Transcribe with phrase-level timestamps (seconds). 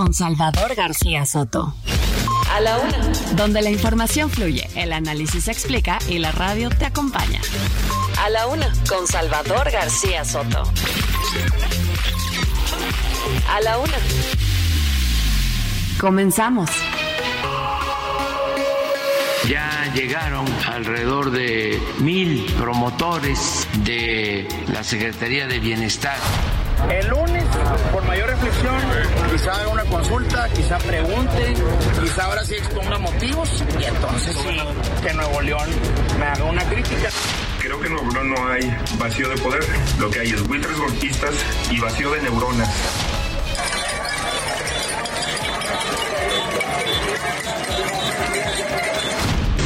[0.00, 1.74] con Salvador García Soto.
[2.50, 3.12] A la una.
[3.36, 7.38] Donde la información fluye, el análisis se explica y la radio te acompaña.
[8.18, 10.62] A la una con Salvador García Soto.
[13.50, 13.98] A la una.
[16.00, 16.70] Comenzamos.
[19.46, 26.16] Ya llegaron alrededor de mil promotores de la Secretaría de Bienestar.
[26.88, 27.39] El lunes,
[27.92, 28.74] por mayor reflexión,
[29.30, 31.54] quizá haga una consulta, quizá pregunte,
[32.00, 35.68] quizá ahora sí exponga motivos y entonces sí, que Nuevo León
[36.18, 37.10] me haga una crítica.
[37.60, 39.64] Creo que en Nuevo León no hay vacío de poder,
[39.98, 41.34] lo que hay es buitres golpistas
[41.70, 42.68] y vacío de neuronas.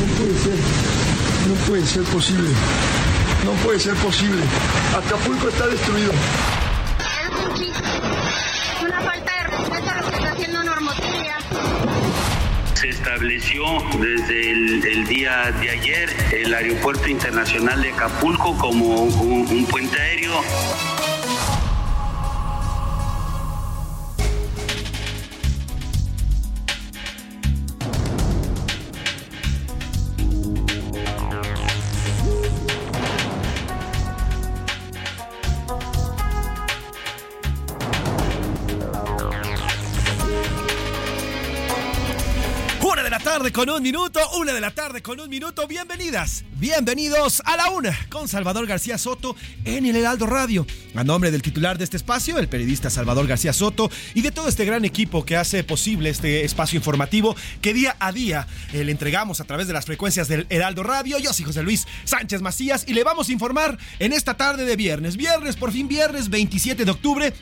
[0.00, 0.58] No puede ser,
[1.48, 2.50] no puede ser posible,
[3.44, 4.42] no puede ser posible.
[4.97, 6.12] Acapulco está destruido.
[7.55, 11.36] Una falta de respeto a lo que está haciendo Normotilia.
[12.74, 13.64] Se estableció
[14.00, 20.00] desde el, el, día de ayer el Aeropuerto Internacional de Acapulco como un, un puente
[20.00, 20.32] aéreo.
[43.25, 45.67] Tarde con un minuto, una de la tarde con un minuto.
[45.67, 50.67] Bienvenidas, bienvenidos a la una con Salvador García Soto en el Heraldo Radio.
[50.95, 54.47] A nombre del titular de este espacio, el periodista Salvador García Soto, y de todo
[54.47, 58.93] este gran equipo que hace posible este espacio informativo que día a día eh, le
[58.93, 61.19] entregamos a través de las frecuencias del Heraldo Radio.
[61.19, 64.77] Yo soy José Luis Sánchez Macías y le vamos a informar en esta tarde de
[64.77, 65.17] viernes.
[65.17, 67.33] Viernes, por fin viernes, 27 de octubre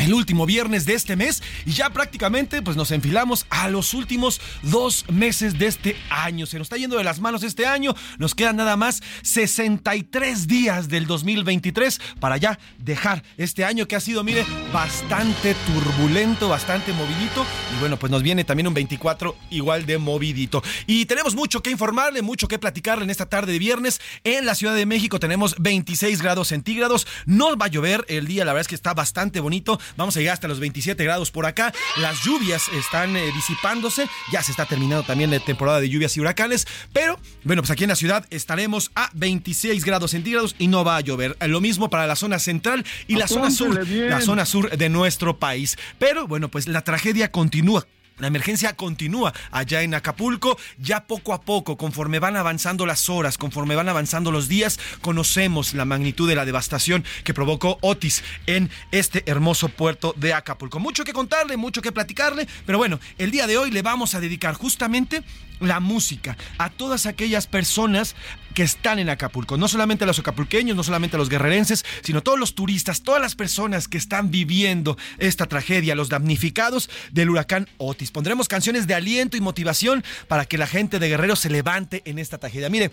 [0.00, 4.40] el último viernes de este mes y ya prácticamente pues nos enfilamos a los últimos
[4.62, 6.46] dos meses de este año.
[6.46, 7.94] Se nos está yendo de las manos este año.
[8.18, 14.00] Nos quedan nada más 63 días del 2023 para ya dejar este año que ha
[14.00, 17.46] sido, mire, bastante turbulento, bastante movidito.
[17.76, 20.62] Y bueno, pues nos viene también un 24 igual de movidito.
[20.86, 24.00] Y tenemos mucho que informarle, mucho que platicarle en esta tarde de viernes.
[24.24, 27.06] En la Ciudad de México tenemos 26 grados centígrados.
[27.26, 29.78] No va a llover el día, la verdad es que está bastante bonito.
[29.96, 31.72] Vamos a llegar hasta los 27 grados por acá.
[31.96, 34.08] Las lluvias están eh, disipándose.
[34.32, 36.66] Ya se está terminando también la temporada de lluvias y huracanes.
[36.92, 40.96] Pero bueno, pues aquí en la ciudad estaremos a 26 grados centígrados y no va
[40.96, 41.36] a llover.
[41.46, 44.10] Lo mismo para la zona central y la zona sur, bien.
[44.10, 45.76] la zona sur de nuestro país.
[45.98, 47.86] Pero bueno, pues la tragedia continúa.
[48.18, 50.58] La emergencia continúa allá en Acapulco.
[50.78, 55.74] Ya poco a poco, conforme van avanzando las horas, conforme van avanzando los días, conocemos
[55.74, 60.78] la magnitud de la devastación que provocó Otis en este hermoso puerto de Acapulco.
[60.78, 64.20] Mucho que contarle, mucho que platicarle, pero bueno, el día de hoy le vamos a
[64.20, 65.22] dedicar justamente
[65.62, 68.14] la música a todas aquellas personas
[68.54, 72.22] que están en Acapulco, no solamente a los acapulqueños, no solamente a los guerrerenses, sino
[72.22, 77.68] todos los turistas, todas las personas que están viviendo esta tragedia, los damnificados del huracán
[77.78, 78.10] Otis.
[78.10, 82.18] Pondremos canciones de aliento y motivación para que la gente de Guerrero se levante en
[82.18, 82.68] esta tragedia.
[82.68, 82.90] Mire,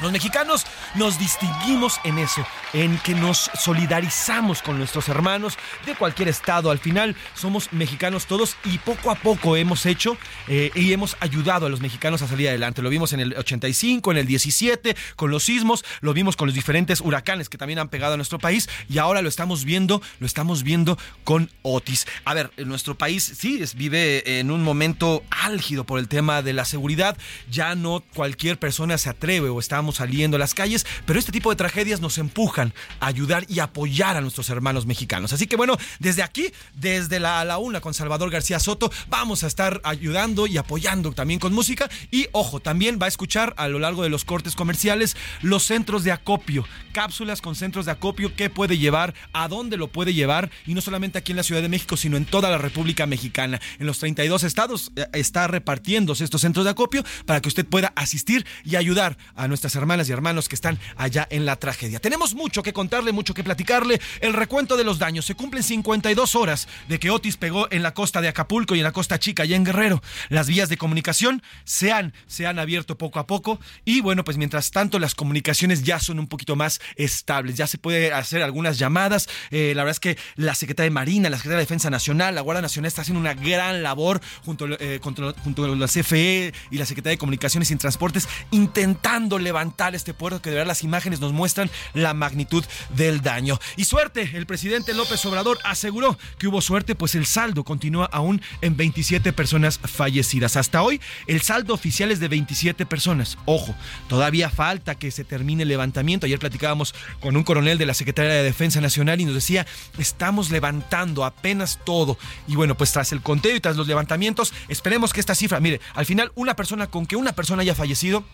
[0.00, 5.56] los mexicanos nos distinguimos en eso, en que nos solidarizamos con nuestros hermanos
[5.86, 6.70] de cualquier estado.
[6.70, 10.16] Al final somos mexicanos todos y poco a poco hemos hecho
[10.48, 12.82] eh, y hemos ayudado a los mexicanos a salir adelante.
[12.82, 16.54] Lo vimos en el 85, en el 17, con los sismos, lo vimos con los
[16.54, 20.26] diferentes huracanes que también han pegado a nuestro país y ahora lo estamos viendo, lo
[20.26, 22.06] estamos viendo con Otis.
[22.24, 26.64] A ver, nuestro país sí vive en un momento álgido por el tema de la
[26.64, 27.16] seguridad.
[27.50, 31.50] Ya no cualquier persona se atreve o estamos saliendo a las calles, pero este tipo
[31.50, 35.32] de tragedias nos empujan a ayudar y apoyar a nuestros hermanos mexicanos.
[35.32, 39.46] Así que bueno, desde aquí, desde la, la una con Salvador García Soto, vamos a
[39.46, 41.90] estar ayudando y apoyando también con música.
[42.10, 46.04] Y ojo, también va a escuchar a lo largo de los cortes comerciales los centros
[46.04, 50.50] de acopio, cápsulas con centros de acopio, qué puede llevar, a dónde lo puede llevar,
[50.66, 53.60] y no solamente aquí en la Ciudad de México, sino en toda la República Mexicana.
[53.78, 57.92] En los 32 estados eh, está repartiéndose estos centros de acopio para que usted pueda
[57.96, 62.00] asistir y ayudar a nuestras hermanas y hermanos que están allá en la tragedia.
[62.00, 64.00] Tenemos mucho que contarle, mucho que platicarle.
[64.20, 65.26] El recuento de los daños.
[65.26, 68.84] Se cumplen 52 horas de que Otis pegó en la costa de Acapulco y en
[68.84, 70.02] la costa chica, allá en Guerrero.
[70.28, 74.36] Las vías de comunicación se han, se han abierto poco a poco y bueno, pues
[74.36, 77.56] mientras tanto las comunicaciones ya son un poquito más estables.
[77.56, 79.28] Ya se puede hacer algunas llamadas.
[79.50, 82.40] Eh, la verdad es que la Secretaría de Marina, la Secretaría de Defensa Nacional, la
[82.40, 86.86] Guardia Nacional está haciendo una gran labor junto, eh, junto, a la CFE y la
[86.86, 89.59] Secretaría de Comunicaciones y Transportes intentando levantar
[89.92, 92.64] este puerto que de verdad las imágenes nos muestran la magnitud
[92.96, 93.58] del daño.
[93.76, 98.40] Y suerte, el presidente López Obrador aseguró que hubo suerte, pues el saldo continúa aún
[98.62, 100.56] en 27 personas fallecidas.
[100.56, 103.38] Hasta hoy, el saldo oficial es de 27 personas.
[103.44, 103.74] Ojo,
[104.08, 106.26] todavía falta que se termine el levantamiento.
[106.26, 109.66] Ayer platicábamos con un coronel de la Secretaría de Defensa Nacional y nos decía,
[109.98, 112.18] estamos levantando apenas todo.
[112.46, 115.80] Y bueno, pues tras el conteo y tras los levantamientos, esperemos que esta cifra, mire,
[115.94, 118.24] al final una persona con que una persona haya fallecido,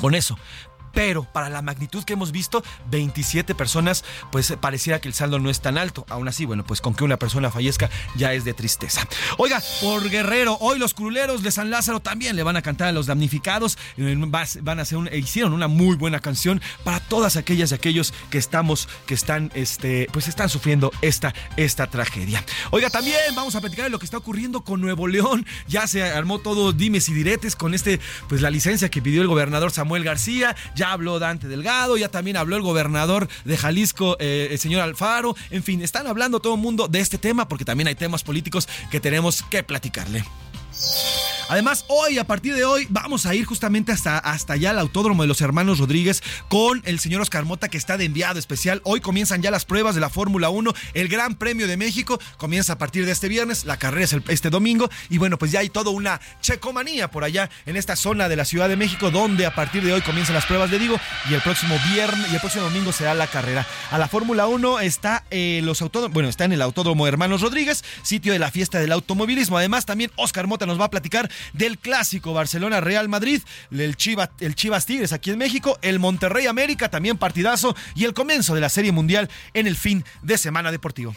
[0.00, 0.38] con eso
[0.92, 5.50] pero para la magnitud que hemos visto, 27 personas, pues pareciera que el saldo no
[5.50, 6.06] es tan alto.
[6.08, 9.06] Aún así, bueno, pues con que una persona fallezca ya es de tristeza.
[9.38, 12.92] Oiga, por Guerrero, hoy los curuleros de San Lázaro también le van a cantar a
[12.92, 13.78] los damnificados.
[13.96, 14.16] Eh,
[14.62, 18.88] van a hacer hicieron una muy buena canción para todas aquellas y aquellos que estamos,
[19.06, 22.44] que están, este, pues están sufriendo esta, esta tragedia.
[22.70, 25.46] Oiga, también vamos a platicar de lo que está ocurriendo con Nuevo León.
[25.68, 29.28] Ya se armó todo dimes y diretes con este, pues la licencia que pidió el
[29.28, 34.48] gobernador Samuel García ya habló Dante Delgado, ya también habló el gobernador de Jalisco, eh,
[34.50, 37.86] el señor Alfaro, en fin, están hablando todo el mundo de este tema porque también
[37.86, 40.24] hay temas políticos que tenemos que platicarle.
[41.50, 45.22] Además, hoy, a partir de hoy, vamos a ir justamente hasta, hasta allá al Autódromo
[45.22, 48.80] de los Hermanos Rodríguez con el señor Oscar Mota, que está de enviado especial.
[48.84, 50.72] Hoy comienzan ya las pruebas de la Fórmula 1.
[50.94, 53.64] El Gran Premio de México comienza a partir de este viernes.
[53.64, 54.88] La carrera es este domingo.
[55.08, 58.44] Y bueno, pues ya hay toda una checomanía por allá en esta zona de la
[58.44, 61.00] Ciudad de México, donde a partir de hoy comienzan las pruebas de Digo.
[61.28, 63.66] Y el próximo viernes y el próximo domingo será la carrera.
[63.90, 65.82] A la Fórmula 1 está, eh, los
[66.12, 69.58] bueno, está en el Autódromo Hermanos Rodríguez, sitio de la fiesta del automovilismo.
[69.58, 75.12] Además, también Oscar Mota nos va a platicar del clásico Barcelona-Real Madrid, el Chivas, Tigres
[75.12, 79.28] aquí en México, el Monterrey América, también partidazo, y el comienzo de la Serie Mundial
[79.54, 81.14] en el fin de semana deportivo.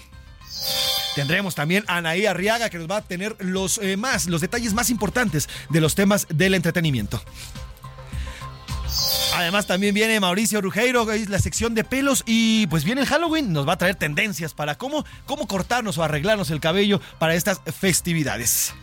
[1.16, 4.74] Tendremos también a Anaí Arriaga que nos va a tener los eh, más, los detalles
[4.74, 7.22] más importantes de los temas del entretenimiento.
[9.36, 13.52] Además también viene Mauricio Rugeiro, es la sección de pelos y pues viene el Halloween,
[13.52, 17.62] nos va a traer tendencias para cómo, cómo cortarnos o arreglarnos el cabello para estas
[17.80, 18.74] festividades.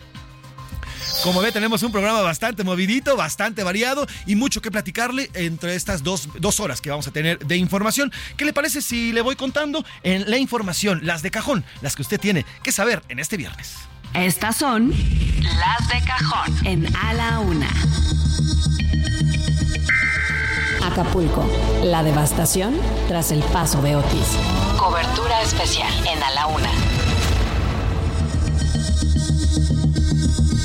[1.23, 6.03] Como ve, tenemos un programa bastante movidito, bastante variado y mucho que platicarle entre estas
[6.03, 8.11] dos, dos, horas que vamos a tener de información.
[8.37, 12.03] ¿Qué le parece si le voy contando en la información, las de cajón, las que
[12.03, 13.75] usted tiene que saber en este viernes?
[14.15, 17.71] Estas son las de cajón en A la Una.
[20.83, 21.49] Acapulco,
[21.85, 22.75] la devastación
[23.09, 24.37] tras el paso de Otis.
[24.79, 26.71] Cobertura especial en A la Una.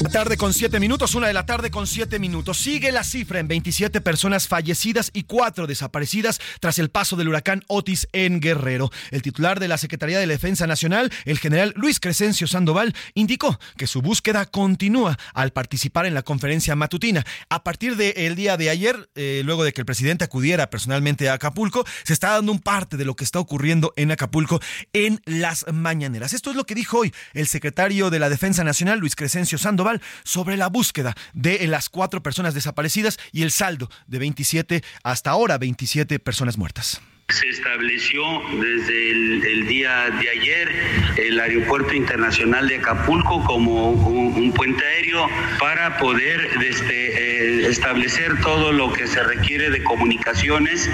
[0.03, 2.57] Tarde con siete minutos, una de la tarde con siete minutos.
[2.57, 7.63] Sigue la cifra en 27 personas fallecidas y cuatro desaparecidas tras el paso del huracán
[7.67, 8.91] Otis en Guerrero.
[9.11, 13.87] El titular de la Secretaría de Defensa Nacional, el general Luis Crescencio Sandoval, indicó que
[13.87, 17.25] su búsqueda continúa al participar en la conferencia matutina.
[17.49, 21.33] A partir del día de ayer, eh, luego de que el presidente acudiera personalmente a
[21.33, 24.59] Acapulco, se está dando un parte de lo que está ocurriendo en Acapulco
[24.93, 26.33] en las mañaneras.
[26.33, 29.84] Esto es lo que dijo hoy el secretario de la Defensa Nacional, Luis Crescencio Sandoval,
[30.23, 35.57] sobre la búsqueda de las cuatro personas desaparecidas y el saldo de 27 hasta ahora
[35.57, 37.01] 27 personas muertas.
[37.29, 38.21] Se estableció
[38.61, 40.71] desde el, día de ayer
[41.17, 45.27] el Aeropuerto Internacional de Acapulco como un, puente aéreo
[45.59, 50.87] para poder este, eh, establecer todo lo que se requiere de comunicaciones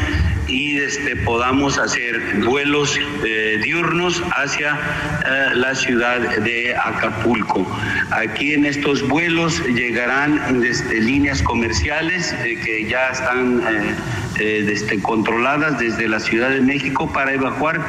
[0.47, 4.79] y este, podamos hacer vuelos eh, diurnos hacia
[5.25, 7.69] eh, la ciudad de Acapulco.
[8.11, 13.61] Aquí en estos vuelos llegarán desde líneas comerciales que ya están
[14.41, 17.81] desde, controladas desde la Ciudad de México para evacuar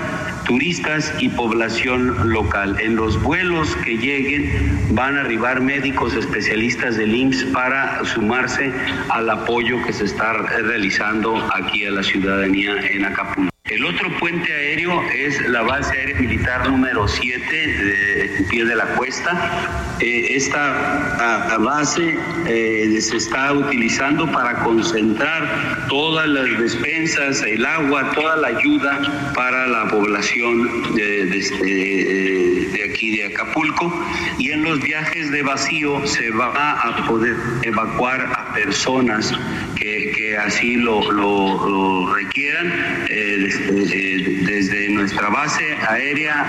[0.45, 2.79] turistas y población local.
[2.81, 4.51] En los vuelos que lleguen
[4.91, 8.73] van a arribar médicos especialistas del IMSS para sumarse
[9.11, 13.52] al apoyo que se está realizando aquí a la ciudadanía en Acapulco.
[13.73, 18.85] El otro puente aéreo es la base aérea militar número 7 de pie de la
[18.97, 19.97] cuesta.
[19.99, 28.37] Eh, esta base eh, se está utilizando para concentrar todas las despensas, el agua, toda
[28.37, 33.91] la ayuda para la población de, este, de aquí de Acapulco.
[34.39, 39.33] Y en los viajes de vacío se va a poder evacuar a personas
[39.77, 42.73] que, así lo, requieran
[43.09, 43.37] eh,
[43.71, 46.43] desde, desde, nuestra base aérea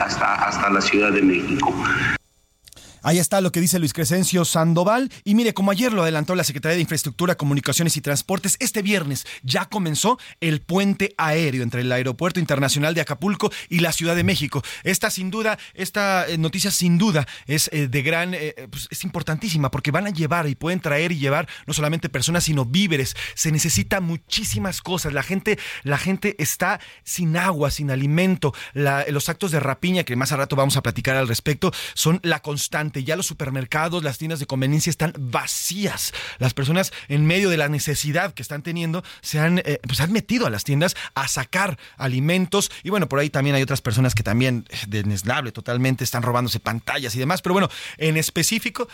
[0.00, 1.74] hasta, hasta la Ciudad de México.
[3.08, 5.10] Ahí está lo que dice Luis Crescencio Sandoval.
[5.24, 9.26] Y mire, como ayer lo adelantó la Secretaría de Infraestructura, Comunicaciones y Transportes, este viernes
[9.42, 14.24] ya comenzó el puente aéreo entre el Aeropuerto Internacional de Acapulco y la Ciudad de
[14.24, 14.62] México.
[14.84, 19.02] Esta sin duda, esta eh, noticia sin duda es eh, de gran, eh, pues, es
[19.04, 23.16] importantísima porque van a llevar y pueden traer y llevar no solamente personas, sino víveres.
[23.32, 25.14] Se necesita muchísimas cosas.
[25.14, 28.52] La gente, la gente está sin agua, sin alimento.
[28.74, 32.42] los actos de rapiña, que más a rato vamos a platicar al respecto, son la
[32.42, 36.12] constante ya los supermercados, las tiendas de conveniencia están vacías.
[36.38, 40.12] Las personas en medio de la necesidad que están teniendo se han, eh, pues han
[40.12, 44.14] metido a las tiendas a sacar alimentos y bueno, por ahí también hay otras personas
[44.14, 48.88] que también eh, desnable totalmente están robándose pantallas y demás, pero bueno, en específico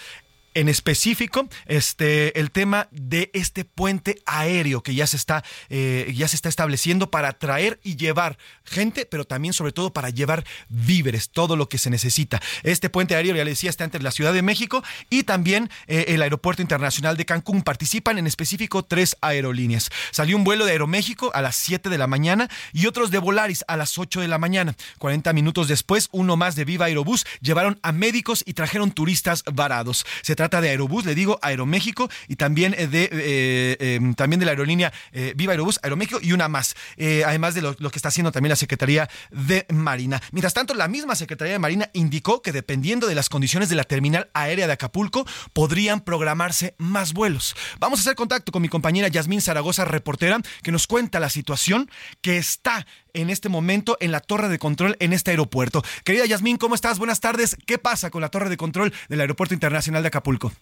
[0.54, 6.28] en específico este el tema de este puente aéreo que ya se está eh, ya
[6.28, 11.30] se está estableciendo para traer y llevar gente pero también sobre todo para llevar víveres
[11.30, 12.40] todo lo que se necesita.
[12.62, 16.06] Este puente aéreo ya le decía está entre la Ciudad de México y también eh,
[16.08, 17.62] el aeropuerto internacional de Cancún.
[17.62, 19.90] Participan en específico tres aerolíneas.
[20.11, 23.64] Salió un vuelo de Aeroméxico a las 7 de la mañana y otros de Volaris
[23.68, 24.75] a las 8 de la mañana.
[24.99, 30.06] 40 minutos después uno más de Viva Aerobús llevaron a médicos y trajeron turistas varados.
[30.23, 34.46] Se trata de Aerobús, le digo Aeroméxico y también eh, de eh, em, también de
[34.46, 38.30] la aerolínea eh, Viva Aerobús, Aeroméxico y una más, además de lo, que está haciendo
[38.30, 40.20] también la Secretaría de Marina.
[40.32, 43.84] Mientras tanto, la misma Secretaría de Marina indicó que dependiendo de las condiciones de la
[43.84, 47.56] terminal aérea de Acapulco, podrían programarse más vuelos.
[47.78, 51.90] Vamos a hacer contacto con mi compañera Yasmín Zaragoza, reportera, que nos cuenta la situación
[52.20, 55.83] que está en este momento en la torre de control en este aeropuerto.
[56.04, 56.99] Querida Yasmín, ¿cómo estás?
[56.99, 57.56] Buenas tardes.
[57.66, 60.52] ¿Qué pasa con la torre de control del Aeropuerto Internacional de Acapulco?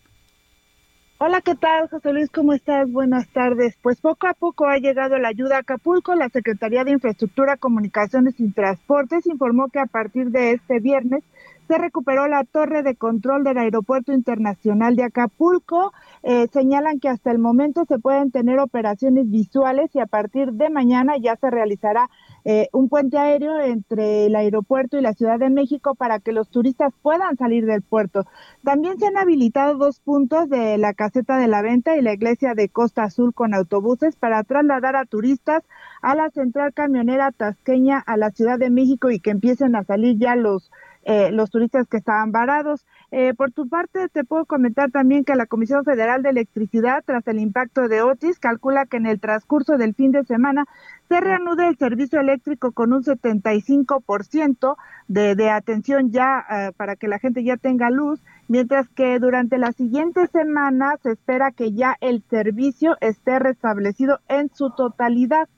[1.25, 2.31] Hola, ¿qué tal, José Luis?
[2.31, 2.91] ¿Cómo estás?
[2.91, 3.77] Buenas tardes.
[3.81, 6.17] Pues poco a poco ha llegado la ayuda a Acapulco.
[6.17, 11.23] La Secretaría de Infraestructura, Comunicaciones y Transportes informó que a partir de este viernes
[11.69, 15.93] se recuperó la torre de control del Aeropuerto Internacional de Acapulco.
[16.25, 20.71] Eh, señalan que hasta el momento se pueden tener operaciones visuales y a partir de
[20.71, 22.11] mañana ya se realizará
[22.45, 26.49] eh, un puente aéreo entre el aeropuerto y la Ciudad de México para que los
[26.49, 28.27] turistas puedan salir del puerto.
[28.65, 32.55] También se han habilitado dos puntos de la caseta de la venta y la iglesia
[32.55, 35.63] de Costa Azul con autobuses para trasladar a turistas
[36.01, 40.19] a la central camionera tasqueña a la Ciudad de México y que empiecen a salir
[40.19, 40.71] ya los
[41.05, 42.87] eh, los turistas que estaban varados.
[43.11, 47.27] Eh, por tu parte, te puedo comentar también que la Comisión Federal de Electricidad, tras
[47.27, 50.65] el impacto de Otis, calcula que en el transcurso del fin de semana
[51.09, 54.77] se reanude el servicio eléctrico con un 75%
[55.09, 59.59] de, de atención ya eh, para que la gente ya tenga luz, mientras que durante
[59.59, 65.49] la siguiente semana se espera que ya el servicio esté restablecido en su totalidad.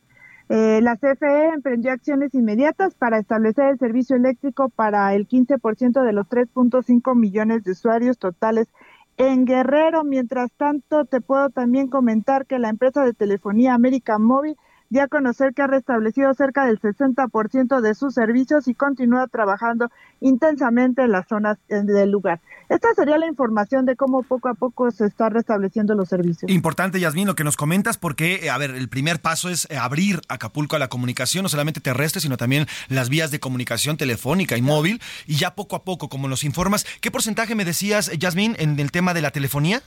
[0.51, 6.13] Eh, la CFE emprendió acciones inmediatas para establecer el servicio eléctrico para el 15% de
[6.13, 8.69] los 3.5 millones de usuarios totales
[9.17, 10.05] en Guerrero.
[10.05, 14.57] Mientras tanto, te puedo también comentar que la empresa de telefonía América Móvil
[14.95, 19.91] dio a conocer que ha restablecido cerca del 60% de sus servicios y continúa trabajando
[20.21, 22.41] intensamente en las zonas del lugar.
[22.69, 26.49] Esta sería la información de cómo poco a poco se están restableciendo los servicios.
[26.51, 29.77] Importante, Yasmín, lo que nos comentas, porque, eh, a ver, el primer paso es eh,
[29.77, 34.57] abrir Acapulco a la comunicación, no solamente terrestre, sino también las vías de comunicación telefónica
[34.57, 35.03] y móvil.
[35.27, 38.93] Y ya poco a poco, como nos informas, ¿qué porcentaje me decías, Yasmín, en el
[38.93, 39.83] tema de la telefonía?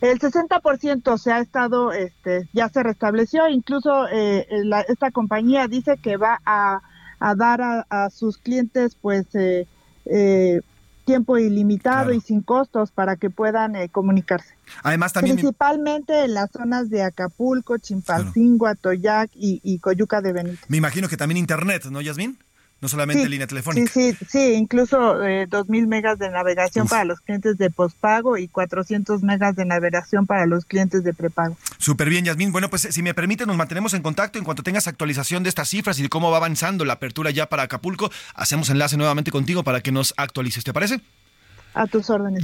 [0.00, 4.46] El 60% se ha estado, este, ya se restableció, incluso eh,
[4.88, 6.80] esta compañía dice que va a,
[7.34, 9.66] dar a, sus clientes pues eh,
[10.04, 10.60] eh,
[11.06, 14.54] tiempo ilimitado y sin costos para que puedan comunicarse.
[14.82, 20.66] Además también principalmente en las zonas de Acapulco, Chimpalcingo, Atoyac y, y Coyuca de Benito.
[20.68, 22.38] Me imagino que también internet, ¿no, Yasmín?
[22.86, 23.90] No solamente línea telefónica.
[23.92, 28.46] Sí, sí, sí, incluso eh, 2.000 megas de navegación para los clientes de pospago y
[28.46, 31.56] 400 megas de navegación para los clientes de prepago.
[31.78, 32.52] Súper bien, Yasmín.
[32.52, 35.68] Bueno, pues si me permite, nos mantenemos en contacto en cuanto tengas actualización de estas
[35.68, 38.08] cifras y de cómo va avanzando la apertura ya para Acapulco.
[38.36, 41.00] Hacemos enlace nuevamente contigo para que nos actualices, ¿te parece?
[41.76, 42.42] A tus órdenes.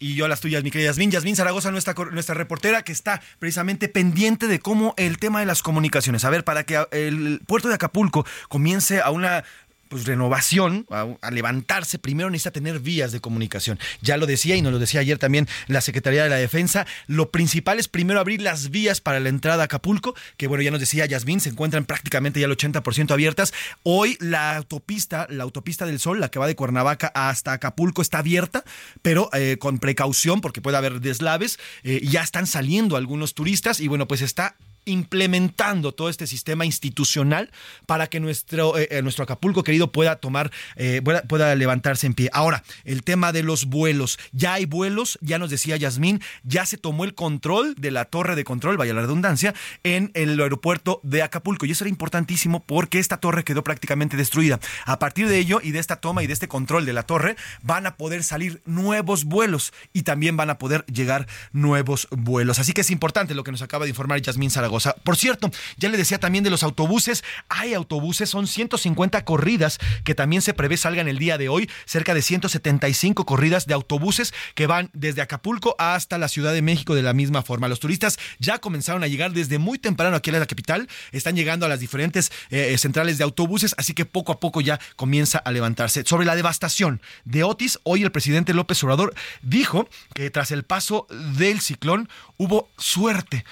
[0.00, 1.12] Y yo a las tuyas, mi querida Yasmín.
[1.12, 5.62] Yasmín Zaragoza, nuestra, nuestra reportera, que está precisamente pendiente de cómo el tema de las
[5.62, 6.24] comunicaciones.
[6.24, 9.44] A ver, para que el puerto de Acapulco comience a una
[9.92, 13.78] pues, renovación, a, levantarse, primero necesita tener vías de comunicación.
[14.00, 16.86] Ya lo decía y nos lo decía ayer también la Secretaría de la Defensa.
[17.08, 20.70] Lo principal es primero abrir las vías para la entrada a Acapulco, que bueno, ya
[20.70, 23.52] nos decía Yasmín, se encuentran prácticamente ya el 80% abiertas.
[23.82, 28.20] Hoy la autopista, la autopista del Sol, la que va de Cuernavaca hasta Acapulco, está
[28.20, 28.64] abierta,
[29.02, 31.58] pero eh, con precaución porque puede haber deslaves.
[31.82, 37.50] Eh, ya están saliendo algunos turistas y bueno, pues está implementando todo este sistema institucional
[37.86, 42.30] para que nuestro, eh, eh, nuestro Acapulco querido pueda tomar, eh, pueda, levantarse en pie.
[42.32, 44.18] Ahora, el tema de los vuelos.
[44.32, 48.36] Ya hay vuelos, ya nos decía Yasmín, ya se tomó el control de la torre
[48.36, 51.66] de control, vaya la redundancia, en el aeropuerto de Acapulco.
[51.66, 54.58] Y eso era importantísimo porque esta torre quedó prácticamente destruida.
[54.84, 57.36] A partir de ello y de esta toma y de este control de la torre,
[57.62, 62.58] van a poder salir nuevos vuelos y también van a poder llegar nuevos vuelos.
[62.58, 64.71] Así que es importante lo que nos acaba de informar Yasmín Zaragoza
[65.04, 70.14] por cierto, ya le decía también de los autobuses, hay autobuses, son 150 corridas que
[70.14, 74.66] también se prevé salgan el día de hoy, cerca de 175 corridas de autobuses que
[74.66, 77.68] van desde Acapulco hasta la Ciudad de México de la misma forma.
[77.68, 81.66] Los turistas ya comenzaron a llegar desde muy temprano aquí a la capital, están llegando
[81.66, 85.50] a las diferentes eh, centrales de autobuses, así que poco a poco ya comienza a
[85.52, 86.04] levantarse.
[86.04, 91.06] Sobre la devastación de Otis, hoy el presidente López Obrador dijo que tras el paso
[91.36, 93.44] del ciclón hubo suerte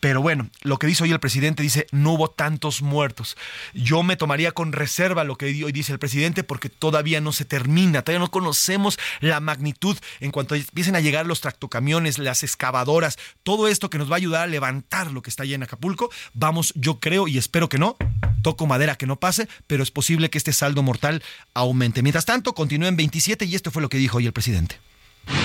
[0.00, 3.36] pero bueno, lo que dice hoy el presidente dice, no hubo tantos muertos.
[3.74, 7.44] Yo me tomaría con reserva lo que hoy dice el presidente porque todavía no se
[7.44, 13.18] termina, todavía no conocemos la magnitud en cuanto empiecen a llegar los tractocamiones, las excavadoras,
[13.42, 16.10] todo esto que nos va a ayudar a levantar lo que está allá en Acapulco.
[16.34, 17.96] Vamos, yo creo y espero que no,
[18.42, 21.22] toco madera que no pase, pero es posible que este saldo mortal
[21.54, 22.02] aumente.
[22.02, 24.78] Mientras tanto, continúa en 27 y esto fue lo que dijo hoy el presidente.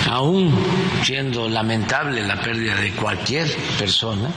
[0.10, 0.54] Aún
[1.04, 4.30] siendo lamentable la pérdida de cualquier persona,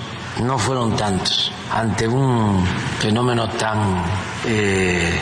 [0.42, 2.64] no fueron tantos ante un
[2.98, 4.02] fenómeno tan
[4.46, 5.18] eh,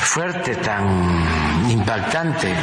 [0.00, 2.54] fuerte, tan impactante.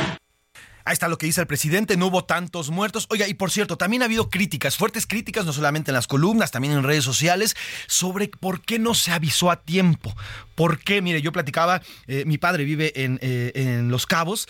[0.86, 3.08] Ahí está lo que dice el presidente, no hubo tantos muertos.
[3.10, 6.52] Oiga, y por cierto, también ha habido críticas, fuertes críticas, no solamente en las columnas,
[6.52, 7.56] también en redes sociales,
[7.88, 10.14] sobre por qué no se avisó a tiempo.
[10.56, 11.02] ¿Por qué?
[11.02, 14.48] Mire, yo platicaba, eh, mi padre vive en, eh, en Los Cabos,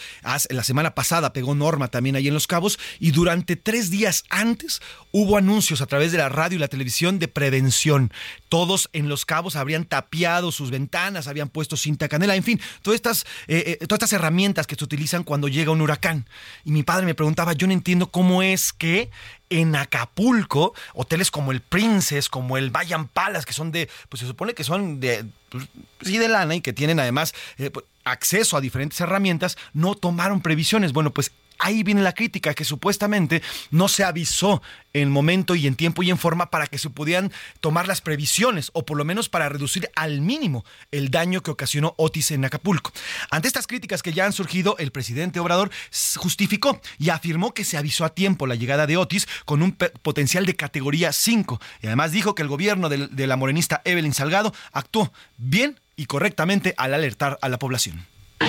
[0.49, 4.81] la semana pasada pegó norma también ahí en Los Cabos, y durante tres días antes
[5.11, 8.11] hubo anuncios a través de la radio y la televisión de prevención.
[8.49, 12.95] Todos en Los Cabos habrían tapiado sus ventanas, habían puesto cinta canela, en fin, todas
[12.95, 16.22] estas, eh, todas estas herramientas que se utilizan cuando llega un huracán.
[16.63, 19.09] Y mi padre me preguntaba, yo no entiendo cómo es que
[19.49, 24.27] en Acapulco, hoteles como el Princess, como el Bayan Palace, que son de, pues se
[24.27, 25.65] supone que son de, pues,
[26.01, 30.41] sí, de lana y que tienen además eh, pues, acceso a diferentes herramientas, no tomaron
[30.41, 30.93] previsiones.
[30.93, 31.31] Bueno, pues
[31.63, 34.61] ahí viene la crítica, que supuestamente no se avisó
[34.93, 38.69] en momento y en tiempo y en forma para que se pudieran tomar las previsiones
[38.73, 42.91] o por lo menos para reducir al mínimo el daño que ocasionó Otis en Acapulco.
[43.31, 45.71] Ante estas críticas que ya han surgido, el presidente Obrador
[46.17, 50.45] justificó y afirmó que se avisó a tiempo la llegada de Otis con un potencial
[50.45, 55.11] de categoría 5 y además dijo que el gobierno de, la morenista Evelyn Salgado actuó
[55.37, 58.05] bien y correctamente al alertar a la población.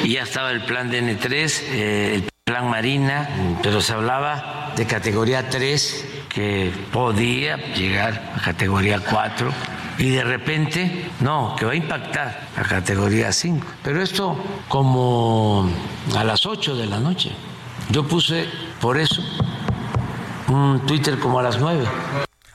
[0.07, 5.48] Ya estaba el plan de N3, eh, el plan Marina, pero se hablaba de categoría
[5.48, 9.50] 3 que podía llegar a categoría 4
[9.96, 13.66] y de repente, no, que va a impactar a categoría 5.
[13.83, 14.37] Pero esto
[14.68, 15.70] como
[16.14, 17.33] a las 8 de la noche.
[17.88, 18.46] Yo puse
[18.78, 19.22] por eso
[20.48, 21.83] un Twitter como a las 9.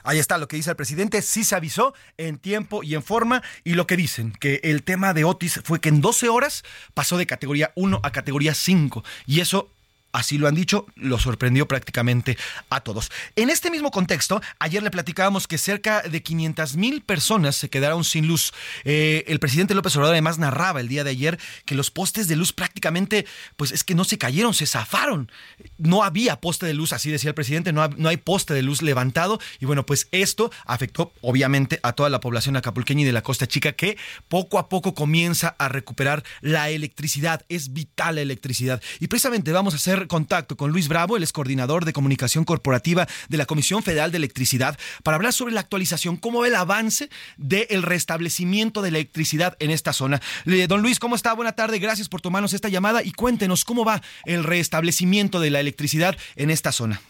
[0.04, 3.42] Ahí está lo que dice el presidente, sí se avisó en tiempo y en forma
[3.64, 6.62] y lo que dicen, que el tema de Otis fue que en 12 horas
[6.94, 9.68] pasó de categoría 1 a categoría 5 y eso
[10.12, 12.36] así lo han dicho, lo sorprendió prácticamente
[12.68, 13.10] a todos.
[13.36, 18.04] En este mismo contexto, ayer le platicábamos que cerca de 500 mil personas se quedaron
[18.04, 18.52] sin luz.
[18.84, 22.36] Eh, el presidente López Obrador además narraba el día de ayer que los postes de
[22.36, 25.30] luz prácticamente, pues es que no se cayeron, se zafaron.
[25.78, 28.82] No había poste de luz, así decía el presidente, no, no hay poste de luz
[28.82, 29.40] levantado.
[29.60, 33.46] Y bueno, pues esto afectó obviamente a toda la población acapulqueña y de la Costa
[33.46, 33.96] Chica que
[34.28, 37.44] poco a poco comienza a recuperar la electricidad.
[37.48, 38.82] Es vital la electricidad.
[38.98, 43.06] Y precisamente vamos a hacer contacto con Luis Bravo, el ex coordinador de comunicación corporativa
[43.28, 47.08] de la Comisión Federal de Electricidad, para hablar sobre la actualización, cómo ve el avance
[47.36, 50.20] del restablecimiento de electricidad en esta zona.
[50.68, 51.32] Don Luis, ¿cómo está?
[51.32, 55.60] Buena tarde, gracias por tomarnos esta llamada y cuéntenos cómo va el restablecimiento de la
[55.60, 57.00] electricidad en esta zona.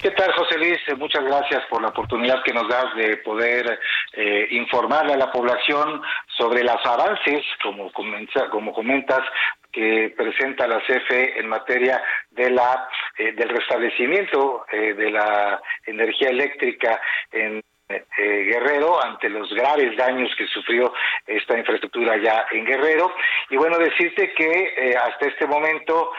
[0.00, 0.78] ¿Qué tal, José Luis?
[0.96, 3.80] Muchas gracias por la oportunidad que nos das de poder
[4.12, 6.00] eh, informarle a la población
[6.36, 9.22] sobre los avances, como, como comentas,
[9.72, 16.30] que presenta la CFE en materia de la eh, del restablecimiento eh, de la energía
[16.30, 17.00] eléctrica
[17.32, 20.92] en Guerrero ante los graves daños que sufrió
[21.26, 23.14] esta infraestructura ya en Guerrero.
[23.48, 26.12] Y bueno, decirte que hasta este momento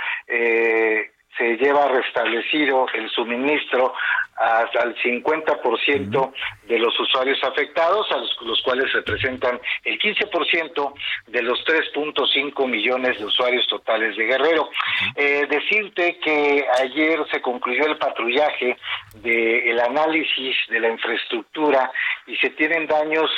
[1.39, 3.93] se lleva restablecido el suministro
[4.35, 6.33] hasta el 50%
[6.67, 10.93] de los usuarios afectados, a los, cuales representan el 15%
[11.27, 14.69] de los 3.5 millones de usuarios totales de Guerrero.
[15.15, 18.77] Eh, decirte que ayer se concluyó el patrullaje
[19.15, 21.91] del análisis de la infraestructura
[22.27, 23.29] y se tienen daños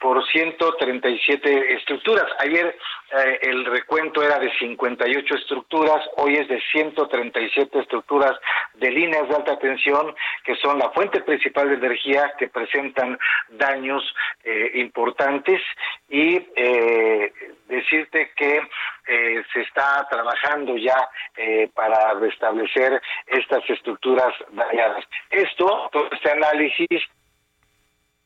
[0.00, 2.26] por 137 estructuras.
[2.38, 2.76] Ayer
[3.16, 8.38] eh, el recuento era de 58 estructuras, hoy es de 137 estructuras
[8.74, 10.14] de líneas de alta tensión
[10.44, 13.18] que son la fuente principal de energía que presentan
[13.50, 14.02] daños
[14.44, 15.60] eh, importantes
[16.08, 17.32] y eh,
[17.68, 18.60] decirte que
[19.52, 21.08] se está trabajando ya
[21.74, 25.04] para restablecer estas estructuras dañadas.
[25.28, 27.02] Esto, todo este análisis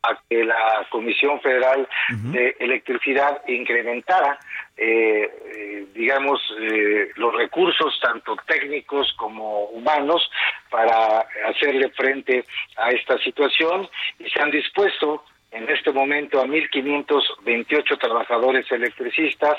[0.09, 4.39] a que la Comisión Federal de Electricidad incrementara,
[4.77, 10.31] eh, eh, digamos, eh, los recursos tanto técnicos como humanos
[10.71, 12.45] para hacerle frente
[12.77, 13.89] a esta situación.
[14.19, 19.57] Y se han dispuesto en este momento a 1.528 trabajadores electricistas,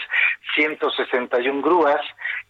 [0.55, 2.01] 161 grúas,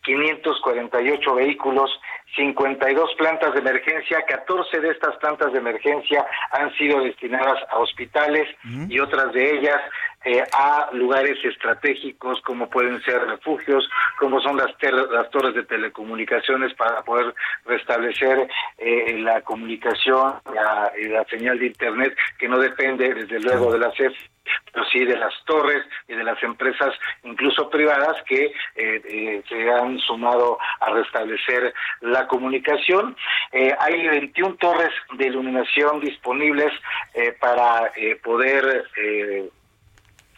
[0.08, 1.91] 548 vehículos,
[2.38, 8.48] 52 plantas de emergencia, 14 de estas plantas de emergencia han sido destinadas a hospitales
[8.88, 9.82] y otras de ellas
[10.28, 14.72] eh, a lugares estratégicos como pueden ser refugios, como son las,
[15.10, 17.34] las torres de telecomunicaciones para poder
[17.66, 18.46] restablecer
[18.78, 23.92] eh, la comunicación, la, la señal de Internet que no depende desde luego de la
[23.94, 24.13] CEF
[24.72, 29.72] pero sí de las torres y de las empresas, incluso privadas, que eh, eh, se
[29.72, 33.16] han sumado a restablecer la comunicación.
[33.52, 36.72] Eh, hay 21 torres de iluminación disponibles
[37.40, 37.92] para
[38.24, 38.86] poder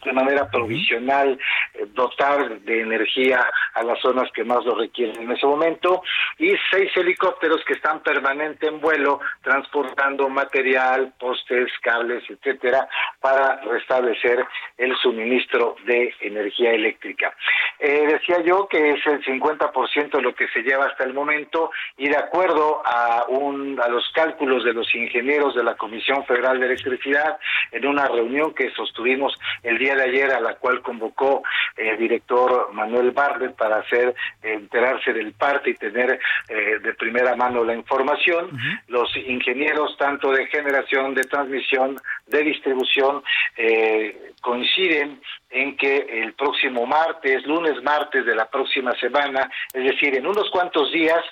[0.04, 1.38] de manera provisional
[1.74, 6.02] eh, dotar de energía a las zonas que más lo requieren en ese momento
[6.38, 12.88] y seis helicópteros que están permanente en vuelo transportando material, postes, cables, etcétera,
[13.20, 14.44] para restablecer
[14.78, 17.34] el suministro de energía eléctrica.
[17.78, 21.70] Eh, decía yo que es el 50% de lo que se lleva hasta el momento
[21.96, 26.60] y de acuerdo a, un, a los cálculos de los ingenieros de la Comisión Federal
[26.60, 27.38] de Electricidad
[27.72, 31.42] en una reunión que sostuvimos el día de ayer a la cual convocó
[31.76, 37.64] el director Manuel Barlet para hacer enterarse del parte y tener eh, de primera mano
[37.64, 38.50] la información.
[38.88, 43.22] Los ingenieros tanto de generación, de transmisión, de distribución
[43.56, 50.16] eh, coinciden en que el próximo martes, lunes, martes de la próxima semana, es decir,
[50.16, 51.22] en unos cuantos días,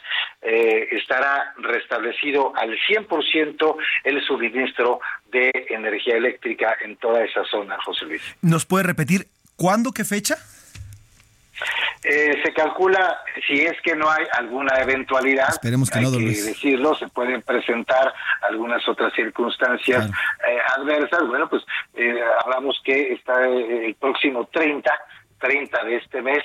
[0.42, 8.06] eh, estará restablecido al 100% el suministro de energía eléctrica en toda esa zona, José
[8.06, 8.22] Luis.
[8.42, 10.36] ¿Nos puede repetir cuándo, qué fecha?
[12.04, 16.24] Eh, se calcula si es que no hay alguna eventualidad, Esperemos que hay no, que
[16.24, 18.14] decirlo, se pueden presentar
[18.48, 21.26] algunas otras circunstancias eh, adversas.
[21.26, 24.90] Bueno, pues eh, hablamos que está el próximo 30,
[25.40, 26.42] 30 de este mes,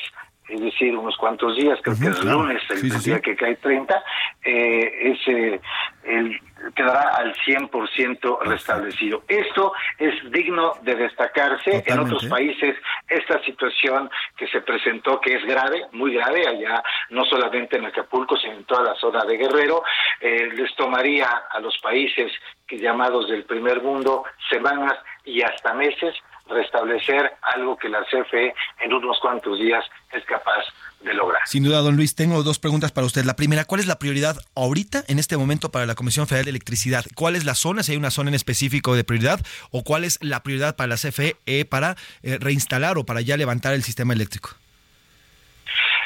[0.49, 4.03] es decir, unos cuantos días, creo que es el lunes, el día que cae 30,
[4.43, 5.61] eh, es,
[6.03, 6.39] el,
[6.75, 9.23] quedará al 100% restablecido.
[9.27, 11.83] Esto es digno de destacarse.
[11.85, 12.75] En otros países
[13.07, 18.37] esta situación que se presentó, que es grave, muy grave, allá no solamente en Acapulco,
[18.37, 19.83] sino en toda la zona de Guerrero,
[20.19, 22.31] eh, les tomaría a los países
[22.67, 24.93] que llamados del primer mundo semanas
[25.25, 26.15] y hasta meses
[26.47, 30.63] restablecer algo que la CFE en unos cuantos días es capaz
[31.01, 31.41] de lograr.
[31.45, 33.25] Sin duda, don Luis, tengo dos preguntas para usted.
[33.25, 36.51] La primera, ¿cuál es la prioridad ahorita, en este momento, para la Comisión Federal de
[36.51, 37.05] Electricidad?
[37.15, 39.39] ¿Cuál es la zona, si hay una zona en específico de prioridad?
[39.71, 43.73] ¿O cuál es la prioridad para la CFE para eh, reinstalar o para ya levantar
[43.73, 44.51] el sistema eléctrico?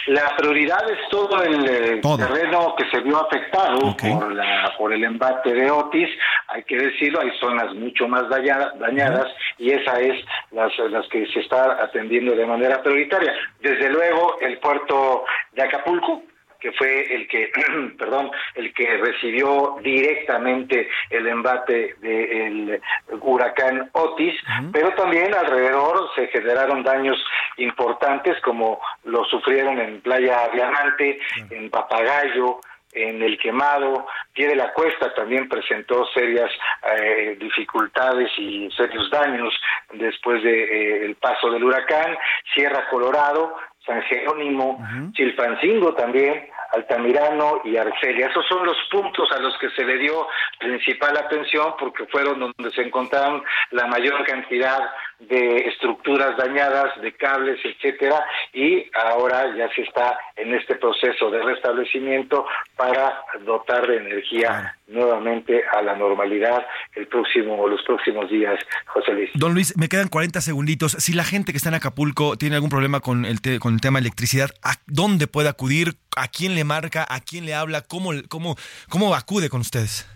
[0.07, 1.65] La prioridad es todo el
[2.01, 6.07] terreno que se vio afectado por, la, por el embate de Otis.
[6.47, 11.41] Hay que decirlo, hay zonas mucho más dañadas y esa es las, las que se
[11.41, 13.33] está atendiendo de manera prioritaria.
[13.59, 16.23] Desde luego, el puerto de Acapulco,
[16.59, 17.51] que fue el que,
[17.97, 22.81] perdón, el que recibió directamente el embate del
[23.21, 24.35] huracán Otis,
[24.71, 27.17] pero también alrededor se generaron daños
[27.57, 32.59] importantes como lo sufrieron en Playa Diamante, en Papagayo,
[32.93, 36.49] en el quemado, Pie de la Cuesta también presentó serias
[36.99, 39.53] eh, dificultades y serios daños
[39.93, 42.17] después de eh, el paso del huracán,
[42.53, 43.55] Sierra Colorado
[43.87, 48.27] San Jerónimo, Chilpancingo también, Altamirano y Arcelia.
[48.27, 50.27] Esos son los puntos a los que se le dio
[50.59, 54.79] principal atención porque fueron donde se encontraron la mayor cantidad
[55.19, 58.23] de estructuras dañadas, de cables, etcétera,
[58.53, 62.45] y ahora ya se está en este proceso de restablecimiento
[62.75, 69.13] para dotar de energía nuevamente a la normalidad el próximo o los próximos días, José
[69.13, 69.29] Luis.
[69.33, 70.93] Don Luis, me quedan 40 segunditos.
[70.93, 73.99] Si la gente que está en Acapulco tiene algún problema con el, con el tema
[73.99, 75.97] de electricidad, ¿a dónde puede acudir?
[76.15, 77.05] ¿A quién le marca?
[77.07, 77.81] ¿A quién le habla?
[77.81, 78.55] ¿Cómo, cómo,
[78.89, 80.07] cómo acude con ustedes?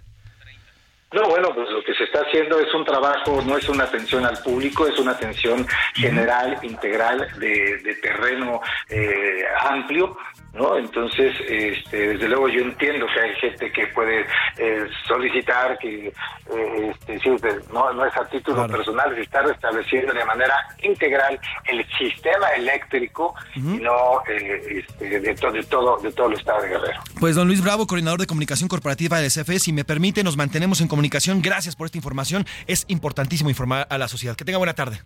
[1.13, 4.26] No, bueno, pues lo que se está haciendo es un trabajo, no es una atención
[4.26, 10.17] al público, es una atención general, integral, de, de terreno eh, amplio,
[10.53, 10.77] ¿no?
[10.77, 14.25] Entonces, este, desde luego yo entiendo que hay gente que puede
[14.57, 17.29] eh, solicitar que, eh, este, sí,
[17.71, 23.33] no, no es a título personal, se está restableciendo de manera integral el sistema eléctrico
[23.55, 27.01] y no eh, este, de, todo de, todo, de todo el estado de Guerrero.
[27.19, 30.81] Pues don Luis Bravo, coordinador de comunicación corporativa del CFE, si me permite, nos mantenemos
[30.81, 31.41] en comunicación.
[31.41, 32.45] Gracias por esta información.
[32.67, 34.35] Es importantísimo informar a la sociedad.
[34.35, 35.01] Que tenga buena tarde.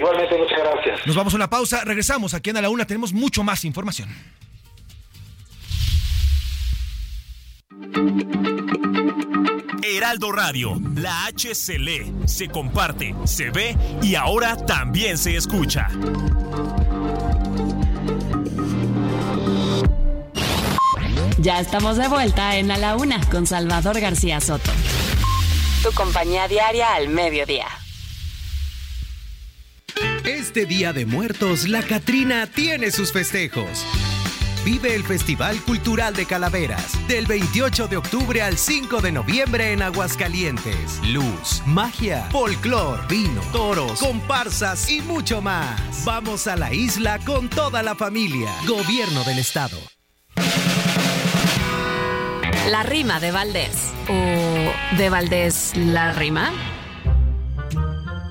[0.00, 1.06] Igualmente, muchas gracias.
[1.06, 4.08] Nos vamos a una pausa, regresamos aquí en A la Una, tenemos mucho más información.
[9.82, 15.88] Heraldo Radio, la H se lee, se comparte, se ve y ahora también se escucha.
[21.36, 24.70] Ya estamos de vuelta en A la Una con Salvador García Soto.
[25.82, 27.66] Tu compañía diaria al mediodía.
[30.30, 33.84] Este Día de Muertos, la Catrina tiene sus festejos.
[34.64, 39.82] Vive el Festival Cultural de Calaveras del 28 de octubre al 5 de noviembre en
[39.82, 41.00] Aguascalientes.
[41.08, 46.04] Luz, magia, folclor, vino, toros, comparsas y mucho más.
[46.04, 48.54] Vamos a la isla con toda la familia.
[48.68, 49.78] Gobierno del Estado.
[52.68, 53.92] La rima de Valdés.
[54.08, 56.52] ¿O de Valdés la rima?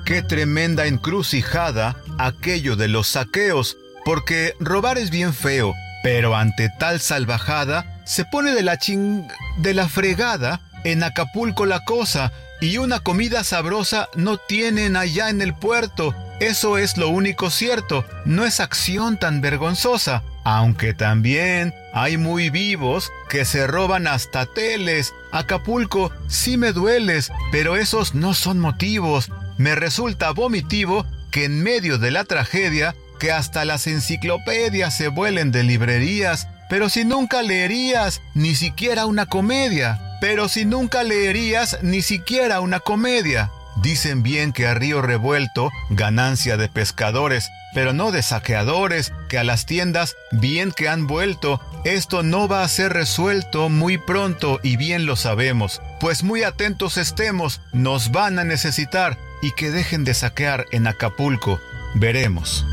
[0.09, 6.99] Qué tremenda encrucijada aquello de los saqueos, porque robar es bien feo, pero ante tal
[6.99, 9.27] salvajada se pone de la ching...
[9.59, 15.41] de la fregada en Acapulco la cosa, y una comida sabrosa no tienen allá en
[15.41, 16.15] el puerto.
[16.39, 23.11] Eso es lo único cierto, no es acción tan vergonzosa, aunque también hay muy vivos
[23.29, 25.13] que se roban hasta teles.
[25.31, 29.29] Acapulco, sí me dueles, pero esos no son motivos.
[29.59, 35.51] Me resulta vomitivo que en medio de la tragedia, que hasta las enciclopedias se vuelen
[35.51, 42.01] de librerías, pero si nunca leerías ni siquiera una comedia, pero si nunca leerías ni
[42.01, 43.51] siquiera una comedia.
[43.81, 49.43] Dicen bien que a río revuelto, ganancia de pescadores, pero no de saqueadores, que a
[49.43, 54.77] las tiendas bien que han vuelto, esto no va a ser resuelto muy pronto y
[54.77, 60.13] bien lo sabemos, pues muy atentos estemos, nos van a necesitar y que dejen de
[60.13, 61.59] saquear en Acapulco,
[61.95, 62.65] veremos.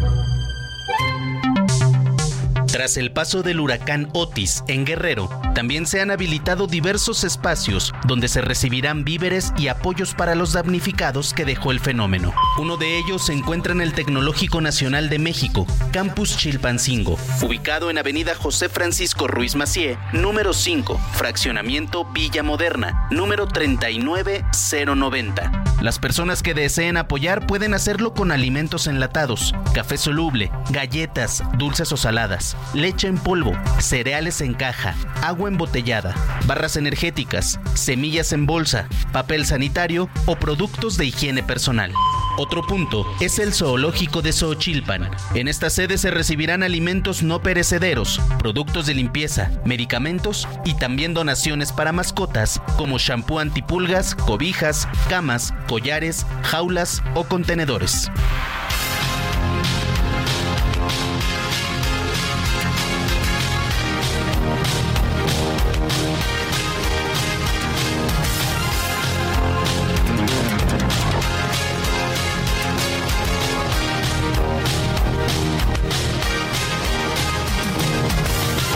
[2.77, 8.29] Tras el paso del huracán Otis en Guerrero, también se han habilitado diversos espacios donde
[8.29, 12.35] se recibirán víveres y apoyos para los damnificados que dejó el fenómeno.
[12.59, 17.97] Uno de ellos se encuentra en el Tecnológico Nacional de México, Campus Chilpancingo, ubicado en
[17.97, 25.65] Avenida José Francisco Ruiz Macié, número 5, Fraccionamiento Villa Moderna, número 39090.
[25.81, 31.97] Las personas que deseen apoyar pueden hacerlo con alimentos enlatados, café soluble, galletas, dulces o
[31.97, 36.15] saladas, leche en polvo, cereales en caja, agua embotellada,
[36.47, 41.93] barras energéticas, semillas en bolsa, papel sanitario o productos de higiene personal.
[42.39, 45.11] Otro punto es el zoológico de Xochilpan.
[45.35, 51.73] En esta sede se recibirán alimentos no perecederos, productos de limpieza, medicamentos y también donaciones
[51.73, 58.11] para mascotas como shampoo antipulgas, cobijas, camas, collares, jaulas o contenedores.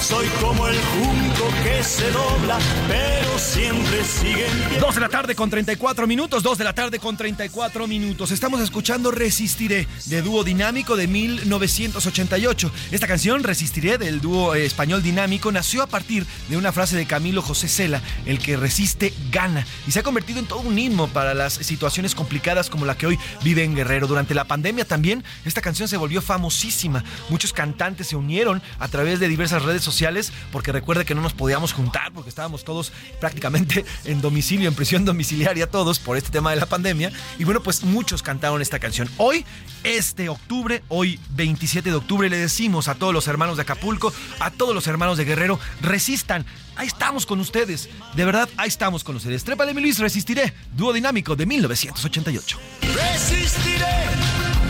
[0.00, 2.58] soy como el junco que se dobla,
[2.88, 4.80] pero siempre sigue en pie.
[4.80, 8.30] Dos de la tarde con 34 minutos, dos de la tarde con 34 minutos.
[8.30, 12.72] Estamos escuchando Resistiré, de dúo dinámico de 1988.
[12.90, 17.06] Esta canción, Resistiré, del dúo eh, español dinámico, nació a partir de una frase de
[17.06, 19.66] Camilo José Cela, el que resiste, gana.
[19.86, 23.06] Y se ha convertido en todo un himno para las situaciones complicadas como la que
[23.06, 24.06] hoy vive en Guerrero.
[24.06, 27.04] Durante la pandemia también, esta canción se volvió famosísima.
[27.28, 31.20] Muchos cantantes se unieron a través de diversas redes sociales sociales, porque recuerde que no
[31.20, 36.30] nos podíamos juntar, porque estábamos todos prácticamente en domicilio, en prisión domiciliaria todos por este
[36.30, 37.12] tema de la pandemia.
[37.38, 39.08] Y bueno, pues muchos cantaron esta canción.
[39.16, 39.44] Hoy,
[39.84, 44.50] este octubre, hoy 27 de octubre, le decimos a todos los hermanos de Acapulco, a
[44.50, 46.44] todos los hermanos de Guerrero, resistan.
[46.76, 47.88] Ahí estamos con ustedes.
[48.14, 49.44] De verdad, ahí estamos con ustedes.
[49.44, 50.54] Trépale, mi Luis, resistiré.
[50.74, 52.58] Dúo dinámico de 1988.
[52.94, 54.06] Resistiré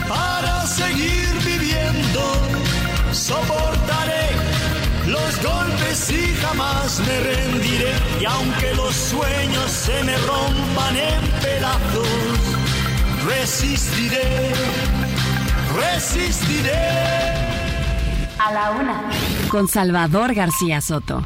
[0.09, 2.20] para seguir viviendo.
[3.12, 3.59] Soportaré
[5.42, 7.92] golpes y jamás me rendiré.
[8.20, 12.09] Y aunque los sueños se me rompan en pedazos,
[13.26, 14.53] resistiré,
[15.76, 17.31] resistiré.
[18.38, 19.03] A la una.
[19.48, 21.24] Con Salvador García Soto.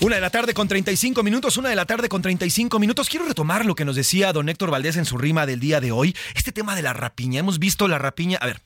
[0.00, 3.08] Una de la tarde con 35 minutos, una de la tarde con 35 minutos.
[3.08, 5.92] Quiero retomar lo que nos decía don Héctor Valdés en su rima del día de
[5.92, 6.14] hoy.
[6.34, 7.40] Este tema de la rapiña.
[7.40, 8.38] Hemos visto la rapiña.
[8.42, 8.60] A ver,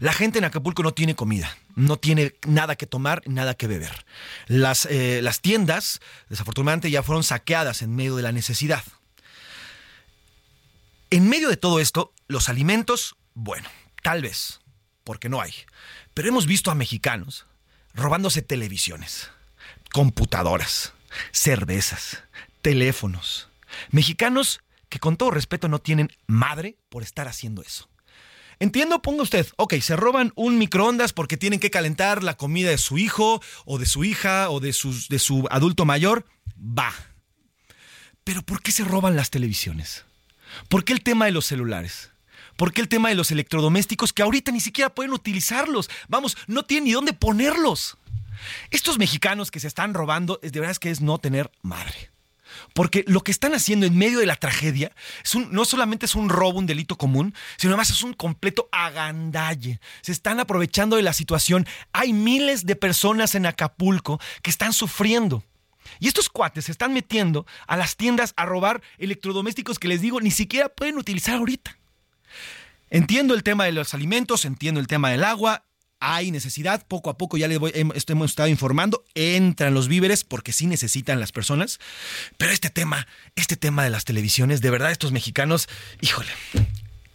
[0.00, 4.04] la gente en Acapulco no tiene comida, no tiene nada que tomar, nada que beber.
[4.48, 8.84] Las, eh, las tiendas, desafortunadamente, ya fueron saqueadas en medio de la necesidad.
[11.10, 13.68] En medio de todo esto, los alimentos, bueno,
[14.02, 14.60] tal vez,
[15.04, 15.54] porque no hay.
[16.12, 17.46] Pero hemos visto a mexicanos
[17.94, 19.30] robándose televisiones
[19.92, 20.94] computadoras,
[21.30, 22.22] cervezas,
[22.62, 23.48] teléfonos.
[23.90, 27.88] Mexicanos que con todo respeto no tienen madre por estar haciendo eso.
[28.58, 32.78] Entiendo, ponga usted, ok, se roban un microondas porque tienen que calentar la comida de
[32.78, 34.74] su hijo o de su hija o de,
[35.08, 36.26] de su adulto mayor,
[36.56, 36.92] va.
[38.22, 40.04] Pero ¿por qué se roban las televisiones?
[40.68, 42.10] ¿Por qué el tema de los celulares?
[42.56, 45.90] ¿Por qué el tema de los electrodomésticos que ahorita ni siquiera pueden utilizarlos?
[46.08, 47.96] Vamos, no tienen ni dónde ponerlos.
[48.70, 52.10] Estos mexicanos que se están robando, de verdad es que es no tener madre.
[52.74, 54.92] Porque lo que están haciendo en medio de la tragedia
[55.50, 59.80] no solamente es un robo, un delito común, sino además es un completo agandalle.
[60.02, 61.66] Se están aprovechando de la situación.
[61.92, 65.44] Hay miles de personas en Acapulco que están sufriendo.
[65.98, 70.20] Y estos cuates se están metiendo a las tiendas a robar electrodomésticos que les digo
[70.20, 71.76] ni siquiera pueden utilizar ahorita.
[72.88, 75.64] Entiendo el tema de los alimentos, entiendo el tema del agua,
[76.02, 80.52] hay necesidad, poco a poco ya les voy, hemos estado informando, entran los víveres porque
[80.52, 81.78] sí necesitan las personas,
[82.38, 85.68] pero este tema, este tema de las televisiones, de verdad estos mexicanos,
[86.00, 86.30] híjole,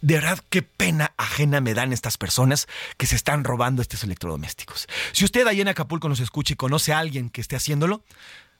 [0.01, 4.87] de verdad, qué pena ajena me dan estas personas que se están robando estos electrodomésticos.
[5.11, 8.05] Si usted ahí en Acapulco nos escucha y conoce a alguien que esté haciéndolo,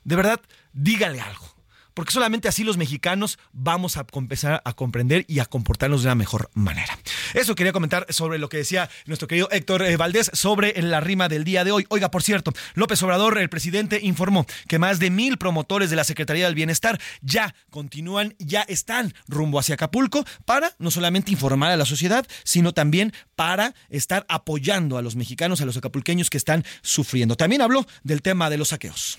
[0.04, 0.42] de verdad,
[0.74, 1.57] dígale algo
[1.97, 6.13] porque solamente así los mexicanos vamos a empezar a comprender y a comportarnos de una
[6.13, 6.95] mejor manera.
[7.33, 11.27] Eso quería comentar sobre lo que decía nuestro querido Héctor eh, Valdés sobre la rima
[11.27, 11.88] del día de hoy.
[11.89, 16.03] Oiga, por cierto, López Obrador, el presidente, informó que más de mil promotores de la
[16.03, 21.77] Secretaría del Bienestar ya continúan, ya están rumbo hacia Acapulco para no solamente informar a
[21.77, 26.63] la sociedad, sino también para estar apoyando a los mexicanos, a los acapulqueños que están
[26.83, 27.36] sufriendo.
[27.36, 29.17] También habló del tema de los saqueos.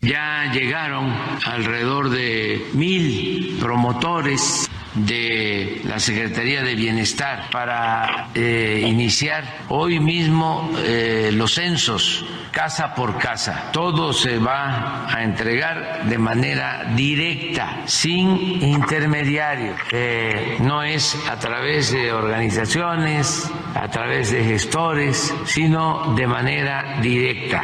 [0.00, 1.12] Ya llegaron
[1.44, 11.30] alrededor de mil promotores de la Secretaría de Bienestar para eh, iniciar hoy mismo eh,
[11.32, 12.24] los censos
[12.56, 13.70] casa por casa.
[13.70, 19.74] Todo se va a entregar de manera directa, sin intermediario.
[19.92, 27.62] Eh, no es a través de organizaciones, a través de gestores, sino de manera directa.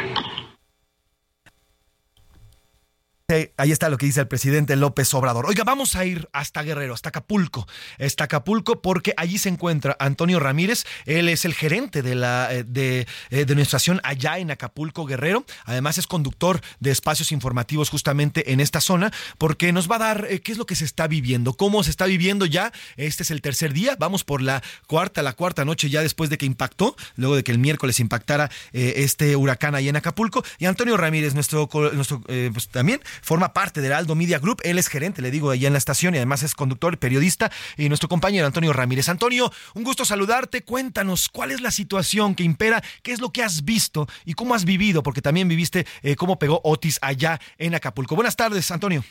[3.56, 5.46] Ahí está lo que dice el presidente López Obrador.
[5.46, 7.66] Oiga, vamos a ir hasta Guerrero, hasta Acapulco.
[7.98, 10.85] Hasta Acapulco porque allí se encuentra Antonio Ramírez.
[11.06, 15.06] Él es el gerente de la eh, de, eh, de nuestra estación allá en Acapulco,
[15.06, 15.46] Guerrero.
[15.64, 20.26] Además es conductor de espacios informativos justamente en esta zona porque nos va a dar
[20.28, 22.70] eh, qué es lo que se está viviendo, cómo se está viviendo ya.
[22.96, 23.96] Este es el tercer día.
[23.98, 27.53] Vamos por la cuarta, la cuarta noche ya después de que impactó, luego de que
[27.53, 30.44] el miércoles impactara este huracán ahí en Acapulco.
[30.59, 34.60] Y Antonio Ramírez, nuestro, nuestro pues, también forma parte del Aldo Media Group.
[34.64, 37.88] Él es gerente, le digo, allá en la estación y además es conductor, periodista y
[37.88, 39.08] nuestro compañero Antonio Ramírez.
[39.08, 40.62] Antonio, un gusto saludarte.
[40.62, 44.54] Cuéntanos cuál es la situación que impera, qué es lo que has visto y cómo
[44.54, 48.14] has vivido, porque también viviste eh, cómo pegó Otis allá en Acapulco.
[48.14, 49.04] Buenas tardes, Antonio.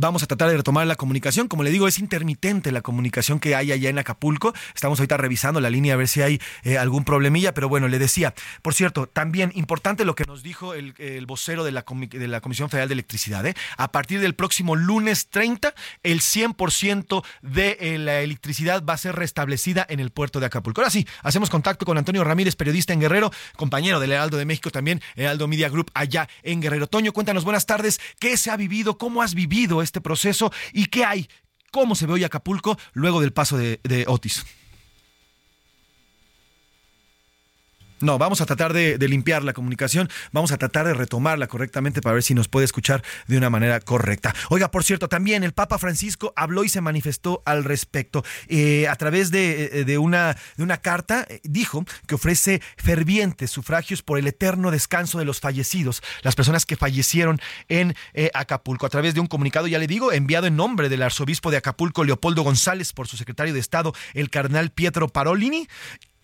[0.00, 1.48] Vamos a tratar de retomar la comunicación.
[1.48, 4.54] Como le digo, es intermitente la comunicación que hay allá en Acapulco.
[4.72, 7.98] Estamos ahorita revisando la línea a ver si hay eh, algún problemilla, pero bueno, le
[7.98, 8.32] decía.
[8.62, 10.94] Por cierto, también importante lo que nos dijo el,
[11.26, 13.44] vocero de la, Comisión Federal de Electricidad.
[13.44, 13.56] ¿eh?
[13.76, 15.74] A partir del próximo lunes 30,
[16.04, 20.80] el 100% de eh, la electricidad va a ser restablecida en el puerto de Acapulco.
[20.80, 24.70] Ahora sí, hacemos contacto con Antonio Ramírez, periodista en Guerrero, compañero del Heraldo de México
[24.70, 26.86] también, Heraldo Media Group allá en Guerrero.
[26.86, 28.00] Toño, cuéntanos, buenas tardes.
[28.20, 28.96] ¿Qué se ha vivido?
[28.96, 31.28] ¿Cómo has vivido este proceso y qué hay,
[31.72, 34.44] cómo se ve hoy Acapulco luego del paso de, Otis.
[38.00, 42.14] No, vamos a tratar de, limpiar la comunicación, vamos a tratar de retomarla correctamente para
[42.14, 44.34] ver si nos puede escuchar de una manera correcta.
[44.50, 48.24] Oiga, por cierto, también el Papa Francisco habló y se manifestó al respecto.
[48.48, 50.36] Eh, a través de, de una
[50.82, 56.34] carta, eh, dijo que ofrece fervientes sufragios por el eterno descanso de los fallecidos, las
[56.34, 58.86] personas que fallecieron en eh, Acapulco.
[58.86, 62.04] A través de un comunicado, ya le digo, enviado en nombre del arzobispo de Acapulco,
[62.04, 65.68] Leopoldo González, por su secretario de Estado, el cardenal Pietro Parolini,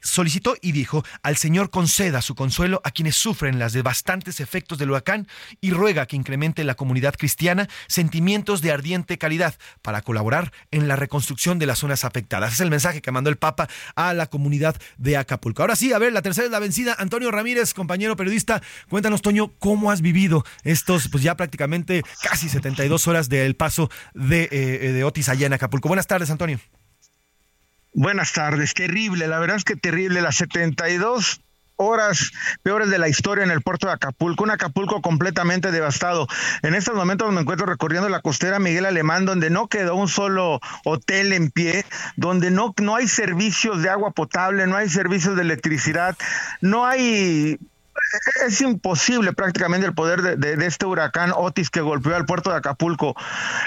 [0.04, 4.90] solicitó y dijo, al Señor conceda su consuelo a quienes sufren los devastantes efectos del
[4.90, 5.26] huracán
[5.60, 10.96] y ruega que incremente la comunidad cristiana sentimientos de ardiente calidad para colaborar en la
[10.96, 12.52] reconstrucción de las zonas afectadas.
[12.52, 15.62] Es el mensaje que mandó el Papa a la comunidad de Acapulco.
[15.62, 16.94] Ahora sí, a ver, la tercera es la vencida.
[16.98, 23.08] Antonio Ramírez, compañero periodista, cuéntanos, Toño, ¿cómo has vivido estos, pues ya prácticamente casi 72
[23.08, 25.88] horas del paso de, eh, de Otis allá en Acapulco?
[25.88, 26.60] Buenas tardes, Antonio.
[27.96, 31.40] Buenas tardes, terrible, la verdad es que terrible, las 72
[31.76, 32.32] horas
[32.64, 36.26] peores de la historia en el puerto de Acapulco, un Acapulco completamente devastado.
[36.62, 40.58] En estos momentos me encuentro recorriendo la costera Miguel Alemán, donde no quedó un solo
[40.84, 41.86] hotel en pie,
[42.16, 46.16] donde no, no hay servicios de agua potable, no hay servicios de electricidad,
[46.60, 47.60] no hay
[48.46, 53.14] es imposible prácticamente el poder de, este huracán Otis que golpeó al puerto de Acapulco.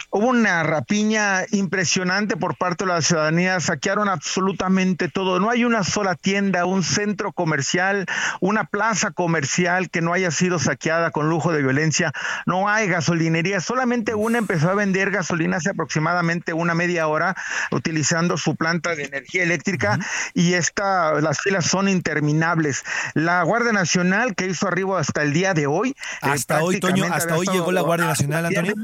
[0.10, 5.40] Hubo una rapiña impresionante por parte de la ciudadanía, saquearon absolutamente todo.
[5.40, 8.06] No hay una sola tienda, un centro comercial,
[8.40, 12.12] una plaza comercial que no haya sido saqueada con lujo de violencia.
[12.46, 17.36] No hay gasolinería, solamente una empezó a vender gasolina hace aproximadamente una media hora
[17.72, 20.00] utilizando su planta de energía eléctrica
[20.34, 22.84] y esta, las filas son interminables.
[23.14, 25.90] La Guardia Nacional que hizo arriba hasta el día de hoy.
[25.90, 28.76] Eh, hasta hoy, Toño, hasta hoy llegó la Guardia Nacional, Antonio.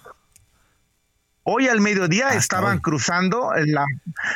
[1.46, 3.86] Hoy al mediodía estaban cruzando la,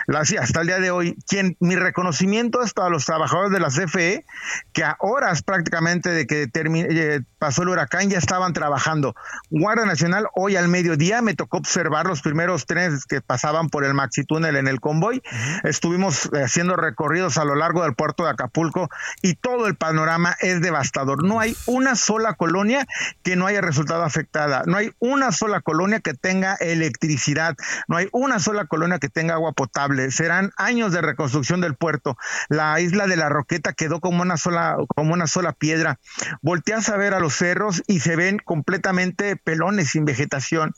[0.08, 1.18] la, hasta el día de hoy.
[1.26, 4.26] Quien, mi reconocimiento es a los trabajadores de la CFE
[4.74, 9.16] que a horas prácticamente de que eh, pasó el huracán ya estaban trabajando.
[9.50, 13.94] Guardia Nacional hoy al mediodía me tocó observar los primeros trenes que pasaban por el
[13.94, 15.22] Maxi Túnel en el convoy.
[15.64, 18.90] Estuvimos eh, haciendo recorridos a lo largo del puerto de Acapulco
[19.22, 21.24] y todo el panorama es devastador.
[21.24, 22.86] No hay una sola colonia
[23.24, 24.64] que no haya resultado afectada.
[24.66, 27.56] No hay una sola colonia que tenga electricidad electricidad,
[27.88, 30.12] no hay una sola colonia que tenga agua potable.
[30.12, 32.18] Serán años de reconstrucción del puerto.
[32.50, 36.00] La isla de la Roqueta quedó como una sola, como una sola piedra.
[36.42, 40.74] Volteas a ver a los cerros y se ven completamente pelones sin vegetación.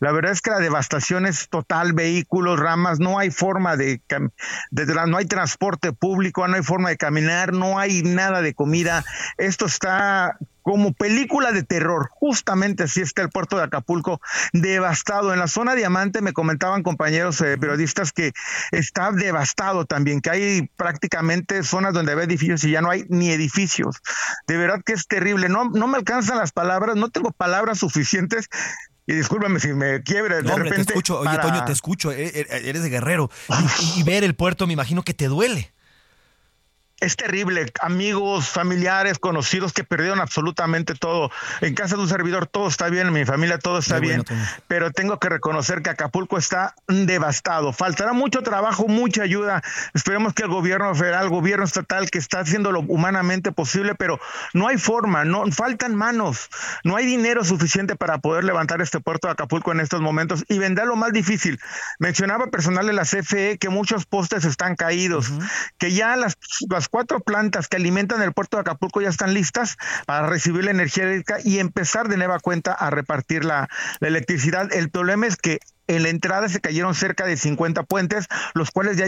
[0.00, 4.02] La verdad es que la devastación es total, vehículos, ramas, no hay forma de,
[4.70, 9.02] de, no hay transporte público, no hay forma de caminar, no hay nada de comida.
[9.38, 12.08] Esto está como película de terror.
[12.10, 14.20] Justamente así está el puerto de Acapulco,
[14.52, 15.32] devastado.
[15.32, 18.32] En la zona diamante me comentaban compañeros eh, periodistas que
[18.70, 23.30] está devastado también, que hay prácticamente zonas donde hay edificios y ya no hay ni
[23.30, 23.96] edificios.
[24.46, 25.48] De verdad que es terrible.
[25.48, 28.48] No, no me alcanzan las palabras, no tengo palabras suficientes
[29.06, 30.84] y discúlpame si me quiebre de repente.
[30.84, 33.30] Te escucho, oye, Toño, te escucho, e, e, eres de guerrero.
[33.96, 35.72] y, ver el puerto, me imagino que te duele
[37.02, 37.70] es terrible.
[37.80, 41.30] Amigos, familiares, conocidos que perdieron absolutamente todo.
[41.60, 44.24] En casa de un servidor todo está bien, en mi familia todo está bien,
[44.68, 47.72] pero tengo que reconocer que Acapulco está devastado.
[47.72, 49.62] Faltará mucho trabajo, mucha ayuda.
[49.94, 54.20] Esperemos que el gobierno federal, el gobierno estatal, que está haciendo lo humanamente posible, pero
[54.54, 56.48] no hay forma, no faltan manos,
[56.84, 60.58] no hay dinero suficiente para poder levantar este puerto de Acapulco en estos momentos y
[60.58, 61.58] vendrá lo más difícil.
[61.98, 65.32] Mencionaba personal de la CFE que muchos postes están caídos,
[65.78, 66.36] que ya las,
[66.70, 70.72] las cuatro plantas que alimentan el puerto de Acapulco ya están listas para recibir la
[70.72, 73.68] energía eléctrica y empezar de nueva cuenta a repartir la,
[74.00, 74.72] electricidad.
[74.72, 75.58] El problema es que
[75.96, 79.06] En la entrada se cayeron cerca de 50 puentes, los cuales ya,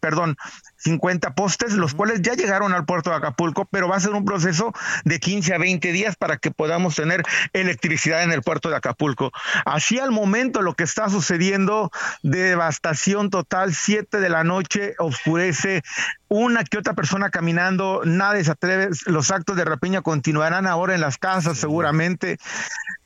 [0.00, 0.36] perdón,
[0.76, 4.24] 50 postes, los cuales ya llegaron al puerto de Acapulco, pero va a ser un
[4.24, 4.72] proceso
[5.04, 9.32] de 15 a 20 días para que podamos tener electricidad en el puerto de Acapulco.
[9.64, 11.90] Así al momento lo que está sucediendo,
[12.22, 15.82] devastación total, 7 de la noche, oscurece,
[16.28, 21.00] una que otra persona caminando, nadie se atreve, los actos de rapiña continuarán ahora en
[21.00, 22.38] las casas seguramente.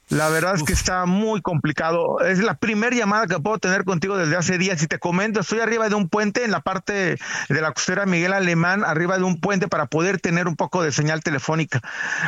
[0.09, 2.20] La verdad es que está muy complicado.
[2.20, 4.82] Es la primera llamada que puedo tener contigo desde hace días.
[4.82, 8.32] Y te comento, estoy arriba de un puente en la parte de la costera Miguel
[8.32, 11.80] Alemán, arriba de un puente para poder tener un poco de señal telefónica.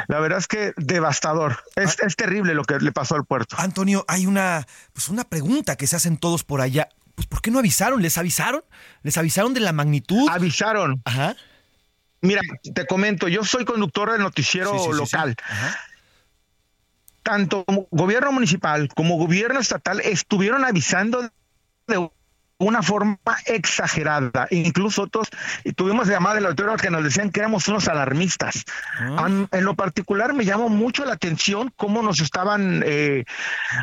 [0.09, 1.63] La verdad es que devastador.
[1.77, 3.57] Es, es terrible lo que le pasó al puerto.
[3.59, 6.89] Antonio, hay una, pues una pregunta que se hacen todos por allá.
[7.15, 8.01] Pues, ¿por qué no avisaron?
[8.03, 8.63] ¿Les avisaron?
[9.03, 10.29] ¿Les avisaron de la magnitud?
[10.31, 11.03] Avisaron.
[11.05, 11.37] Ajá.
[12.21, 12.41] Mira,
[12.75, 15.37] te comento, yo soy conductor del noticiero local.
[17.27, 21.29] Tanto gobierno municipal como gobierno estatal estuvieron avisando
[21.89, 22.11] de
[22.59, 24.47] una forma exagerada.
[24.51, 25.29] Incluso otros
[25.77, 28.65] tuvimos llamadas del auditorio que nos decían que éramos unos alarmistas.
[28.99, 29.29] Ah.
[29.51, 33.25] En lo particular me llamó mucho la atención cómo nos estaban eh,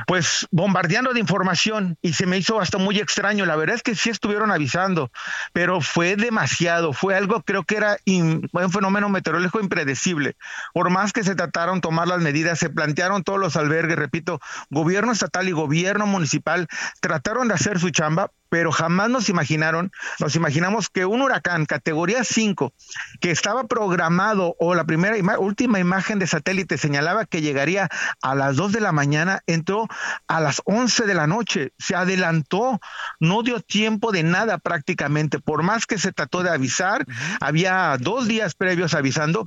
[0.07, 3.45] pues bombardeando de información y se me hizo hasta muy extraño.
[3.45, 5.11] La verdad es que sí estuvieron avisando,
[5.53, 6.93] pero fue demasiado.
[6.93, 10.35] Fue algo creo que era un fenómeno meteorológico impredecible.
[10.73, 15.11] Por más que se trataron tomar las medidas, se plantearon todos los albergues, repito, gobierno
[15.11, 16.67] estatal y gobierno municipal
[17.01, 22.23] trataron de hacer su chamba, pero jamás nos imaginaron, nos imaginamos que un huracán categoría
[22.23, 22.71] 5
[23.19, 27.89] que estaba programado o la primera última imagen de satélite señalaba que llegaría
[28.21, 29.87] a las 2 de la mañana, entró
[30.27, 32.79] a las 11 de la noche, se adelantó,
[33.19, 37.07] no dio tiempo de nada prácticamente, por más que se trató de avisar,
[37.41, 39.45] había dos días previos avisando,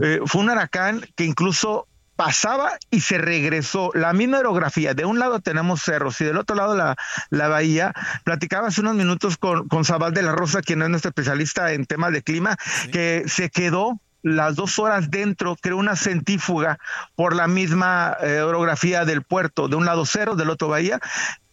[0.00, 3.90] eh, fue un huracán que incluso pasaba y se regresó.
[3.94, 6.96] La misma aerografía, de un lado tenemos cerros y del otro lado la,
[7.30, 7.92] la bahía.
[8.24, 11.84] Platicaba hace unos minutos con, con Sabal de la Rosa, quien es nuestro especialista en
[11.84, 12.56] temas de clima,
[12.90, 16.78] que se quedó las dos horas dentro, creó una centífuga
[17.14, 20.98] por la misma eh, orografía del puerto, de un lado cero, del otro bahía,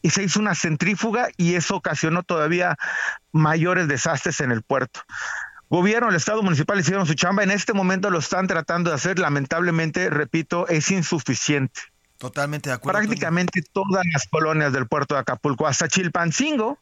[0.01, 2.75] y se hizo una centrífuga y eso ocasionó todavía
[3.31, 5.01] mayores desastres en el puerto
[5.73, 7.41] gobierno, el Estado municipal hicieron su chamba.
[7.41, 9.17] En este momento lo están tratando de hacer.
[9.17, 11.81] Lamentablemente, repito, es insuficiente.
[12.19, 12.99] Totalmente de acuerdo.
[12.99, 16.77] Prácticamente todas las colonias del puerto de Acapulco, hasta Chilpancingo,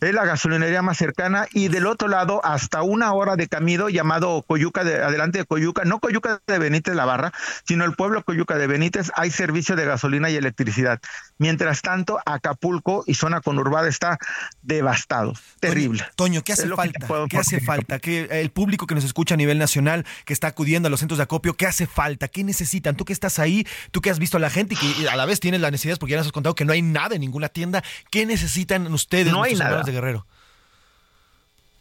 [0.00, 4.42] es la gasolinería más cercana y del otro lado hasta una hora de camino llamado
[4.46, 7.32] Coyuca, de, adelante de Coyuca, no Coyuca de Benítez La Barra,
[7.64, 11.00] sino el pueblo Coyuca de Benítez, hay servicio de gasolina y electricidad.
[11.38, 14.18] Mientras tanto, Acapulco y zona conurbada está
[14.62, 16.04] devastado, terrible.
[16.16, 17.06] Toño, ¿qué hace falta?
[17.28, 17.98] ¿Qué hace falta?
[17.98, 21.18] Que el público que nos escucha a nivel nacional, que está acudiendo a los centros
[21.18, 22.28] de acopio, ¿qué hace falta?
[22.28, 22.96] ¿Qué necesitan?
[22.96, 25.26] Tú que estás ahí, tú que has visto a la gente y que a la
[25.26, 27.48] vez tienes las necesidades porque ya nos has contado que no hay nada en ninguna
[27.48, 29.32] tienda, ¿qué necesitan ustedes?
[29.32, 30.26] No hay de Guerrero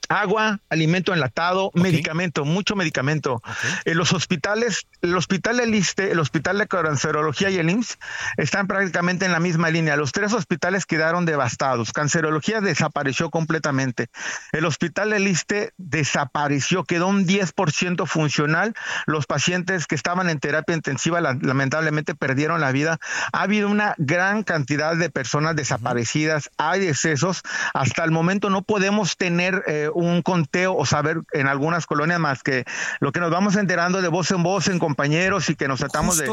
[0.09, 3.41] agua, alimento enlatado, medicamento, mucho medicamento.
[3.85, 7.97] En los hospitales, el hospital del ISTE, el hospital de cancerología y el IMSS
[8.37, 9.95] están prácticamente en la misma línea.
[9.95, 11.91] Los tres hospitales quedaron devastados.
[11.91, 14.07] Cancerología desapareció completamente.
[14.51, 18.73] El hospital del ISTE desapareció, quedó un 10% funcional.
[19.05, 22.99] Los pacientes que estaban en terapia intensiva lamentablemente perdieron la vida.
[23.33, 27.41] Ha habido una gran cantidad de personas desaparecidas, hay decesos.
[27.73, 32.43] Hasta el momento no podemos tener eh, un conteo o saber en algunas colonias más
[32.43, 32.65] que
[32.99, 36.17] lo que nos vamos enterando de voz en voz en compañeros y que nos tratamos
[36.17, 36.29] de...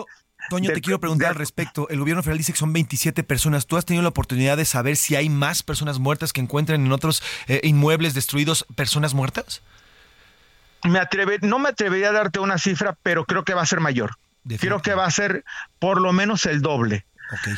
[0.51, 1.89] Toño, te quiero preguntar al respecto.
[1.89, 3.67] El gobierno federal dice que son 27 personas.
[3.67, 6.93] ¿Tú has tenido la oportunidad de saber si hay más personas muertas que encuentren en
[6.93, 9.63] otros eh, inmuebles destruidos personas muertas?
[10.83, 13.81] Me atreve, no me atrevería a darte una cifra, pero creo que va a ser
[13.81, 14.19] mayor.
[14.59, 15.45] Creo que va a ser
[15.79, 17.07] por lo menos el doble.
[17.41, 17.55] Okay.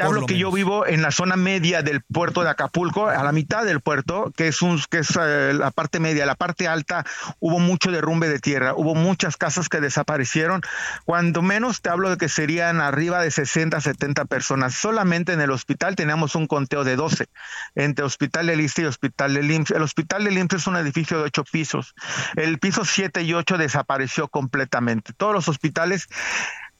[0.00, 3.32] Te hablo que yo vivo en la zona media del puerto de Acapulco, a la
[3.32, 7.04] mitad del puerto, que es un que es eh, la parte media, la parte alta
[7.38, 10.62] hubo mucho derrumbe de tierra, hubo muchas casas que desaparecieron.
[11.04, 14.74] Cuando menos te hablo de que serían arriba de 60, 70 personas.
[14.74, 17.26] Solamente en el hospital teníamos un conteo de 12
[17.74, 19.72] entre Hospital del Iste y Hospital del IMSS.
[19.72, 21.94] El Hospital del IMSS es un edificio de ocho pisos.
[22.36, 25.12] El piso 7 y 8 desapareció completamente.
[25.12, 26.08] Todos los hospitales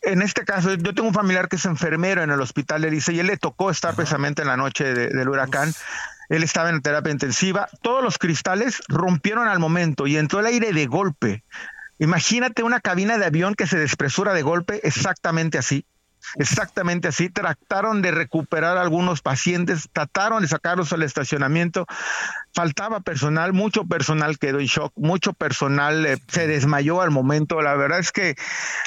[0.03, 3.12] en este caso, yo tengo un familiar que es enfermero en el hospital de Lice
[3.12, 5.72] y él le tocó estar precisamente en la noche del huracán.
[6.28, 7.68] Él estaba en terapia intensiva.
[7.82, 11.44] Todos los cristales rompieron al momento y entró el aire de golpe.
[11.98, 15.84] Imagínate una cabina de avión que se despresura de golpe, exactamente así.
[16.37, 17.29] Exactamente así.
[17.29, 21.87] Trataron de recuperar a algunos pacientes, trataron de sacarlos al estacionamiento.
[22.53, 27.62] Faltaba personal, mucho personal quedó en shock, mucho personal eh, se desmayó al momento.
[27.62, 28.37] La verdad es que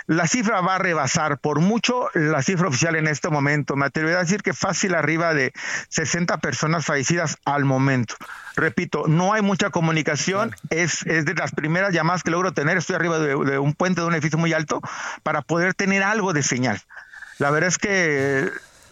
[0.08, 3.76] la cifra va a rebasar por mucho la cifra oficial en este momento.
[3.76, 5.54] Me atrevería a decir que fácil arriba de
[5.90, 8.16] 60 personas fallecidas al momento.
[8.56, 12.96] Repito, no hay mucha comunicación, es, es de las primeras llamadas que logro tener, estoy
[12.96, 14.80] arriba de, de un puente de un edificio muy alto
[15.24, 16.80] para poder tener algo de señal.
[17.40, 18.50] La verdad es que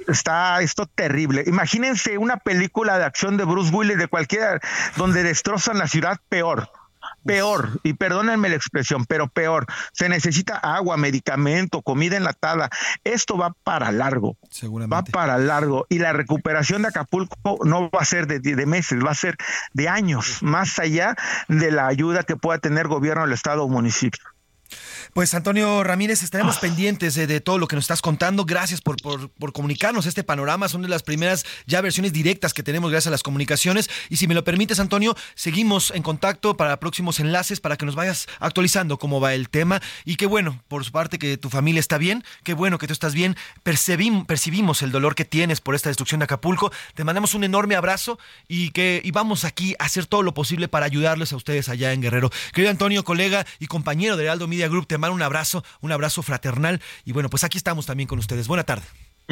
[0.08, 1.44] está esto terrible.
[1.48, 4.60] Imagínense una película de acción de Bruce Willis de cualquiera
[4.98, 6.70] donde destrozan la ciudad peor.
[7.26, 9.68] Peor, y perdónenme la expresión, pero peor.
[9.92, 12.70] Se necesita agua, medicamento, comida enlatada.
[13.04, 14.38] Esto va para largo.
[14.50, 14.96] Seguramente.
[14.96, 15.86] Va para largo.
[15.90, 19.38] Y la recuperación de Acapulco no va a ser de, de meses, va a ser
[19.74, 21.16] de años, más allá
[21.48, 24.24] de la ayuda que pueda tener gobierno, el Estado o municipio.
[25.14, 28.46] Pues Antonio Ramírez, estaremos pendientes de, de, todo lo que nos estás contando.
[28.46, 30.70] Gracias por, por, por, comunicarnos este panorama.
[30.70, 33.90] Son de las primeras ya versiones directas que tenemos gracias a las comunicaciones.
[34.10, 37.96] Y si me lo permites, Antonio, seguimos en contacto para próximos enlaces para que nos
[37.96, 39.82] vayas actualizando cómo va el tema.
[40.06, 42.24] Y qué bueno, por su parte, que tu familia está bien.
[42.46, 43.36] Qué bueno que tú estás bien.
[43.64, 46.72] Percibim, percibimos el dolor que tienes por esta destrucción de Acapulco.
[46.96, 50.70] Te mandamos un enorme abrazo y que y vamos aquí a hacer todo lo posible
[50.70, 52.30] para ayudarles a ustedes allá en Guerrero.
[52.54, 56.24] Querido Antonio, colega y compañero de Aldo Media Group, te mando un abrazo, un abrazo
[56.24, 56.82] fraternal.
[57.04, 58.48] Y bueno, pues aquí estamos también con ustedes.
[58.48, 58.86] Buena tarde.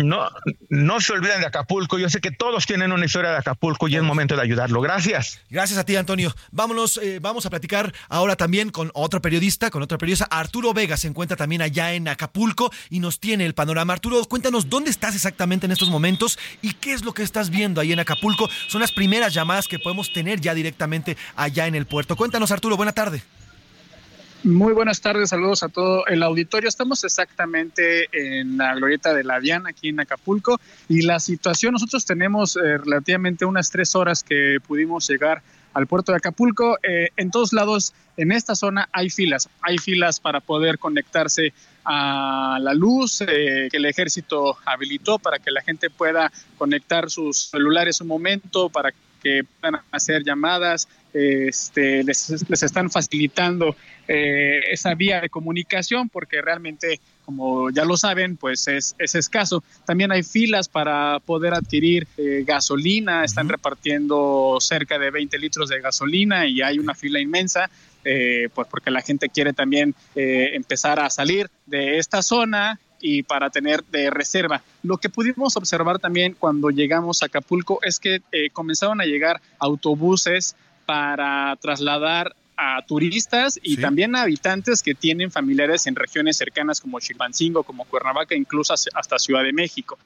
[0.03, 0.30] No,
[0.70, 1.99] no se olviden de Acapulco.
[1.99, 4.82] Yo sé que todos tienen una historia de Acapulco y es momento de ayudarlo.
[4.82, 5.41] Gracias.
[5.49, 6.34] Gracias a ti, Antonio.
[6.51, 10.26] Vámonos, eh, vamos a platicar ahora también con otro periodista, con otro periodista.
[10.26, 13.93] Arturo Vega se encuentra también allá en Acapulco y nos tiene el panorama.
[13.93, 17.82] Arturo, cuéntanos dónde estás exactamente en estos momentos y qué es lo que estás viendo
[17.82, 18.49] ahí en Acapulco.
[18.67, 22.15] Son las primeras llamadas que podemos tener ya directamente allá en el puerto.
[22.15, 23.22] Cuéntanos, Arturo, buena tarde.
[24.43, 26.69] Muy buenas tardes, saludos a todo el auditorio.
[26.69, 32.05] Estamos exactamente en la glorieta de la Diana, aquí en Acapulco, y la situación, nosotros
[32.05, 35.41] tenemos eh, relativamente unas tres horas que pudimos llegar
[35.73, 36.77] al puerto de Acapulco.
[36.83, 39.49] Eh, en todos lados, en esta zona, hay filas.
[39.61, 41.51] Hay filas para poder conectarse
[41.83, 47.49] a la luz eh, que el ejército habilitó para que la gente pueda conectar sus
[47.49, 53.76] celulares un momento, para que puedan hacer llamadas, este, les, les están facilitando
[54.07, 59.63] eh, esa vía de comunicación porque realmente, como ya lo saben, pues es, es escaso.
[59.86, 65.80] También hay filas para poder adquirir eh, gasolina, están repartiendo cerca de 20 litros de
[65.80, 67.70] gasolina y hay una fila inmensa.
[68.05, 73.23] Eh, pues porque la gente quiere también eh, empezar a salir de esta zona y
[73.23, 74.61] para tener de reserva.
[74.83, 79.41] Lo que pudimos observar también cuando llegamos a Acapulco es que eh, comenzaron a llegar
[79.59, 83.81] autobuses para trasladar a turistas y Sí.
[83.81, 89.17] también a habitantes que tienen familiares en regiones cercanas como Chilpancingo, como Cuernavaca, incluso hasta
[89.19, 89.97] Ciudad de México.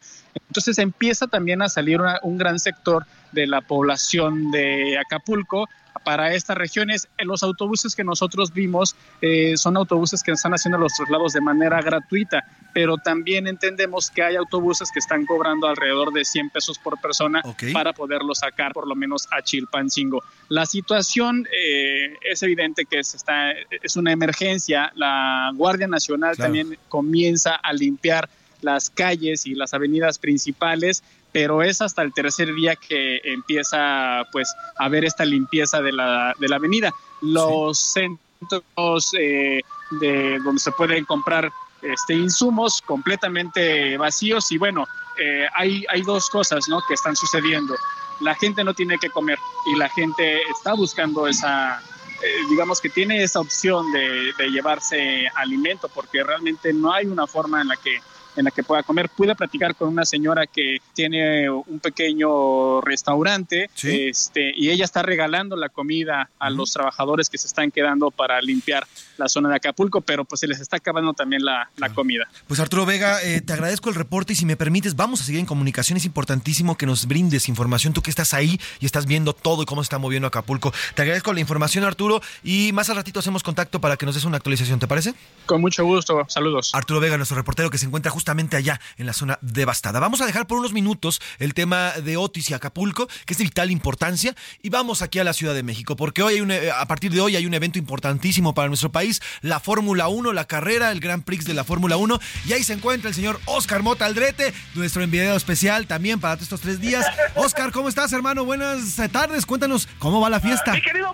[0.50, 5.68] Entonces empieza también a salir una- un gran sector de la población de Acapulco
[6.04, 7.08] para estas regiones.
[7.18, 11.42] En los autobuses que nosotros vimos eh, son autobuses que están haciendo los traslados de
[11.42, 16.80] manera gratuita, pero también entendemos que hay autobuses que están cobrando alrededor de 100 pesos
[16.80, 20.24] por persona para poderlo sacar por lo menos a Chilpancingo.
[20.50, 24.92] La situación eh, es evidente que se está, es una emergencia.
[24.96, 26.48] La Guardia Nacional Claro.
[26.54, 28.28] también comienza a limpiar
[28.62, 31.04] las calles y las avenidas principales,
[31.34, 36.34] pero es hasta el tercer día que empieza pues a ver esta limpieza de la,
[36.40, 36.94] de la avenida.
[37.22, 39.62] Los centros eh,
[39.92, 44.88] de donde se pueden comprar este, insumos completamente vacíos y bueno,
[45.20, 46.82] eh, hay, hay dos cosas ¿no?
[46.88, 47.76] que están sucediendo.
[48.22, 51.82] La gente no tiene que comer y la gente está buscando esa,
[52.24, 57.26] eh, digamos que tiene esa opción de, de llevarse alimento porque realmente no hay una
[57.26, 58.02] forma en la que
[58.36, 59.10] en la que pueda comer.
[59.10, 65.56] Pude platicar con una señora que tiene un pequeño restaurante este, y ella está regalando
[65.56, 68.86] la comida a los trabajadores que se están quedando para limpiar
[69.18, 72.28] la zona de Acapulco, pero pues se les está acabando también la, la comida.
[72.48, 75.40] Pues Arturo Vega, eh, te agradezco el reporte y si me permites, vamos a seguir
[75.40, 75.98] en comunicación.
[75.98, 79.66] Es importantísimo que nos brindes información, tú que estás ahí y estás viendo todo y
[79.66, 80.74] cómo se está moviendo Acapulco.
[80.96, 84.26] Te agradezco la información, Arturo, y más al ratito hacemos contacto para que nos des
[84.26, 85.14] una actualización, ¿te parece?
[85.46, 86.74] Con mucho gusto, saludos.
[86.74, 90.00] Arturo Vega, nuestro reportero que se encuentra justamente allá en la zona devastada.
[90.00, 93.44] Vamos a dejar por unos minutos el tema de Otis y Acapulco, que es de
[93.44, 96.72] vital importancia, y vamos aquí a la Ciudad de México, porque hoy hay un, eh,
[96.72, 100.46] a partir de hoy hay un evento importantísimo para nuestro país, la Fórmula 1, la
[100.46, 103.84] carrera, el Grand Prix de la Fórmula 1, y ahí se encuentra el señor Oscar
[103.84, 107.06] Mota Aldrete, nuestro enviado especial también para estos tres días.
[107.36, 108.46] Oscar, ¿cómo estás, hermano?
[108.46, 110.72] Buenas tardes, cuéntanos cómo va la fiesta.
[110.72, 111.14] Mi querido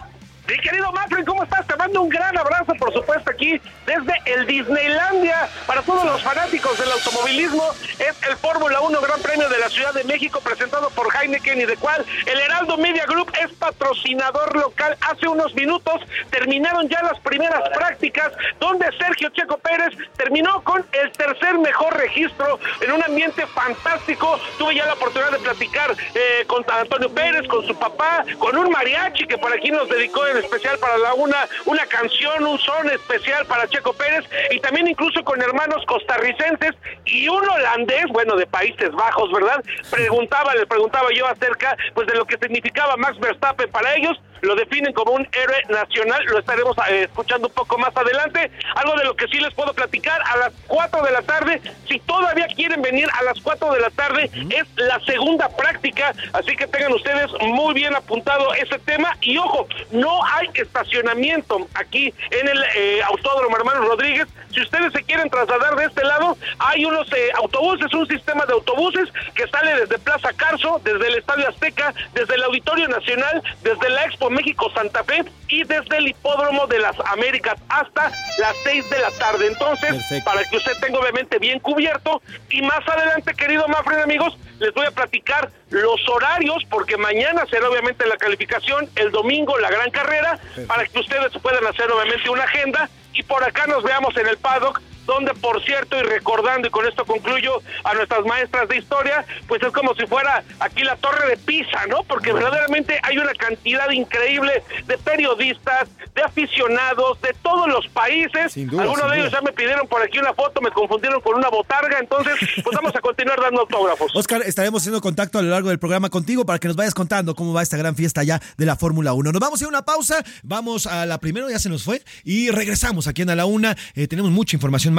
[0.49, 1.67] Mi querido Mafren, ¿cómo estás?
[1.67, 5.47] Te mando un gran abrazo, por supuesto, aquí desde el Disneylandia.
[5.67, 7.63] Para todos los fanáticos del automovilismo,
[7.99, 11.65] es el Fórmula 1 Gran Premio de la Ciudad de México, presentado por Heineken y
[11.65, 14.97] de cual el Heraldo Media Group es patrocinador local.
[15.01, 21.11] Hace unos minutos terminaron ya las primeras prácticas, donde Sergio Checo Pérez terminó con el
[21.11, 24.39] tercer mejor registro en un ambiente fantástico.
[24.57, 28.71] Tuve ya la oportunidad de platicar eh, con Antonio Pérez, con su papá, con un
[28.71, 32.89] mariachi que por aquí nos dedicó en especial para la una, una canción, un son
[32.89, 36.75] especial para Checo Pérez y también incluso con hermanos costarricenses
[37.05, 39.63] y un holandés, bueno, de Países Bajos, ¿verdad?
[39.89, 44.55] Preguntaba, le preguntaba yo acerca pues de lo que significaba Max Verstappen para ellos lo
[44.55, 48.51] definen como un héroe nacional, lo estaremos eh, escuchando un poco más adelante.
[48.75, 51.99] Algo de lo que sí les puedo platicar a las 4 de la tarde, si
[51.99, 56.67] todavía quieren venir a las 4 de la tarde, es la segunda práctica, así que
[56.67, 62.63] tengan ustedes muy bien apuntado ese tema y ojo, no hay estacionamiento aquí en el
[62.75, 64.27] eh, Autódromo Hermano Rodríguez.
[64.53, 68.53] Si ustedes se quieren trasladar de este lado, hay unos eh, autobuses, un sistema de
[68.53, 73.89] autobuses que sale desde Plaza Carso, desde el Estadio Azteca, desde el Auditorio Nacional, desde
[73.89, 78.89] la Expo México Santa Fe y desde el Hipódromo de las Américas hasta las 6
[78.89, 79.47] de la tarde.
[79.47, 84.73] Entonces, para que usted tenga obviamente bien cubierto y más adelante, querido Mafred, amigos, les
[84.73, 89.91] voy a platicar los horarios porque mañana será obviamente la calificación, el domingo la gran
[89.91, 94.27] carrera, para que ustedes puedan hacer obviamente una agenda y por acá nos veamos en
[94.27, 98.77] el paddock donde por cierto, y recordando, y con esto concluyo a nuestras maestras de
[98.77, 102.03] historia, pues es como si fuera aquí la torre de Pisa, ¿no?
[102.03, 108.55] Porque verdaderamente hay una cantidad increíble de periodistas, de aficionados, de todos los países.
[108.57, 111.99] Algunos de ellos ya me pidieron por aquí una foto, me confundieron con una botarga,
[111.99, 114.11] entonces pues vamos a continuar dando autógrafos.
[114.15, 117.35] Oscar, estaremos haciendo contacto a lo largo del programa contigo para que nos vayas contando
[117.35, 119.31] cómo va esta gran fiesta ya de la Fórmula 1.
[119.31, 122.03] Nos vamos a ir a una pausa, vamos a la primera, ya se nos fue,
[122.23, 123.75] y regresamos aquí en A la Una.
[123.95, 124.98] Eh, tenemos mucha información más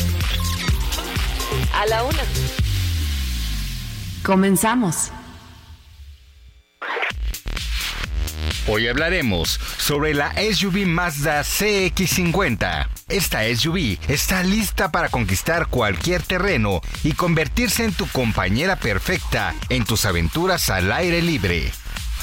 [1.81, 2.19] A la Una.
[4.23, 5.11] Comenzamos.
[8.67, 12.87] Hoy hablaremos sobre la SUV Mazda CX50.
[13.09, 19.83] Esta SUV está lista para conquistar cualquier terreno y convertirse en tu compañera perfecta en
[19.83, 21.71] tus aventuras al aire libre.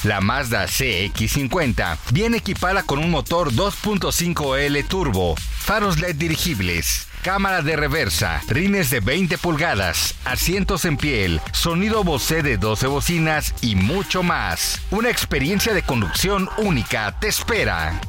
[0.05, 7.75] La Mazda CX50 viene equipada con un motor 2.5L turbo, faros LED dirigibles, cámara de
[7.75, 14.23] reversa, rines de 20 pulgadas, asientos en piel, sonido Bose de 12 bocinas y mucho
[14.23, 14.81] más.
[14.91, 17.99] Una experiencia de conducción única te espera.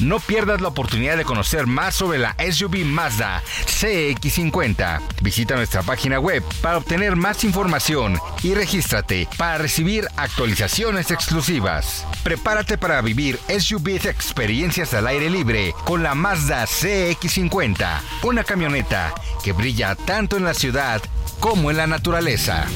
[0.00, 5.00] No pierdas la oportunidad de conocer más sobre la SUV Mazda CX50.
[5.22, 12.06] Visita nuestra página web para obtener más información y regístrate para recibir actualizaciones exclusivas.
[12.22, 19.52] Prepárate para vivir SUV experiencias al aire libre con la Mazda CX50, una camioneta que
[19.52, 21.02] brilla tanto en la ciudad
[21.40, 22.66] como en la naturaleza.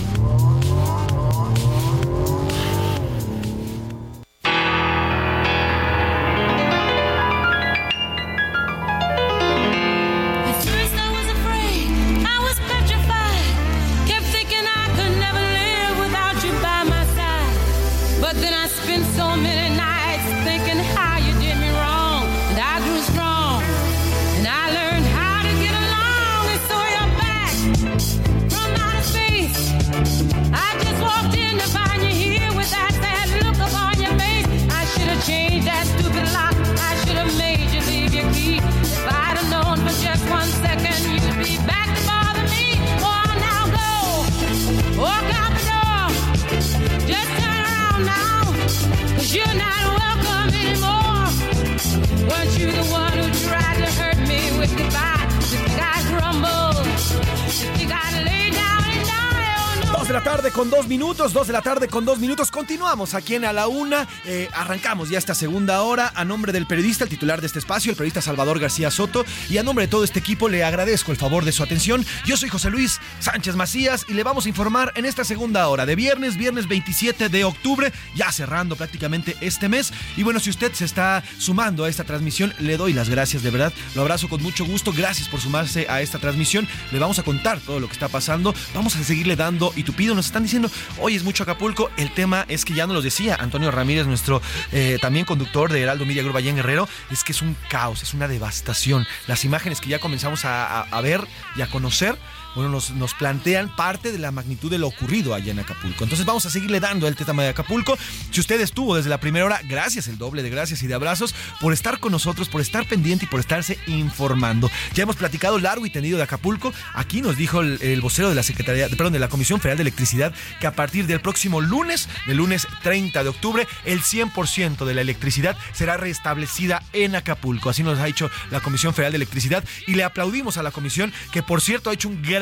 [60.09, 62.51] De la tarde con dos minutos, dos de la tarde con dos minutos.
[62.51, 64.09] Continuamos aquí en A la Una.
[64.25, 66.11] Eh, arrancamos ya esta segunda hora.
[66.15, 69.27] A nombre del periodista, el titular de este espacio, el periodista Salvador García Soto.
[69.51, 72.07] Y a nombre de todo este equipo, le agradezco el favor de su atención.
[72.25, 75.85] Yo soy José Luis Sánchez Macías y le vamos a informar en esta segunda hora
[75.85, 79.93] de viernes, viernes 27 de octubre, ya cerrando prácticamente este mes.
[80.17, 83.51] Y bueno, si usted se está sumando a esta transmisión, le doy las gracias de
[83.51, 83.75] verdad.
[83.95, 84.91] Lo abrazo con mucho gusto.
[84.91, 86.67] Gracias por sumarse a esta transmisión.
[86.93, 88.55] Le vamos a contar todo lo que está pasando.
[88.75, 90.71] Vamos a seguirle dando y Nos están diciendo,
[91.01, 91.91] hoy es mucho Acapulco.
[91.97, 94.41] El tema es que ya nos lo decía Antonio Ramírez, nuestro
[94.71, 98.05] eh, también conductor de Heraldo Media Group allá en Guerrero, es que es un caos,
[98.05, 99.07] es una devastación.
[99.27, 101.27] Las imágenes que ya comenzamos a ver
[101.57, 102.17] y a conocer
[102.55, 106.05] bueno, nos, plantean parte de la magnitud de lo ocurrido allá en Acapulco.
[106.05, 107.97] Entonces vamos a seguirle dando el tema de Acapulco.
[108.31, 111.35] Si usted estuvo desde la primera hora, gracias, el doble de gracias y de abrazos
[111.61, 114.71] por estar con nosotros, por estar pendiente y por estarse informando.
[114.95, 116.73] Ya hemos platicado largo y tendido de Acapulco.
[116.95, 119.83] Aquí nos dijo el, el vocero de la Secretaría, perdón, de la Comisión Federal de
[119.83, 124.95] Electricidad que a partir del próximo lunes, del lunes 30 de octubre, el 100% de
[124.95, 127.71] la electricidad será restablecida en Acapulco.
[127.71, 131.13] Así nos ha dicho la Comisión Federal de Electricidad y le aplaudimos a la comisión
[131.33, 132.38] que por cierto ha hecho un gran,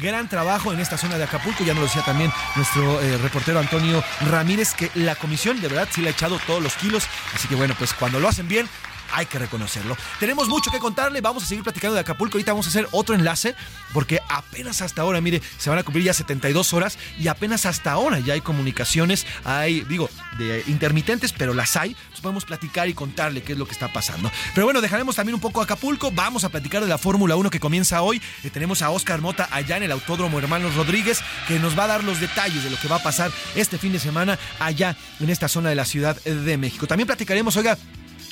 [0.00, 1.64] gran trabajo en esta zona de Acapulco.
[1.64, 5.88] Ya nos lo decía también nuestro eh, reportero Antonio Ramírez que la comisión de verdad
[5.90, 7.06] sí le ha echado todos los kilos.
[7.34, 8.68] Así que bueno, pues cuando lo hacen bien,
[9.12, 9.96] hay que reconocerlo.
[10.20, 12.36] Tenemos mucho que contarle, vamos a seguir platicando de Acapulco.
[12.36, 13.54] Ahorita vamos a hacer otro enlace
[13.92, 17.92] porque apenas hasta ahora, mire, se van a cumplir ya 72 horas y apenas hasta
[17.92, 21.96] ahora ya hay comunicaciones, hay, digo, de intermitentes, pero las hay.
[22.10, 24.30] Pues podemos platicar y contarle qué es lo que está pasando.
[24.54, 26.10] Pero bueno, dejaremos también un poco Acapulco.
[26.10, 28.20] Vamos a platicar de la Fórmula 1 que comienza hoy.
[28.44, 31.88] Eh, tenemos a Oscar Mota allá en el Autódromo Hermanos Rodríguez que nos va a
[31.88, 35.30] dar los detalles de lo que va a pasar este fin de semana allá en
[35.30, 36.86] esta zona de la Ciudad de México.
[36.86, 37.78] También platicaremos, oiga,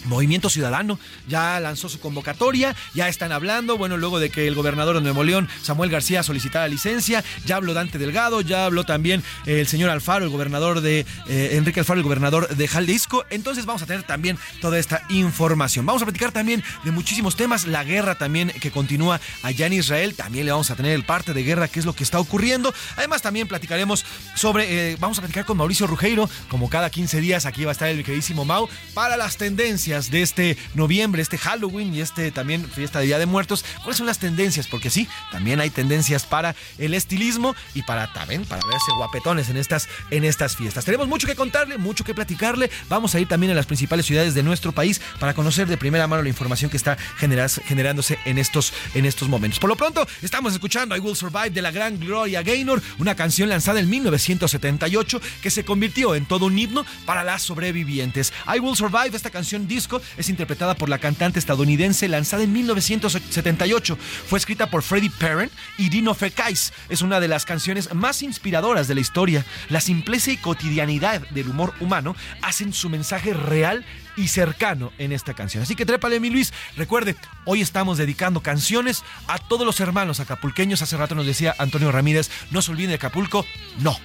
[0.05, 4.97] Movimiento Ciudadano ya lanzó su convocatoria, ya están hablando, bueno, luego de que el gobernador
[4.97, 9.67] de Nuevo León, Samuel García, solicitara licencia, ya habló Dante Delgado, ya habló también el
[9.67, 13.87] señor Alfaro, el gobernador de, eh, Enrique Alfaro, el gobernador de Jalisco, entonces vamos a
[13.87, 15.87] tener también toda esta información.
[15.87, 20.15] Vamos a platicar también de muchísimos temas, la guerra también que continúa allá en Israel,
[20.15, 22.73] también le vamos a tener el parte de guerra, qué es lo que está ocurriendo,
[22.97, 27.47] además también platicaremos sobre, eh, vamos a platicar con Mauricio Rugeiro, como cada 15 días
[27.47, 31.95] aquí va a estar el queridísimo Mau, para las tendencias de este noviembre, este Halloween
[31.95, 33.65] y este también fiesta de Día de Muertos.
[33.77, 34.67] ¿Cuáles son las tendencias?
[34.67, 39.57] Porque sí, también hay tendencias para el estilismo y para también para verse guapetones en
[39.57, 40.85] estas, en estas fiestas.
[40.85, 42.69] Tenemos mucho que contarle, mucho que platicarle.
[42.89, 46.09] Vamos a ir también a las principales ciudades de nuestro país para conocer de primera
[46.09, 49.61] mano la información que está generándose en estos, en estos momentos.
[49.61, 53.49] Por lo pronto, estamos escuchando I Will Survive de la gran Gloria Gaynor, una canción
[53.49, 58.33] lanzada en 1978 que se convirtió en todo un himno para las sobrevivientes.
[58.53, 59.69] I Will Survive, esta canción
[60.17, 63.99] es interpretada por la cantante estadounidense lanzada en 1978.
[64.27, 66.73] Fue escrita por Freddie Perren y Dino Fekais.
[66.89, 69.45] Es una de las canciones más inspiradoras de la historia.
[69.69, 73.85] La simpleza y cotidianidad del humor humano hacen su mensaje real
[74.17, 75.63] y cercano en esta canción.
[75.63, 76.55] Así que trépale, mi Luis.
[76.77, 80.81] Recuerde, hoy estamos dedicando canciones a todos los hermanos acapulqueños.
[80.81, 83.45] Hace rato nos decía Antonio Ramírez, no se olviden de Acapulco.
[83.81, 83.99] No,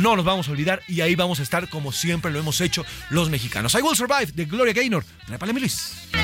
[0.00, 2.84] no nos vamos a olvidar y ahí vamos a estar como siempre lo hemos hecho
[3.10, 3.74] los mexicanos.
[3.74, 5.04] I Will Survive de Gloria Gaynor.
[5.26, 6.23] Trépale, mi Luis.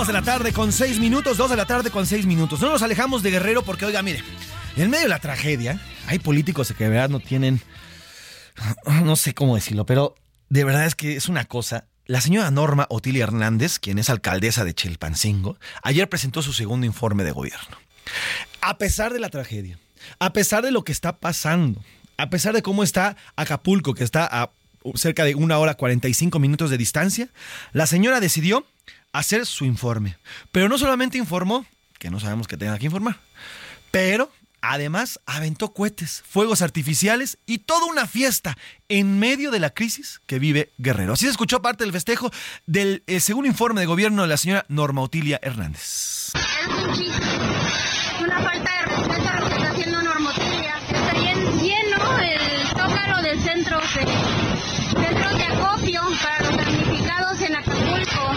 [0.00, 2.58] Dos de la tarde con seis minutos, dos de la tarde con seis minutos.
[2.62, 4.24] No nos alejamos de Guerrero porque, oiga, mire,
[4.78, 7.60] en medio de la tragedia, hay políticos que de verdad no tienen,
[9.02, 10.14] no sé cómo decirlo, pero
[10.48, 11.84] de verdad es que es una cosa.
[12.06, 17.22] La señora Norma Otilia Hernández, quien es alcaldesa de Chilpancingo, ayer presentó su segundo informe
[17.22, 17.76] de gobierno.
[18.62, 19.78] A pesar de la tragedia,
[20.18, 21.84] a pesar de lo que está pasando,
[22.16, 24.50] a pesar de cómo está Acapulco, que está a
[24.94, 27.28] cerca de una hora 45 minutos de distancia,
[27.74, 28.64] la señora decidió
[29.12, 30.16] hacer su informe.
[30.52, 31.66] Pero no solamente informó,
[31.98, 33.20] que no sabemos que tenga que informar,
[33.90, 34.30] pero
[34.62, 38.56] además aventó cohetes, fuegos artificiales y toda una fiesta
[38.88, 41.14] en medio de la crisis que vive Guerrero.
[41.14, 42.30] Así se escuchó parte del festejo
[42.66, 46.30] del eh, segundo informe de gobierno de la señora Norma Otilia Hernández.
[48.20, 50.74] Una falta de respeto a lo que está haciendo Normotilia.
[50.88, 52.40] Está bien lleno el
[54.94, 58.32] del de acopio para los damnificados en Acapulco.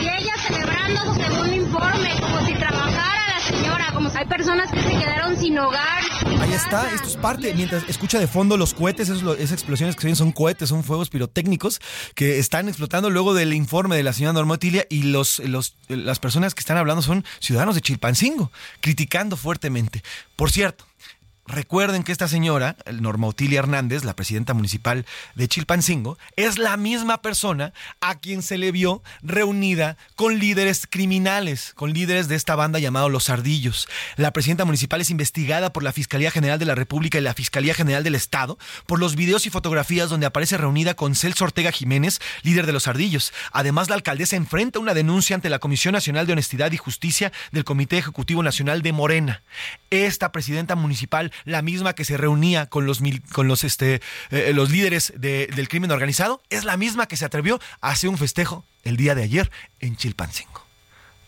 [0.00, 4.70] Y ella celebrando su segundo informe, como si trabajara la señora, como si hay personas
[4.72, 6.02] que se quedaron sin hogar.
[6.40, 7.52] Ahí está, esto es parte.
[7.52, 10.84] Mientras escucha de fondo los cohetes, esos, esas explosiones que se oyen son cohetes, son
[10.84, 11.80] fuegos pirotécnicos
[12.14, 16.18] que están explotando luego del informe de la señora Norma Otilia y los, los, las
[16.18, 18.50] personas que están hablando son ciudadanos de Chilpancingo,
[18.80, 20.02] criticando fuertemente.
[20.34, 20.85] Por cierto,
[21.48, 27.22] Recuerden que esta señora, Norma Otilia Hernández, la presidenta municipal de Chilpancingo, es la misma
[27.22, 32.80] persona a quien se le vio reunida con líderes criminales, con líderes de esta banda
[32.80, 33.88] llamado Los Ardillos.
[34.16, 37.74] La presidenta municipal es investigada por la Fiscalía General de la República y la Fiscalía
[37.74, 42.18] General del Estado por los videos y fotografías donde aparece reunida con Celso Ortega Jiménez,
[42.42, 43.32] líder de Los Ardillos.
[43.52, 47.64] Además, la alcaldesa enfrenta una denuncia ante la Comisión Nacional de Honestidad y Justicia del
[47.64, 49.42] Comité Ejecutivo Nacional de Morena.
[49.90, 54.52] Esta presidenta municipal, la misma que se reunía con los, mil- con los, este, eh,
[54.54, 58.18] los líderes de- del crimen organizado, es la misma que se atrevió a hacer un
[58.18, 60.65] festejo el día de ayer en Chilpancingo.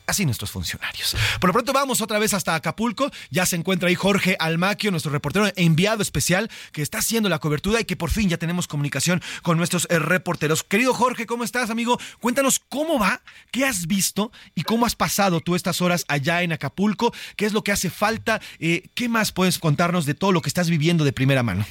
[0.09, 1.15] Así nuestros funcionarios.
[1.39, 3.11] Por lo pronto vamos otra vez hasta Acapulco.
[3.31, 7.79] Ya se encuentra ahí Jorge Almaquio, nuestro reportero enviado especial, que está haciendo la cobertura
[7.79, 10.65] y que por fin ya tenemos comunicación con nuestros eh, reporteros.
[10.65, 12.01] Querido Jorge, ¿cómo estás, amigo?
[12.21, 16.53] Cuéntanos cómo va, qué has visto y cómo has pasado tú estas horas allá en
[16.53, 20.41] Acapulco, qué es lo que hace falta, Eh, qué más puedes contarnos de todo lo
[20.41, 21.67] que estás viviendo de primera mano.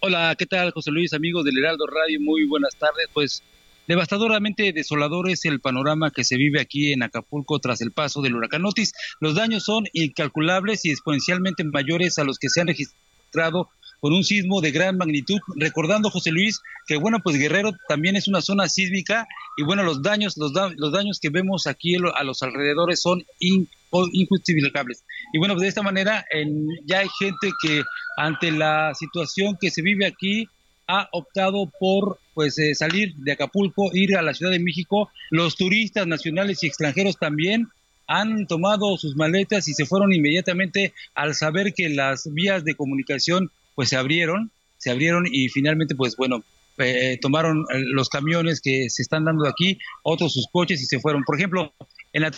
[0.00, 2.20] Hola, ¿qué tal, José Luis, amigos del Heraldo Radio?
[2.20, 3.08] Muy buenas tardes.
[3.12, 3.42] Pues
[3.86, 8.34] devastadoramente desolador es el panorama que se vive aquí en Acapulco tras el paso del
[8.34, 8.92] huracán Otis.
[9.20, 13.68] Los daños son incalculables y exponencialmente mayores a los que se han registrado
[14.00, 15.38] por un sismo de gran magnitud.
[15.56, 19.26] Recordando, José Luis, que bueno, pues Guerrero también es una zona sísmica
[19.56, 23.24] y bueno, los daños, los, da- los daños que vemos aquí a los alrededores son
[23.40, 23.68] in-
[24.12, 25.04] injustificables.
[25.32, 27.82] Y bueno, pues de esta manera en- ya hay gente que
[28.18, 30.46] ante la situación que se vive aquí
[30.86, 35.10] ha optado por pues eh, salir de Acapulco, ir a la Ciudad de México.
[35.30, 37.68] Los turistas nacionales y extranjeros también
[38.06, 43.50] han tomado sus maletas y se fueron inmediatamente al saber que las vías de comunicación
[43.74, 46.44] pues se abrieron, se abrieron y finalmente pues bueno,
[46.78, 51.00] eh, tomaron eh, los camiones que se están dando aquí, otros sus coches y se
[51.00, 51.24] fueron.
[51.24, 51.72] Por ejemplo,
[52.12, 52.30] en la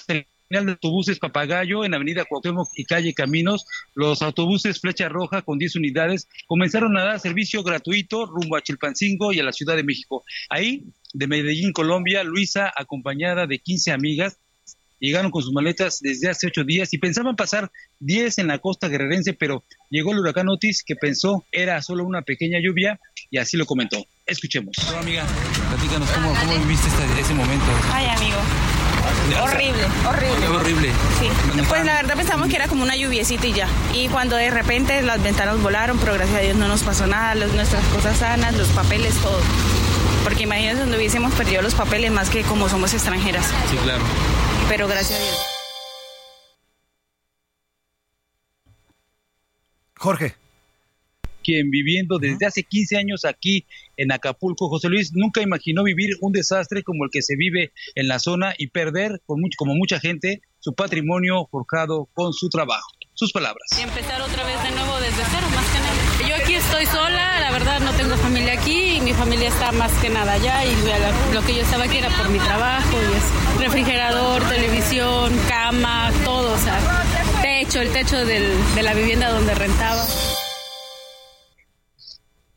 [0.49, 5.59] terminal de autobuses Papagayo, en Avenida Cuauhtémoc y Calle Caminos, los autobuses Flecha Roja con
[5.59, 9.85] 10 unidades comenzaron a dar servicio gratuito rumbo a Chilpancingo y a la Ciudad de
[9.85, 10.25] México.
[10.49, 14.39] Ahí, de Medellín, Colombia, Luisa, acompañada de 15 amigas,
[15.01, 17.71] llegaron con sus maletas desde hace ocho días y pensaban pasar
[18.01, 22.23] 10 en la costa guerrerense, pero llegó el huracán Otis que pensó era solo una
[22.23, 22.99] pequeña lluvia
[23.31, 24.05] y así lo comentó.
[24.27, 24.77] Escuchemos.
[24.99, 25.27] amiga,
[25.71, 27.67] platícanos cómo, cómo viviste este, ese momento.
[27.93, 28.78] Ay, amigo.
[29.43, 30.49] Horrible, horrible.
[30.49, 30.93] Horrible.
[31.19, 31.29] Sí,
[31.69, 33.69] pues la verdad pensamos que era como una lluviecita y ya.
[33.93, 37.35] Y cuando de repente las ventanas volaron, pero gracias a Dios no nos pasó nada,
[37.35, 39.39] los- nuestras cosas sanas, los papeles, todo.
[40.25, 43.47] Porque imagínense donde hubiésemos perdido los papeles más que como somos extranjeras.
[43.71, 44.03] Sí, claro.
[44.69, 45.39] Pero gracias a Dios.
[49.97, 50.37] Jorge.
[51.49, 53.65] Quien viviendo desde hace 15 años aquí
[53.97, 58.07] en Acapulco, José Luis, nunca imaginó vivir un desastre como el que se vive en
[58.07, 62.87] la zona y perder, como mucha gente, su patrimonio forjado con su trabajo.
[63.15, 63.67] Sus palabras.
[63.79, 66.29] Y empezar otra vez de nuevo desde cero, más que nada.
[66.29, 69.91] Yo aquí estoy sola, la verdad no tengo familia aquí y mi familia está más
[70.03, 73.17] que nada allá y la- lo que yo estaba aquí era por mi trabajo y
[73.17, 76.79] es refrigerador, televisión, cama, todo, o sea,
[77.41, 80.05] techo, el techo del- de la vivienda donde rentaba.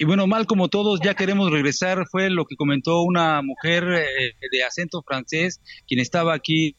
[0.02, 4.34] Y bueno, mal como todos, ya queremos regresar, fue lo que comentó una mujer eh,
[4.52, 6.76] de acento francés, quien estaba aquí,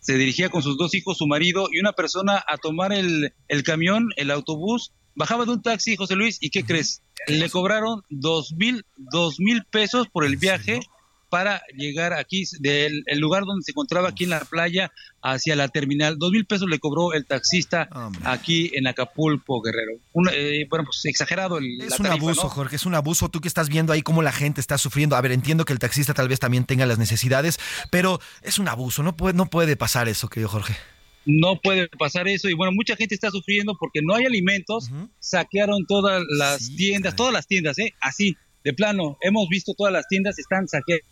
[0.00, 3.62] se dirigía con sus dos hijos, su marido y una persona a tomar el, el
[3.62, 7.04] camión, el autobús, bajaba de un taxi, José Luis, ¿y qué crees?
[7.28, 10.80] Le cobraron dos mil, dos mil pesos por el viaje
[11.28, 14.90] para llegar aquí del el lugar donde se encontraba aquí en la playa
[15.22, 16.18] hacia la terminal.
[16.18, 17.88] Dos mil pesos le cobró el taxista
[18.24, 19.92] aquí en Acapulco, Guerrero.
[20.12, 22.48] Un, eh, bueno, pues exagerado el, la Es un abuso, ¿no?
[22.48, 23.28] Jorge, es un abuso.
[23.28, 25.16] Tú que estás viendo ahí cómo la gente está sufriendo.
[25.16, 27.58] A ver, entiendo que el taxista tal vez también tenga las necesidades,
[27.90, 29.02] pero es un abuso.
[29.02, 30.74] No puede, no puede pasar eso, querido Jorge.
[31.24, 35.86] no puede pasar eso y bueno, mucha gente está sufriendo porque no hay alimentos, saquearon
[35.86, 37.94] todas las tiendas, todas las tiendas, ¿eh?
[38.00, 41.04] Así, de plano, hemos visto todas las tiendas están saqueadas.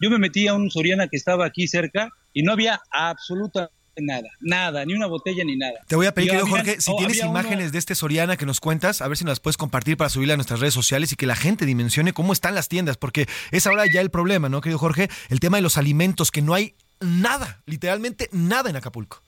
[0.00, 4.28] Yo me metí a un Soriana que estaba aquí cerca y no había absolutamente nada,
[4.40, 5.74] nada, ni una botella ni nada.
[5.86, 8.44] Te voy a pedir, querido Jorge, si oh, tienes uno- imágenes de este Soriana que
[8.44, 11.12] nos cuentas, a ver si nos las puedes compartir para subirla a nuestras redes sociales
[11.12, 14.48] y que la gente dimensione cómo están las tiendas, porque es ahora ya el problema,
[14.48, 15.08] ¿no, querido Jorge?
[15.28, 19.22] El tema de los alimentos, que no hay nada, literalmente nada en Acapulco.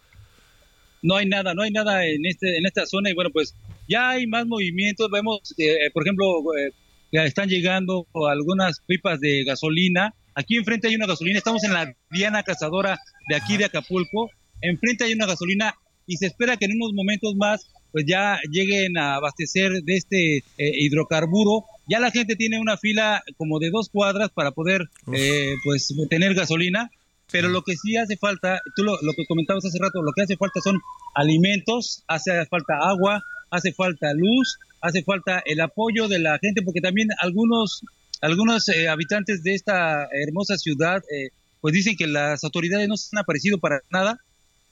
[1.02, 3.54] no hay nada, no hay nada en este en esta zona y bueno, pues
[3.88, 6.26] ya hay más movimientos, vemos eh, por ejemplo,
[6.58, 6.72] eh,
[7.12, 10.14] están llegando algunas pipas de gasolina.
[10.34, 12.98] Aquí enfrente hay una gasolina, estamos en la Diana Cazadora
[13.28, 14.30] de aquí de Acapulco.
[14.60, 15.74] Enfrente hay una gasolina
[16.06, 20.36] y se espera que en unos momentos más pues ya lleguen a abastecer de este
[20.36, 21.64] eh, hidrocarburo.
[21.88, 24.82] Ya la gente tiene una fila como de dos cuadras para poder
[25.14, 26.90] eh, pues tener gasolina,
[27.30, 30.22] pero lo que sí hace falta, tú lo, lo que comentabas hace rato, lo que
[30.22, 30.78] hace falta son
[31.14, 36.80] alimentos, hace falta agua, hace falta luz, hace falta el apoyo de la gente, porque
[36.80, 37.82] también algunos,
[38.20, 43.08] algunos eh, habitantes de esta hermosa ciudad eh, pues dicen que las autoridades no se
[43.16, 44.20] han aparecido para nada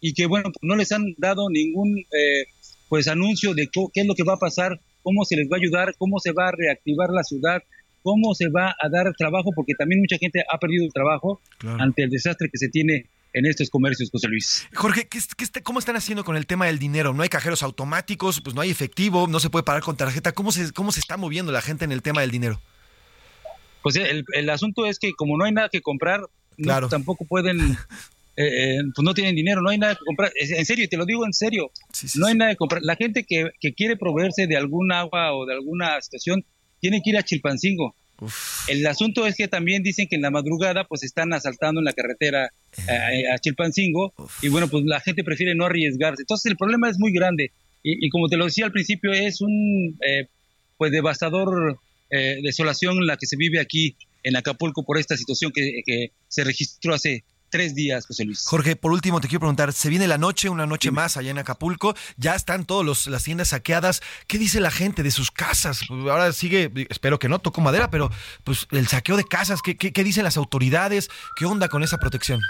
[0.00, 2.44] y que bueno, no les han dado ningún eh,
[2.88, 5.60] pues anuncio de qué es lo que va a pasar, cómo se les va a
[5.60, 7.62] ayudar, cómo se va a reactivar la ciudad,
[8.02, 11.82] cómo se va a dar trabajo, porque también mucha gente ha perdido el trabajo Claro.
[11.82, 14.66] ante el desastre que se tiene en estos comercios, José Luis.
[14.74, 17.12] Jorge, ¿qué, es- qué está- ¿cómo están haciendo con el tema del dinero?
[17.12, 20.32] No hay cajeros automáticos, pues no hay efectivo, no se puede pagar con tarjeta.
[20.32, 22.60] ¿Cómo se, cómo se está moviendo la gente en el tema del dinero?
[23.82, 26.88] Pues el, el asunto es que como no hay nada que comprar, no- Claro.
[26.88, 27.58] tampoco pueden,
[28.36, 30.32] eh, eh, pues no tienen dinero, no hay nada que comprar.
[30.36, 31.70] En serio, te lo digo en serio,
[32.16, 32.82] no hay nada que comprar.
[32.82, 36.44] La gente que, que quiere proveerse de algún agua o de alguna situación
[36.80, 37.94] tiene que ir a Chilpancingo.
[38.68, 41.92] El asunto es que también dicen que en la madrugada pues están asaltando en la
[41.92, 42.50] carretera
[42.88, 46.22] eh, a Chilpancingo y bueno, pues la gente prefiere no arriesgarse.
[46.22, 47.52] Entonces el problema es muy grande
[47.82, 50.28] y, y como te lo decía al principio es un eh,
[50.76, 51.78] pues devastador
[52.10, 56.44] eh, desolación la que se vive aquí en Acapulco por esta situación que, que se
[56.44, 57.24] registró hace
[57.54, 58.44] tres días, José Luis.
[58.48, 61.38] Jorge, por último te quiero preguntar, se viene la noche, una noche más allá en
[61.38, 65.82] Acapulco, ya están todas las tiendas saqueadas, ¿qué dice la gente de sus casas?
[65.88, 68.10] Ahora sigue, espero que no, toco madera, pero
[68.42, 71.10] pues el saqueo de casas, ¿qué, qué, qué dicen las autoridades?
[71.36, 72.40] ¿Qué onda con esa protección?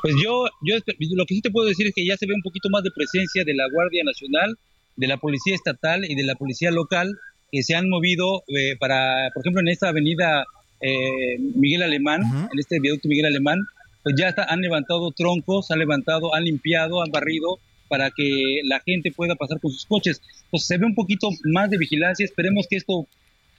[0.00, 0.76] Pues yo, yo
[1.16, 2.92] lo que sí te puedo decir es que ya se ve un poquito más de
[2.92, 4.56] presencia de la Guardia Nacional,
[4.94, 7.18] de la Policía Estatal y de la Policía Local
[7.50, 10.44] que se han movido eh, para, por ejemplo, en esta avenida
[10.80, 12.22] eh, Miguel Alemán,
[12.52, 13.58] en este viaducto Miguel Alemán,
[14.02, 17.58] pues ya está- han levantado troncos, han levantado, han limpiado, han barrido
[17.88, 20.20] para que la gente pueda pasar con sus coches.
[20.50, 23.06] Pues se ve un poquito más de vigilancia, esperemos que esto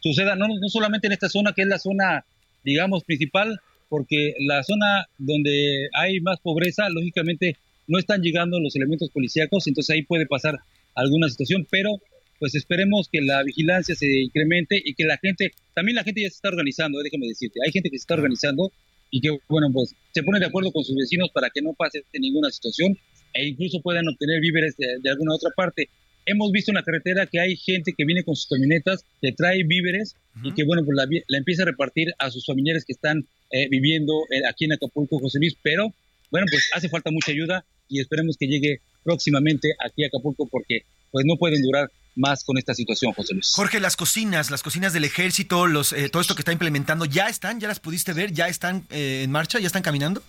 [0.02, 2.26] suceda no, no solamente en esta zona que es la zona,
[2.64, 3.60] digamos, principal,
[3.90, 7.56] porque la zona donde hay más pobreza, lógicamente
[7.88, 10.60] no están llegando los elementos policíacos, entonces ahí puede pasar
[10.94, 11.92] alguna situación, pero
[12.40, 16.30] pues esperemos que la vigilancia se incremente y que la gente, también la gente ya
[16.30, 18.72] se está organizando, eh, déjame decirte, hay gente que se está organizando
[19.10, 22.04] y que, bueno, pues se pone de acuerdo con sus vecinos para que no pase
[22.14, 22.98] ninguna situación
[23.34, 25.90] e incluso puedan obtener víveres de, de alguna otra parte.
[26.26, 29.64] Hemos visto en la carretera que hay gente que viene con sus camionetas, que trae
[29.64, 33.70] víveres y que, bueno, pues la empieza a repartir a sus familiares que están eh,
[33.70, 35.94] viviendo eh, aquí en Acapulco, José Luis, pero,
[36.32, 40.82] bueno, pues hace falta mucha ayuda y esperemos que llegue próximamente aquí a Acapulco porque,
[41.12, 43.52] pues, no pueden durar más con esta situación, José Luis.
[43.56, 47.30] Jorge, las cocinas, las cocinas del ejército, los, eh, todo esto que está implementando, ¿ya
[47.30, 47.60] están?
[47.60, 48.34] ¿Ya las pudiste ver?
[48.34, 49.60] ¿Ya están eh, en marcha?
[49.60, 50.22] ¿Ya están caminando?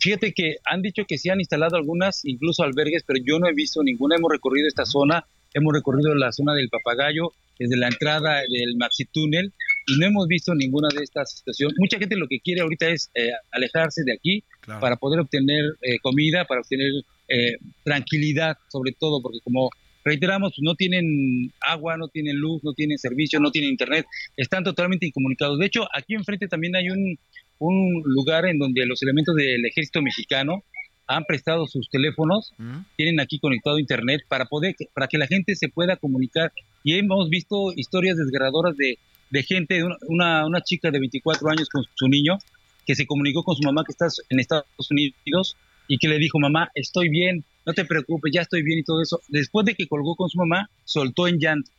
[0.00, 3.52] Fíjate que han dicho que sí han instalado algunas, incluso albergues, pero yo no he
[3.52, 4.16] visto ninguna.
[4.16, 9.04] Hemos recorrido esta zona, hemos recorrido la zona del Papagayo, desde la entrada del Maxi
[9.04, 9.52] Túnel,
[9.86, 11.76] y no hemos visto ninguna de estas situaciones.
[11.78, 14.80] Mucha gente lo que quiere ahorita es eh, alejarse de aquí Claro.
[14.80, 16.90] para poder obtener eh, comida, para obtener
[17.28, 19.68] eh, tranquilidad, sobre todo, porque como
[20.04, 24.06] reiteramos, no tienen agua, no tienen luz, no tienen servicio, no tienen internet,
[24.36, 25.58] están totalmente incomunicados.
[25.58, 27.18] De hecho, aquí enfrente también hay un,
[27.58, 30.62] un lugar en donde los elementos del ejército mexicano
[31.06, 32.54] han prestado sus teléfonos,
[32.96, 36.50] tienen aquí conectado internet para poder para que la gente se pueda comunicar
[36.82, 38.98] y hemos visto historias desgarradoras de,
[39.30, 42.38] de gente, una- una, chica de 24 años con su niño
[42.86, 45.56] que se comunicó con su mamá que está en Estados Unidos
[45.88, 49.00] y que le dijo, mamá, estoy bien, no te preocupes, ya estoy bien y todo
[49.02, 49.20] eso.
[49.28, 51.70] Después de que colgó con su mamá, soltó en llanto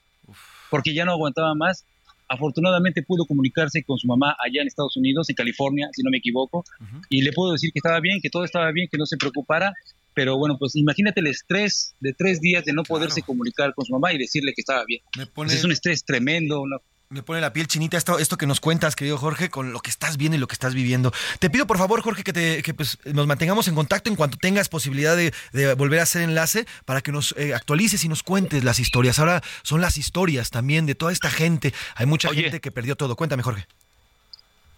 [0.70, 1.86] porque ya no aguantaba más.
[2.28, 6.18] Afortunadamente pudo comunicarse con su mamá allá en Estados Unidos, en California, si no me
[6.18, 6.64] equivoco,
[7.10, 9.74] y le puedo decir que estaba bien, que todo estaba bien, que no se preocupara,
[10.16, 13.94] pero bueno, pues imagínate el estrés de tres días de no poderse comunicar con su
[13.94, 15.02] mamá y decirle que estaba bien.
[15.18, 16.78] Me Pues es un estrés tremendo, una-
[17.10, 19.92] Me pone la piel chinita esto, esto que nos cuentas, querido Jorge, con lo que
[19.92, 21.14] estás viendo y lo que estás viviendo.
[21.40, 24.38] Te pido, por favor, Jorge, que, te, que pues, nos mantengamos en contacto en cuanto
[24.38, 28.24] tengas posibilidad de, de volver a hacer enlace para que nos eh, actualices y nos
[28.24, 29.20] cuentes las historias.
[29.20, 31.74] Ahora son las historias también de toda esta gente.
[31.96, 33.16] Hay mucha gente que perdió todo.
[33.16, 33.68] Cuéntame, Jorge.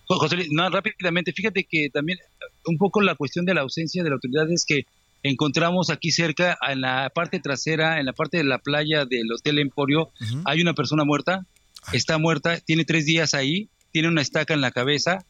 [0.07, 2.19] Jo- José Luis, no, rápidamente, fíjate que también
[2.65, 4.85] un poco la cuestión de la ausencia de la autoridad es que
[5.23, 9.59] encontramos aquí cerca, en la parte trasera, en la parte de la playa del Hotel
[9.59, 10.11] Emporio,
[10.45, 11.45] hay una persona muerta,
[11.93, 15.25] está muerta, tiene tres días ahí, tiene una estaca en la cabeza,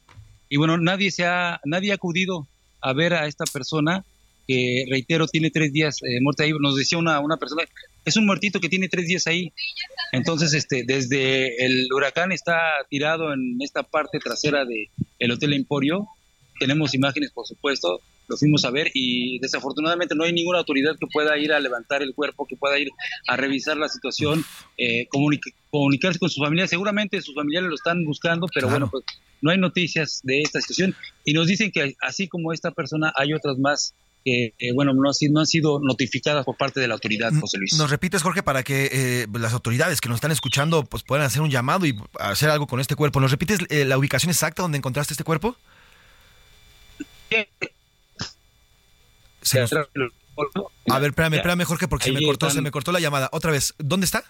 [0.49, 2.47] y bueno, nadie se ha, nadie ha acudido
[2.82, 4.05] a ver a esta persona
[4.47, 6.53] que, reitero, tiene tres días eh, muerta ahí.
[6.58, 7.64] Nos decía una, una persona,
[8.05, 9.51] es un muertito que tiene tres días ahí.
[10.14, 12.58] Entonces, este, desde el huracán está
[12.89, 14.89] tirado en esta parte trasera de
[15.20, 16.08] el Hotel Emporio.
[16.60, 17.99] Tenemos imágenes, por supuesto.
[18.28, 22.01] Lo fuimos a ver y desafortunadamente no hay ninguna autoridad que pueda ir a levantar
[22.01, 22.89] el cuerpo, que pueda ir
[23.28, 24.43] a revisar la situación,
[24.78, 25.07] eh,
[25.69, 26.70] comunicarse con sus familias.
[26.70, 29.04] Seguramente sus familiares lo están buscando, pero bueno, pues
[29.41, 33.33] no hay noticias de esta situación y nos dicen que así como esta persona hay
[33.33, 33.93] otras más
[34.25, 37.74] que, bueno, no, no, han sido notificadas por parte de la autoridad, José Luis.
[37.78, 41.41] Nos repites, Jorge, para que eh, las autoridades que nos están escuchando pues puedan hacer
[41.41, 43.21] un llamado y hacer algo con este cuerpo.
[43.21, 45.55] ¿Nos repites eh, la ubicación exacta donde encontraste este cuerpo?
[49.55, 53.29] A ver, espérame, espérame, Jorge, porque se me cortó, se me cortó la llamada.
[53.32, 54.24] Otra vez, ¿dónde está?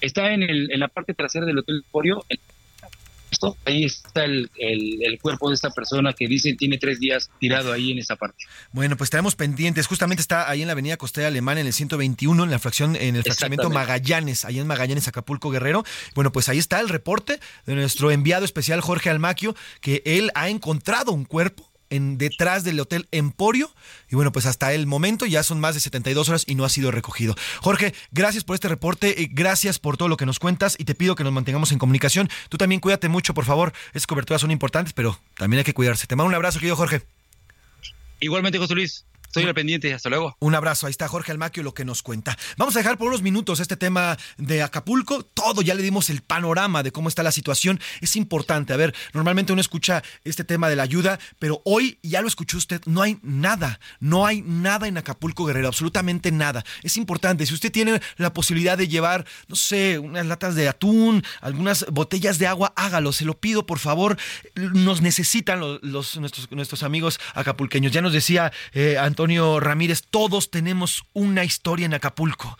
[0.00, 2.24] Está en, el, en la parte trasera del Hotel Emporio.
[3.64, 4.50] Ahí está el,
[5.22, 8.44] cuerpo de esta persona que dicen tiene tres días tirado ahí en esa parte.
[8.72, 9.86] Bueno, pues tenemos pendientes.
[9.86, 13.16] Justamente está ahí en la avenida Costera Alemana, en el 121, en la fracción, en
[13.16, 15.84] el fraccionamiento Magallanes, ahí en Magallanes, Acapulco, Guerrero.
[16.14, 20.48] Bueno, pues ahí está el reporte de nuestro enviado especial Jorge Almaquio, que él ha
[20.48, 23.70] encontrado un cuerpo en, detrás del Hotel Emporio.
[24.10, 26.68] Y bueno, pues hasta el momento ya son más de 72 horas y no ha
[26.68, 27.34] sido recogido.
[27.60, 31.14] Jorge, gracias por este reporte, gracias por todo lo que nos cuentas y te pido
[31.14, 32.28] que nos mantengamos en comunicación.
[32.48, 33.72] Tú también cuídate mucho, por favor.
[33.92, 36.06] Esas coberturas son importantes, pero también hay que cuidarse.
[36.06, 37.02] Te mando un abrazo, querido Jorge.
[38.20, 39.04] Igualmente, José Luis.
[39.30, 40.36] Estoy al pendiente, hasta luego.
[40.40, 42.36] Un abrazo, ahí está Jorge Almaquio lo que nos cuenta.
[42.56, 45.22] Vamos a dejar por unos minutos este tema de Acapulco.
[45.22, 47.78] Todo, ya le dimos el panorama de cómo está la situación.
[48.00, 52.22] Es importante, a ver, normalmente uno escucha este tema de la ayuda, pero hoy, ya
[52.22, 56.64] lo escuchó usted, no hay nada, no hay nada en Acapulco Guerrero, absolutamente nada.
[56.82, 61.22] Es importante, si usted tiene la posibilidad de llevar, no sé, unas latas de atún,
[61.40, 64.16] algunas botellas de agua, hágalo, se lo pido, por favor.
[64.56, 67.92] Nos necesitan los, nuestros, nuestros amigos acapulqueños.
[67.92, 72.58] Ya nos decía eh, Antonio Antonio Ramírez, todos tenemos una historia en Acapulco.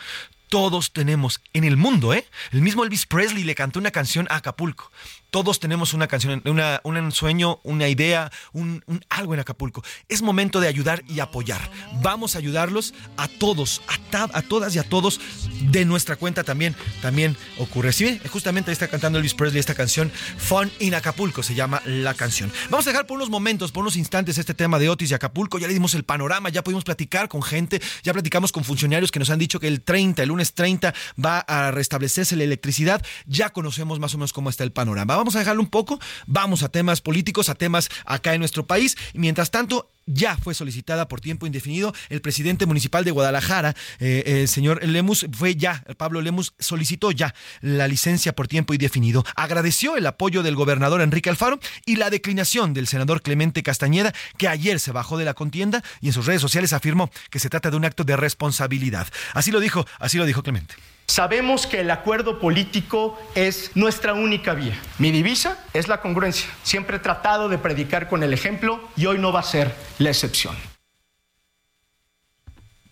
[0.50, 2.26] Todos tenemos en el mundo, ¿eh?
[2.52, 4.92] El mismo Elvis Presley le cantó una canción a Acapulco.
[5.30, 9.82] Todos tenemos una canción, una, un sueño, una idea, un, algo en Acapulco.
[10.08, 11.60] Es momento de ayudar y apoyar.
[12.02, 13.80] Vamos a ayudarlos a todos,
[14.12, 15.20] a, a todas y a todos
[15.62, 16.74] de nuestra cuenta también.
[17.00, 17.92] También ocurre.
[17.92, 22.52] Sí, justamente está cantando Elvis Presley esta canción, Fun in Acapulco se llama la canción.
[22.68, 25.58] Vamos a dejar por unos momentos, por unos instantes este tema de Otis y Acapulco.
[25.58, 29.18] Ya le dimos el panorama, ya pudimos platicar con gente, ya platicamos con funcionarios que
[29.20, 30.92] nos han dicho que el 30, el lunes 30
[31.24, 33.04] va a restablecerse la electricidad.
[33.26, 36.62] Ya conocemos más o menos cómo está el panorama vamos a dejarlo un poco, vamos
[36.62, 38.96] a temas políticos, a temas acá en nuestro país.
[39.12, 41.94] Mientras tanto, ya fue solicitada por tiempo indefinido.
[42.08, 47.34] El presidente municipal de Guadalajara, eh, el señor Lemus, fue ya, Pablo Lemus solicitó ya
[47.60, 49.24] la licencia por tiempo indefinido.
[49.36, 54.48] Agradeció el apoyo del gobernador Enrique Alfaro y la declinación del senador Clemente Castañeda, que
[54.48, 57.70] ayer se bajó de la contienda y en sus redes sociales afirmó que se trata
[57.70, 59.06] de un acto de responsabilidad.
[59.34, 60.74] Así lo dijo, así lo dijo Clemente.
[61.10, 64.80] Sabemos que el acuerdo político es nuestra única vía.
[65.00, 66.48] Mi divisa es la congruencia.
[66.62, 70.10] Siempre he tratado de predicar con el ejemplo y hoy no va a ser la
[70.10, 70.54] excepción.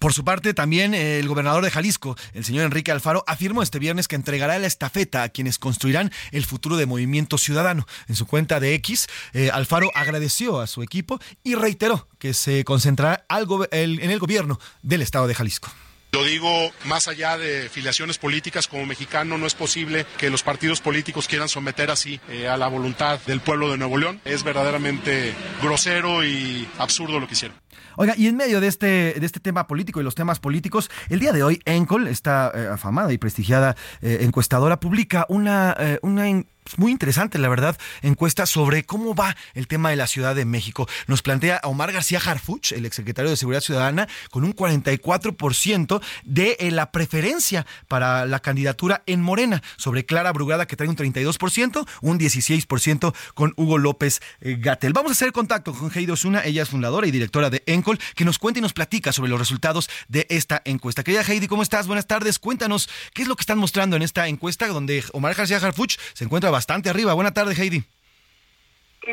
[0.01, 3.79] Por su parte, también eh, el gobernador de Jalisco, el señor Enrique Alfaro, afirmó este
[3.79, 7.87] viernes que entregará la estafeta a quienes construirán el futuro de Movimiento Ciudadano.
[8.09, 12.65] En su cuenta de X, eh, Alfaro agradeció a su equipo y reiteró que se
[12.65, 13.25] concentrará
[13.71, 15.71] en el gobierno del estado de Jalisco.
[16.11, 16.49] Lo digo
[16.87, 21.51] más allá de filiaciones políticas como mexicano, no es posible que los partidos políticos quieran
[21.51, 24.21] someter así eh, a la voluntad del pueblo de Nuevo León.
[24.25, 27.59] Es verdaderamente grosero y absurdo lo que hicieron.
[27.97, 28.87] Oiga, y en medio de este,
[29.19, 32.69] de este tema político y los temas políticos, el día de hoy Encol, esta eh,
[32.73, 36.29] afamada y prestigiada eh, encuestadora, publica una, una
[36.77, 40.89] muy interesante, la verdad, encuesta sobre cómo va el tema de la Ciudad de México.
[41.07, 46.71] Nos plantea Omar García Harfuch, el exsecretario de Seguridad Ciudadana, con un 44% de eh,
[46.71, 52.19] la preferencia para la candidatura en Morena, sobre Clara Brugada, que trae un 32%, un
[52.19, 54.93] 16% con Hugo López eh, Gatel.
[54.93, 58.25] Vamos a hacer contacto con Heidi Osuna, ella es fundadora y directora de Encol, que
[58.25, 61.05] nos cuenta y nos platica sobre los resultados de esta encuesta.
[61.05, 61.87] Querida Heidi, ¿cómo estás?
[61.87, 62.39] Buenas tardes.
[62.39, 66.25] Cuéntanos qué es lo que están mostrando en esta encuesta donde Omar García Harfuch se
[66.25, 67.15] encuentra bastante arriba.
[67.15, 67.81] Buenas tardes, Heidi.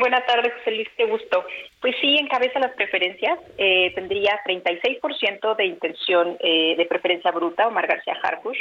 [0.00, 1.44] Buenas tardes, Feliz, qué gusto.
[1.80, 3.38] Pues sí, encabeza las preferencias.
[3.56, 8.58] Eh, tendría 36% de intención eh, de preferencia bruta, Omar García Harfush.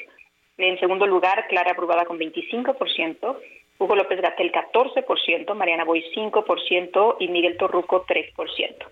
[0.57, 3.37] En segundo lugar, Clara Brugada con 25%,
[3.79, 8.85] Hugo López Gatel 14%, Mariana Boy 5% y Miguel Torruco 3%.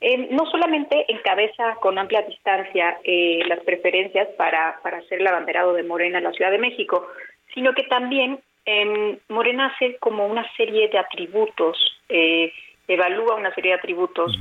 [0.00, 5.72] Eh, no solamente encabeza con amplia distancia eh, las preferencias para, para ser el abanderado
[5.72, 7.06] de Morena en la Ciudad de México,
[7.54, 11.78] sino que también eh, Morena hace como una serie de atributos,
[12.08, 12.52] eh,
[12.88, 14.36] evalúa una serie de atributos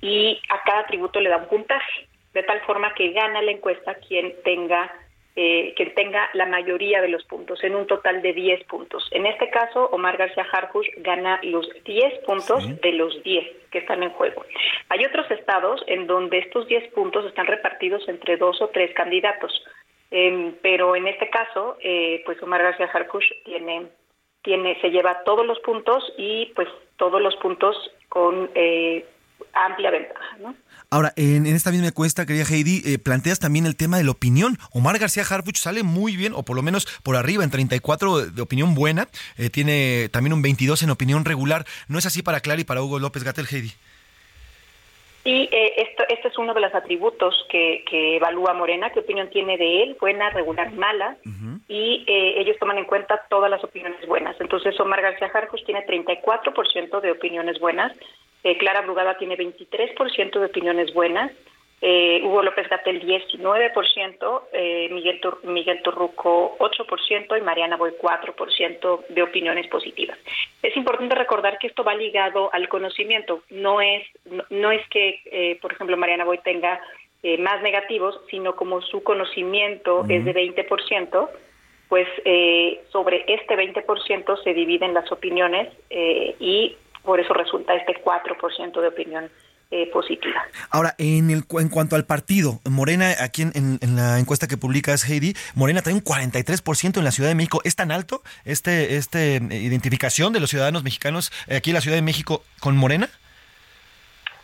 [0.00, 3.94] y a cada atributo le da un puntaje, de tal forma que gana la encuesta
[3.94, 4.92] quien tenga
[5.36, 9.08] eh, que tenga la mayoría de los puntos, en un total de 10 puntos.
[9.12, 14.02] En este caso, Omar García Harfuch gana los 10 puntos de los 10 que están
[14.02, 14.44] en juego.
[14.88, 19.64] Hay otros estados en donde estos 10 puntos están repartidos entre dos o tres candidatos,
[20.10, 23.88] Em, pero en este caso, eh, pues Omar García Harfuch tiene,
[24.42, 27.76] tiene, se lleva todos los puntos y pues todos los puntos
[28.08, 29.04] con eh,
[29.52, 30.54] amplia ventaja, ¿no?
[30.92, 34.10] Ahora, en, en esta misma encuesta, querida Heidi, eh, planteas también el tema de la
[34.10, 34.58] opinión.
[34.72, 38.42] Omar García Harfuch sale muy bien, o por lo menos por arriba, en 34 de
[38.42, 39.06] opinión buena.
[39.36, 41.64] eh, tiene también un 22 en opinión regular.
[41.86, 43.72] ¿No es así para Clara y para Hugo López Gatel, Heidi?
[45.22, 49.28] Y eh, esto, este es uno de los atributos que, que evalúa Morena, qué opinión
[49.28, 51.16] tiene de él, buena, regular, mala,
[51.68, 54.40] y eh, ellos toman en cuenta todas las opiniones buenas.
[54.40, 57.92] Entonces Omar García Jarcos tiene 34% de opiniones buenas,
[58.44, 61.30] eh, Clara Brugada tiene 23% de opiniones buenas,
[61.82, 69.06] eh, Hugo López Gatel 19%, eh, Miguel, Tur- Miguel Torruco 8% y Mariana Boy 4%
[69.08, 70.18] de opiniones positivas.
[70.62, 75.22] Es importante recordar que esto va ligado al conocimiento, no es, no, no es que,
[75.26, 76.80] eh, por ejemplo, Mariana Boy tenga
[77.22, 81.28] eh, más negativos, sino como su conocimiento es de 20%,
[81.88, 88.02] pues eh, sobre este 20% se dividen las opiniones eh, y por eso resulta este
[88.02, 89.30] 4% de opinión
[89.70, 90.42] eh, positiva.
[90.70, 94.56] Ahora, en, el, en cuanto al partido, Morena, aquí en, en- en la encuesta que
[94.56, 97.60] publicas, Heidi, Morena trae un 43% en la Ciudad de México.
[97.64, 101.80] ¿Es tan alto este, este eh, identificación de los ciudadanos mexicanos eh, aquí en la
[101.80, 103.08] Ciudad de México con Morena?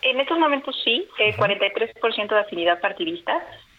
[0.03, 3.32] En estos momentos sí, eh, 43% de afinidad partidista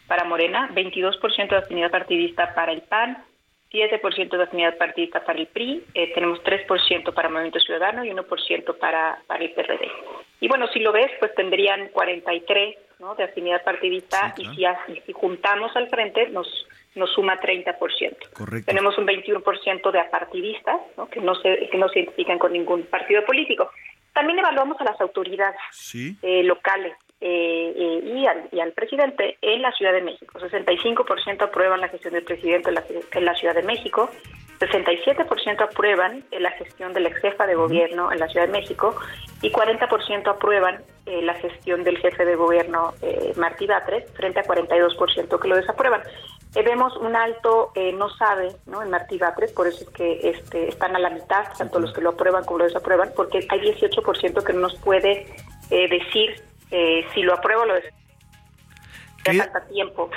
[0.08, 3.24] para Morena, 22% de afinidad partidista para el PAN,
[3.80, 8.78] 7% de afinidad partidista para el PRI, eh, tenemos 3% para Movimiento Ciudadano y 1%
[8.78, 9.88] para, para el PRD.
[10.40, 13.16] Y bueno, si lo ves, pues tendrían 43 ¿no?
[13.16, 16.48] de afinidad partidista y, si, si juntamos al frente nos,
[16.96, 17.76] nos suma 30%.
[18.34, 18.66] Correcto.
[18.68, 21.10] Tenemos un 21% de apartidistas, ¿no?
[21.10, 23.70] Que, no se, que no se identifican con ningún partido político.
[24.14, 26.18] También evaluamos a las autoridades Sí.
[26.22, 30.40] eh, locales eh, eh, y, al, y al presidente en la Ciudad de México.
[30.40, 34.10] 65% aprueban la gestión del presidente en la, en la Ciudad de México,
[34.60, 38.54] 67% aprueban eh, la gestión de la ex jefa de gobierno en la Ciudad de
[38.54, 38.96] México
[39.42, 44.44] y 40% aprueban eh, la gestión del jefe de gobierno eh, Martí Batres frente a
[44.44, 46.02] 42% que lo desaprueban.
[46.54, 48.82] Vemos un alto eh, no sabe ¿no?
[48.82, 52.02] en Martí Batres, por eso es que este, están a la mitad, tanto los que
[52.02, 55.28] lo aprueban como lo desaprueban, porque hay 18% que no nos puede
[55.70, 56.42] eh, decir
[56.72, 57.74] eh, si lo aprueba o lo.
[59.26, 60.10] Ya falta tiempo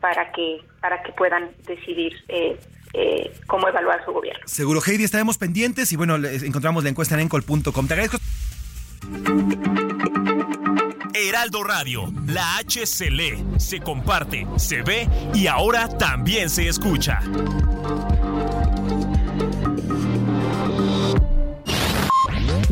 [0.00, 2.58] para que, para que puedan decidir eh,
[2.94, 4.42] eh, cómo evaluar su gobierno.
[4.46, 7.86] Seguro, Heidi, estaremos pendientes y bueno, les encontramos la encuesta en encol.com.
[7.86, 8.18] Te agradezco.
[11.14, 17.20] Heraldo Radio, la H se lee, se comparte, se ve y ahora también se escucha.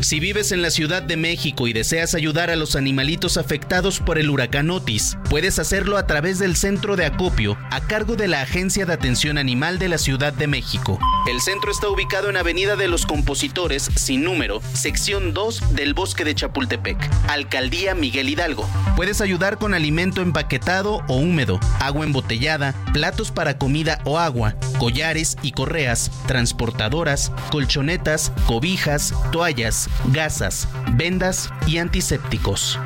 [0.00, 4.18] Si vives en la Ciudad de México y deseas ayudar a los animalitos afectados por
[4.18, 8.40] el huracán Otis, puedes hacerlo a través del centro de acopio a cargo de la
[8.40, 10.98] Agencia de Atención Animal de la Ciudad de México.
[11.28, 16.24] El centro está ubicado en Avenida de los Compositores, sin número, sección 2 del Bosque
[16.24, 16.96] de Chapultepec,
[17.28, 18.66] Alcaldía Miguel Hidalgo.
[18.96, 25.36] Puedes ayudar con alimento empaquetado o húmedo, agua embotellada, platos para comida o agua, collares
[25.42, 32.78] y correas, transportadoras, colchonetas, cobijas, toallas, gasas, vendas y antisépticos.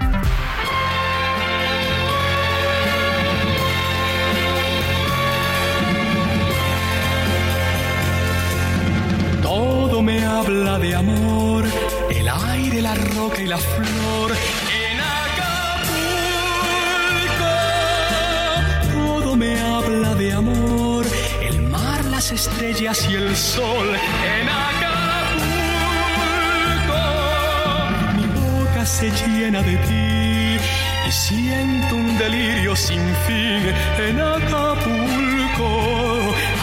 [9.43, 11.65] Todo me habla de amor,
[12.11, 14.33] el aire, la roca y la flor.
[14.33, 15.95] En Acapulco,
[18.93, 21.05] todo me habla de amor,
[21.43, 23.95] el mar, las estrellas y el sol.
[24.41, 24.49] En
[28.95, 30.57] se llena de ti
[31.09, 33.63] y siento un delirio sin fin.
[34.07, 35.71] En Acapulco,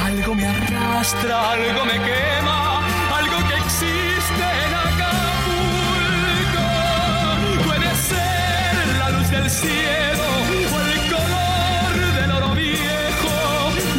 [0.06, 2.88] algo me arrastra, algo me quema,
[3.20, 6.68] algo que existe en Acapulco.
[7.68, 10.28] Puede ser la luz del cielo
[10.74, 13.36] o el color del oro viejo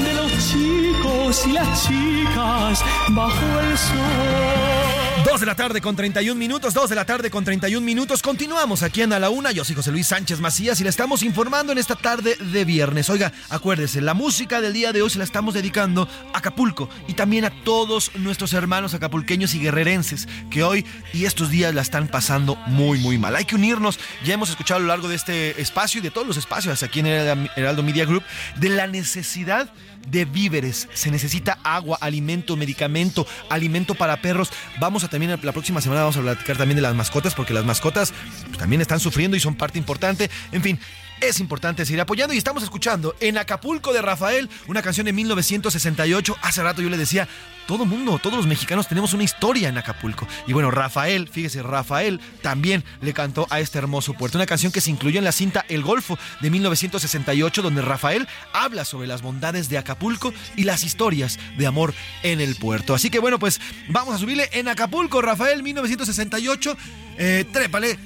[0.07, 4.92] de los chicos y las chicas bajo el sol.
[5.25, 8.23] Dos de la tarde con 31 minutos, dos de la tarde con 31 minutos.
[8.23, 9.53] Continuamos aquí en A la Una.
[9.53, 13.09] Yo soy José Luis Sánchez Macías y le estamos informando en esta tarde de viernes.
[13.09, 17.15] Oiga, acuérdese, la música del día de hoy se la estamos dedicando a Acapulco y
[17.15, 22.09] también a todos nuestros hermanos acapulqueños y guerrerenses que hoy y estos días la están
[22.09, 23.37] pasando muy, muy mal.
[23.37, 24.01] Hay que unirnos.
[24.25, 26.99] Ya hemos escuchado a lo largo de este espacio y de todos los espacios aquí
[26.99, 28.25] en el Heraldo Media Group
[28.57, 29.73] de la necesidad
[30.11, 30.89] víveres.
[30.93, 34.51] Se necesita agua, alimento, medicamento, alimento para perros.
[34.81, 37.65] Vamos a también la próxima semana vamos a platicar también de las mascotas porque las
[37.65, 38.13] mascotas
[38.47, 40.31] pues, también están sufriendo y son parte importante.
[40.53, 40.79] En fin,
[41.23, 46.37] es importante seguir apoyando y estamos escuchando en Acapulco de Rafael, una canción de 1968.
[46.43, 47.29] Hace rato yo le decía,
[47.69, 50.27] todo mundo, todos los mexicanos tenemos una historia en Acapulco.
[50.49, 54.37] Y bueno, Rafael, fíjese, Rafael también le cantó a este hermoso puerto.
[54.37, 58.85] Una canción que se incluyó en la cinta El Golfo de 1968, donde Rafael habla
[58.85, 61.95] sobre las bondades de Acapulco y las historias de amor
[62.25, 62.95] en el puerto.
[62.95, 66.77] Así que bueno, pues vamos a subirle en Acapulco, Rafael 1968.
[67.19, 67.97] Eh, trépale.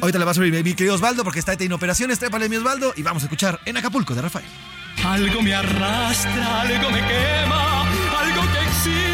[0.00, 2.18] Ahorita le va a subir mi querido Osvaldo porque está en operaciones.
[2.18, 4.46] Trépale mi Osvaldo y vamos a escuchar en Acapulco de Rafael.
[5.04, 9.07] Algo me arrastra, algo me quema, algo que existe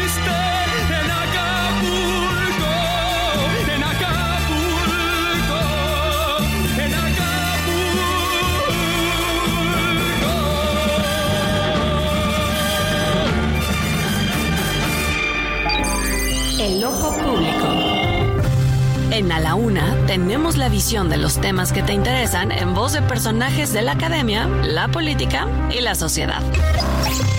[19.15, 22.91] En A la Una tenemos la visión de los temas que te interesan en voz
[22.91, 26.43] de personajes de la academia, la política y la sociedad.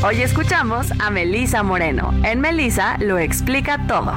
[0.03, 2.15] Hoy escuchamos a Melisa Moreno.
[2.25, 4.15] En Melisa lo explica todo.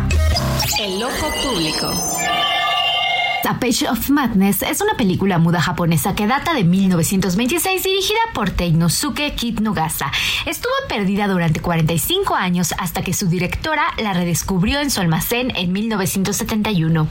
[0.79, 1.91] El ojo público.
[3.45, 8.51] A Page of Madness es una película muda japonesa que data de 1926 dirigida por
[8.51, 10.11] Teinosuke Kitnogasa.
[10.45, 15.71] Estuvo perdida durante 45 años hasta que su directora la redescubrió en su almacén en
[15.71, 17.07] 1971.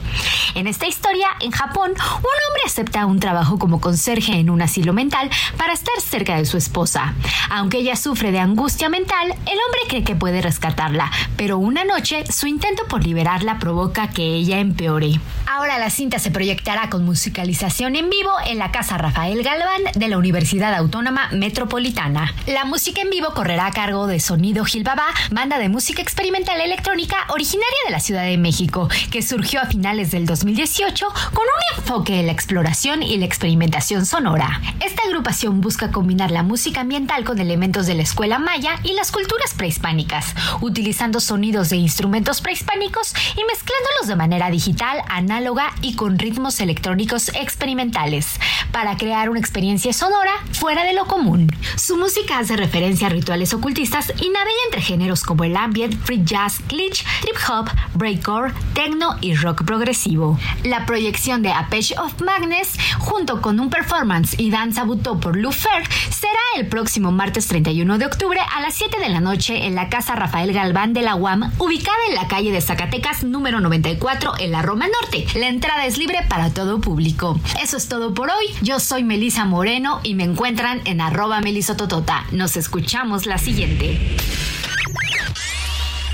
[0.55, 4.93] En esta historia, en Japón, un hombre acepta un trabajo como conserje en un asilo
[4.93, 7.15] mental para estar cerca de su esposa.
[7.49, 12.23] Aunque ella sufre de angustia mental, el hombre cree que puede rescatarla, pero una noche
[12.31, 15.19] su intento por liberarla provoca que ella empeore.
[15.47, 20.07] Ahora la cinta se proyectará con musicalización en vivo en la Casa Rafael Galván de
[20.07, 22.33] la Universidad Autónoma Metropolitana.
[22.45, 27.15] La música en vivo correrá a cargo de Sonido Gilbaba, banda de música experimental electrónica
[27.29, 32.19] originaria de la Ciudad de México, que surgió a finales del 2018 con un enfoque
[32.19, 34.61] en la exploración y la experimentación sonora.
[34.85, 39.11] Esta agrupación busca combinar la música ambiental con elementos de la escuela maya y las
[39.11, 46.08] culturas prehispánicas, utilizando sonidos de instrumentos prehispánicos y mezclándolos de manera digital, análoga y con
[46.17, 48.39] ritmos electrónicos experimentales
[48.71, 51.51] para crear una experiencia sonora fuera de lo común.
[51.75, 56.21] Su música hace referencia a rituales ocultistas y navega entre géneros como el ambient, free
[56.23, 60.39] jazz, glitch, trip hop, breakcore, techno y rock progresivo.
[60.63, 65.35] La proyección de A Page of Magnus, junto con un performance y danza butó por
[65.35, 69.65] Lou Fer, será el próximo martes 31 de octubre a las 7 de la noche
[69.65, 73.59] en la Casa Rafael Galván de la UAM, ubicada en la calle de Zacatecas número
[73.59, 75.25] 94 en la Roma Norte.
[75.37, 77.37] La entrada es libre para todo público.
[77.61, 78.45] Eso es todo por hoy.
[78.61, 82.25] Yo soy Melisa Moreno y me encuentran en arroba melisototota.
[82.31, 83.99] Nos escuchamos la siguiente.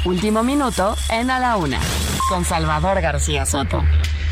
[0.04, 1.80] Último minuto en A la Una
[2.30, 3.84] con Salvador García Soto.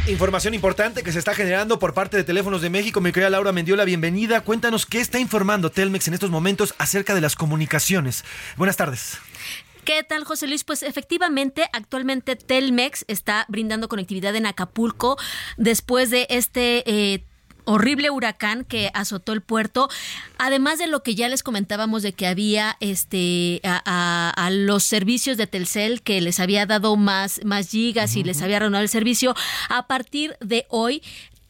[0.08, 3.00] Información importante que se está generando por parte de Teléfonos de México.
[3.00, 4.42] Mi querida Laura Mendiola, bienvenida.
[4.42, 8.26] Cuéntanos qué está informando Telmex en estos momentos acerca de las comunicaciones.
[8.58, 9.20] Buenas tardes.
[9.86, 10.64] ¿Qué tal, José Luis?
[10.64, 15.18] Pues efectivamente, actualmente Telmex está brindando conectividad en Acapulco
[15.58, 16.84] después de este...
[16.90, 17.24] Eh,
[17.66, 19.88] horrible huracán que azotó el puerto,
[20.38, 24.84] además de lo que ya les comentábamos de que había este a, a- a los
[24.84, 28.90] servicios de Telcel que les había dado más, más gigas y les había renovado el
[28.90, 29.34] servicio,
[29.70, 31.02] a partir de hoy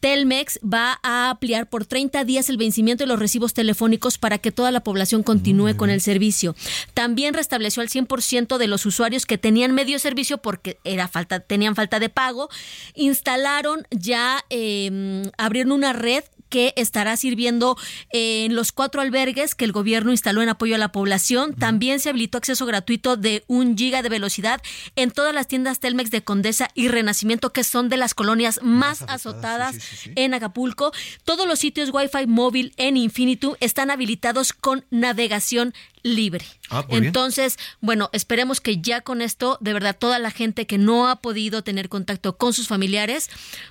[0.04, 4.52] Telmex va a ampliar por 30 días el vencimiento de los recibos telefónicos para que
[4.52, 6.54] toda la población continúe con el servicio.
[6.92, 11.74] También restableció al 100% de los usuarios que tenían medio servicio porque era falta, tenían
[11.74, 12.50] falta de pago.
[12.94, 16.24] Instalaron ya, eh, abrieron una red
[16.54, 17.76] que estará sirviendo
[18.10, 21.52] en los cuatro albergues que el gobierno instaló en apoyo a la población.
[21.52, 24.62] También se habilitó acceso gratuito de un giga de velocidad
[24.94, 29.02] en todas las tiendas Telmex de Condesa y Renacimiento, que son de las colonias más
[29.08, 29.74] azotadas
[30.14, 30.92] en Acapulco.
[31.24, 35.74] Todos los sitios Wi-Fi móvil en Infinitum están habilitados con navegación
[36.04, 36.44] libre.
[36.70, 37.04] Ah, bien.
[37.04, 41.16] Entonces, bueno, esperemos que ya con esto, de verdad, toda la gente que no ha
[41.16, 43.30] podido tener contacto con sus familiares,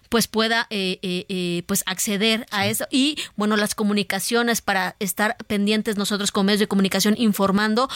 [0.09, 5.97] pues pueda eh, eh, eh, pues acceder a Y bueno, las comunicaciones para estar pendientes
[5.97, 7.89] nosotros como medios de comunicación informando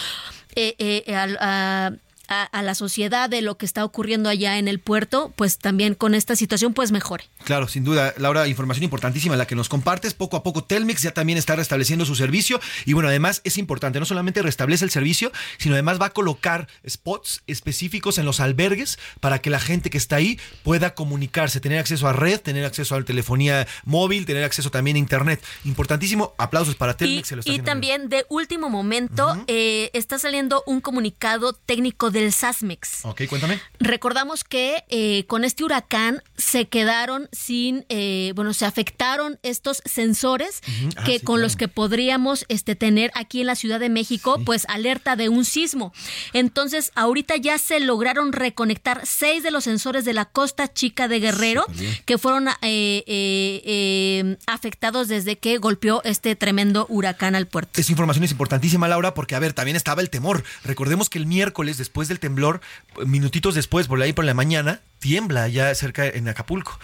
[0.55, 1.91] eh, eh, a-
[2.27, 5.95] a, a la sociedad de lo que está ocurriendo allá en el puerto, pues también
[5.95, 7.25] con esta situación pues mejore.
[7.43, 10.13] Claro, sin duda, Laura, información importantísima la que nos compartes.
[10.13, 13.99] Poco a poco Telmex ya también está restableciendo su servicio y bueno, además es importante,
[13.99, 18.99] no solamente restablece el servicio, sino además va a colocar spots específicos en los albergues
[19.19, 22.95] para que la gente que está ahí pueda comunicarse, tener acceso a red, tener acceso
[22.95, 25.43] a la telefonía móvil, tener acceso también a internet.
[25.65, 27.27] Importantísimo, aplausos para Telmex.
[27.27, 31.53] Y, se lo está y haciendo también de último momento eh, está saliendo un comunicado
[31.53, 33.05] técnico del SASMEX.
[33.05, 33.59] Ok, cuéntame.
[33.79, 40.61] Recordamos que eh, con este huracán se quedaron sin, eh, bueno, se afectaron estos sensores.
[40.97, 44.41] Ah, que sí, con los que podríamos este, tener aquí en la Ciudad de México,
[44.45, 45.93] pues alerta de un sismo.
[46.33, 51.19] Entonces, ahorita ya se lograron reconectar seis de los sensores de la Costa Chica de
[51.19, 51.65] Guerrero
[52.05, 57.79] que fueron eh, eh, eh, afectados desde que golpeó este tremendo huracán al puerto.
[57.79, 60.43] Esa información es importantísima, Laura, porque, a ver, también estaba el temor.
[60.63, 62.61] Recordemos que el miércoles, después del temblor,
[63.05, 66.79] minutitos después, por ahí por la mañana, tiembla ya cerca en Acapulco.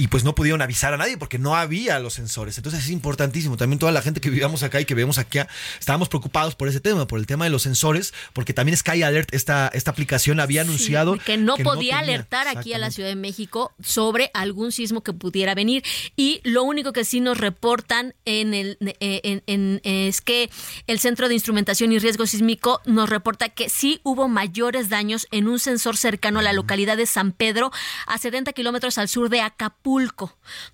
[0.00, 2.56] Y pues no pudieron avisar a nadie porque no había los sensores.
[2.56, 3.58] Entonces es importantísimo.
[3.58, 5.46] También toda la gente que vivíamos acá y que vemos acá,
[5.78, 9.34] estábamos preocupados por ese tema, por el tema de los sensores, porque también Sky Alert,
[9.34, 11.98] esta, esta aplicación, había anunciado que no podía tenía.
[11.98, 15.84] alertar aquí a la Ciudad de México sobre algún sismo que pudiera venir.
[16.16, 20.48] Y lo único que sí nos reportan en el eh, en- en- es que
[20.86, 25.46] el Centro de Instrumentación y Riesgo Sísmico nos reporta que sí hubo mayores daños en
[25.46, 27.70] un sensor cercano a la localidad de San Pedro,
[28.06, 29.89] a 70 kilómetros al sur de Acapulco,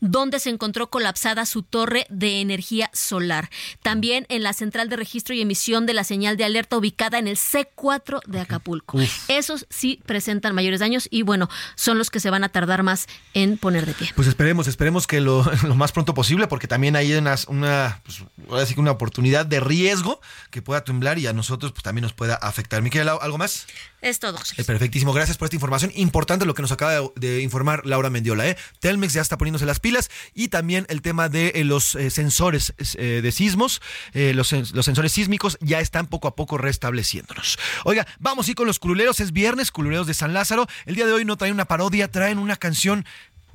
[0.01, 3.51] donde se encontró colapsada su torre de energía solar.
[3.83, 7.29] También en la central de registro y emisión de la señal de alerta ubicada en
[7.29, 8.99] el C4 de Acapulco.
[9.29, 13.07] Esos sí presentan mayores daños y bueno, son los que se van a tardar más
[13.35, 14.11] en poner de pie.
[14.15, 18.23] Pues esperemos, esperemos que lo, lo más pronto posible, porque también hay una, una, pues,
[18.49, 20.21] ahora sí que una oportunidad de riesgo
[20.51, 22.83] que pueda temblar y a nosotros pues, también nos pueda afectar.
[22.83, 23.67] Mi querida Lau, ¿algo más?
[24.07, 24.39] Es todo.
[24.39, 25.91] José perfectísimo, gracias por esta información.
[25.97, 28.47] Importante lo que nos acaba de, informar Laura Mendiola.
[28.47, 28.57] ¿eh?
[28.79, 32.73] Telmex ya está poniéndose las pilas y también el tema de eh, los eh, sensores
[32.79, 33.83] eh, de sismos,
[34.15, 37.59] los, sen- los sensores sísmicos ya están poco a poco restableciéndonos.
[37.85, 39.19] Oiga, vamos ir con los cululeros.
[39.19, 40.69] Es viernes, cululeros de San Lázaro.
[40.85, 43.05] El día de hoy no traen una parodia, traen una canción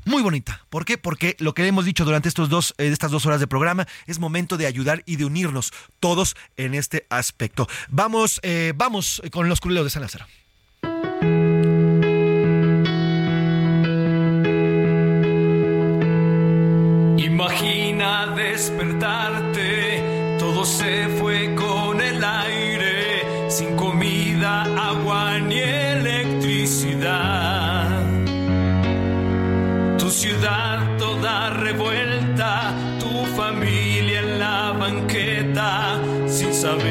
[0.04, 0.66] muy bonita.
[0.70, 0.98] ¿Por qué?
[0.98, 4.58] Porque lo que hemos dicho durante estos dos, estas dos horas de programa es momento
[4.58, 5.72] de ayudar y de unirnos
[6.02, 7.70] todos en este aspecto.
[7.88, 8.42] Vamos,
[8.76, 10.26] vamos con los cululeros de San Lázaro.
[17.42, 27.90] Imagina despertarte, todo se fue con el aire, sin comida, agua ni electricidad.
[29.98, 36.91] Tu ciudad toda revuelta, tu familia en la banqueta, sin saber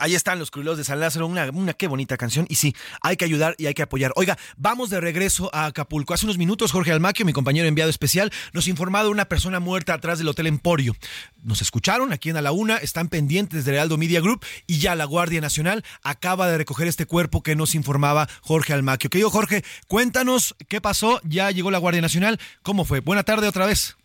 [0.00, 2.46] Ahí están, los cruleros de San Lázaro, una, una qué bonita canción.
[2.48, 4.12] Y sí, hay que ayudar y hay que apoyar.
[4.16, 6.14] Oiga, vamos de regreso a Acapulco.
[6.14, 9.94] Hace unos minutos Jorge Almaquio, mi compañero enviado especial, nos informaba de una persona muerta
[9.94, 10.96] atrás del Hotel Emporio.
[11.42, 14.94] Nos escucharon aquí en A la Una, están pendientes del Heraldo Media Group y ya
[14.94, 19.10] la Guardia Nacional acaba de recoger este cuerpo que nos informaba Jorge Almaquio.
[19.10, 21.20] Querido Jorge, cuéntanos qué pasó.
[21.24, 22.40] Ya llegó la Guardia Nacional.
[22.62, 23.00] ¿Cómo fue?
[23.00, 23.96] Buena tarde otra vez.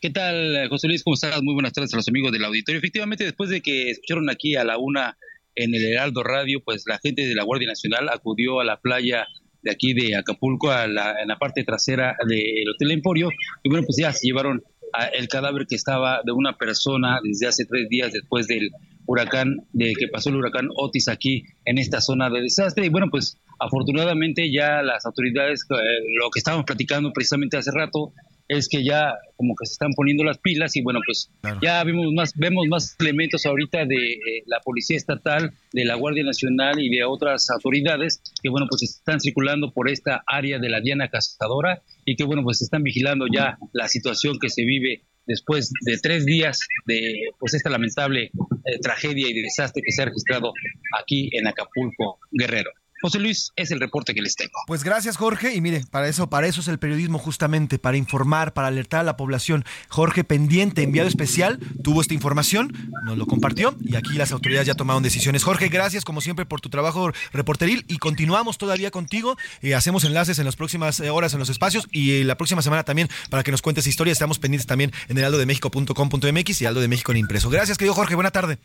[0.00, 1.02] ¿Qué tal, José Luis?
[1.02, 1.42] ¿Cómo estás?
[1.42, 2.78] Muy buenas tardes a los amigos del auditorio.
[2.78, 5.18] Efectivamente, después de que escucharon aquí a la una
[5.56, 9.26] en el Heraldo Radio, pues la gente de la Guardia Nacional acudió a la playa
[9.62, 13.30] de aquí de Acapulco, a la, en la parte trasera del Hotel Emporio,
[13.64, 14.62] y bueno, pues ya se llevaron
[14.92, 18.70] a el cadáver que estaba de una persona desde hace tres días después del
[19.04, 22.86] huracán, de que pasó el huracán Otis aquí en esta zona de desastre.
[22.86, 25.74] Y bueno, pues afortunadamente ya las autoridades, eh,
[26.20, 28.12] lo que estábamos platicando precisamente hace rato,
[28.48, 31.30] es que ya como que se están poniendo las pilas y bueno, pues
[31.62, 36.24] ya vemos más, vemos más elementos ahorita de eh, la Policía Estatal, de la Guardia
[36.24, 40.80] Nacional y de otras autoridades que bueno, pues están circulando por esta área de la
[40.80, 45.70] Diana Cazadora y que bueno, pues están vigilando ya la situación que se vive después
[45.84, 50.52] de tres días de pues esta lamentable eh, tragedia y desastre que se ha registrado
[50.98, 52.70] aquí en Acapulco, Guerrero.
[53.00, 54.52] José Luis, es el reporte que les tengo.
[54.66, 55.54] Pues gracias, Jorge.
[55.54, 59.04] Y mire, para eso, para eso es el periodismo justamente, para informar, para alertar a
[59.04, 59.64] la población.
[59.88, 64.74] Jorge Pendiente, enviado especial, tuvo esta información, nos lo compartió y aquí las autoridades ya
[64.74, 65.44] tomaron decisiones.
[65.44, 69.36] Jorge, gracias como siempre por tu trabajo reporteril y continuamos todavía contigo.
[69.62, 72.62] Eh, hacemos enlaces en las próximas eh, horas en los espacios y eh, la próxima
[72.62, 74.16] semana también para que nos cuentes historias.
[74.16, 77.50] Estamos pendientes también en heraldodemexico.com.mx y Aldo de México en impreso.
[77.50, 78.14] Gracias, querido Jorge.
[78.14, 78.58] Buena tarde.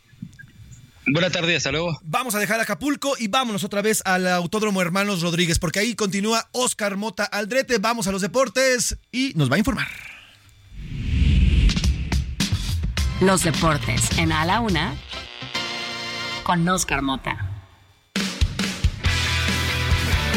[1.05, 1.99] Buena tarde, hasta luego.
[2.03, 6.47] Vamos a dejar Acapulco y vámonos otra vez al Autódromo Hermanos Rodríguez, porque ahí continúa
[6.51, 7.77] Oscar Mota Aldrete.
[7.77, 9.87] Vamos a los deportes y nos va a informar.
[13.19, 14.95] Los deportes en A la Una
[16.43, 17.52] con Oscar Mota.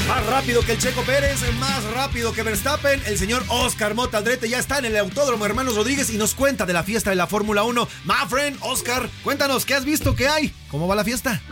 [0.08, 4.48] Más rápido que el Checo Pérez, más rápido que Verstappen, el señor Oscar Mota Aldrete
[4.48, 7.26] ya está en el Autódromo Hermanos Rodríguez y nos cuenta de la fiesta de la
[7.26, 7.88] Fórmula 1.
[8.04, 10.14] My friend, Oscar, cuéntanos, ¿qué has visto?
[10.14, 10.54] ¿Qué hay?
[10.70, 11.42] ¿Cómo va la fiesta?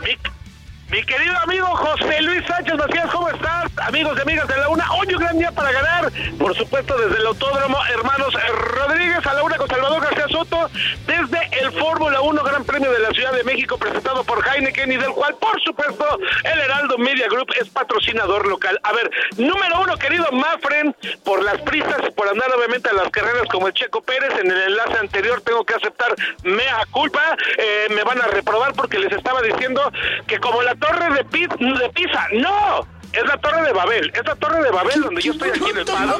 [0.91, 3.71] Mi querido amigo José Luis Sánchez Macías, ¿cómo estás?
[3.77, 6.11] Amigos y amigas de la UNA, hoy un gran día para ganar.
[6.37, 8.31] Por supuesto, desde el Autódromo Hermanos
[8.77, 10.69] Rodríguez a la UNA con Salvador García Soto,
[11.07, 14.97] desde el Fórmula 1 Gran Premio de la Ciudad de México presentado por Heineken y
[14.97, 18.79] del cual, por supuesto, el Heraldo Media Group es patrocinador local.
[18.83, 23.09] A ver, número uno, querido Mafren, por las prisas y por andar obviamente a las
[23.09, 26.13] carreras como el Checo Pérez, en el enlace anterior tengo que aceptar
[26.43, 29.81] mea culpa, eh, me van a reprobar porque les estaba diciendo
[30.27, 34.25] que como la torre de, Pi- de Pisa, no, es la torre de Babel, es
[34.25, 36.19] la torre de Babel donde yo estoy aquí en el pado.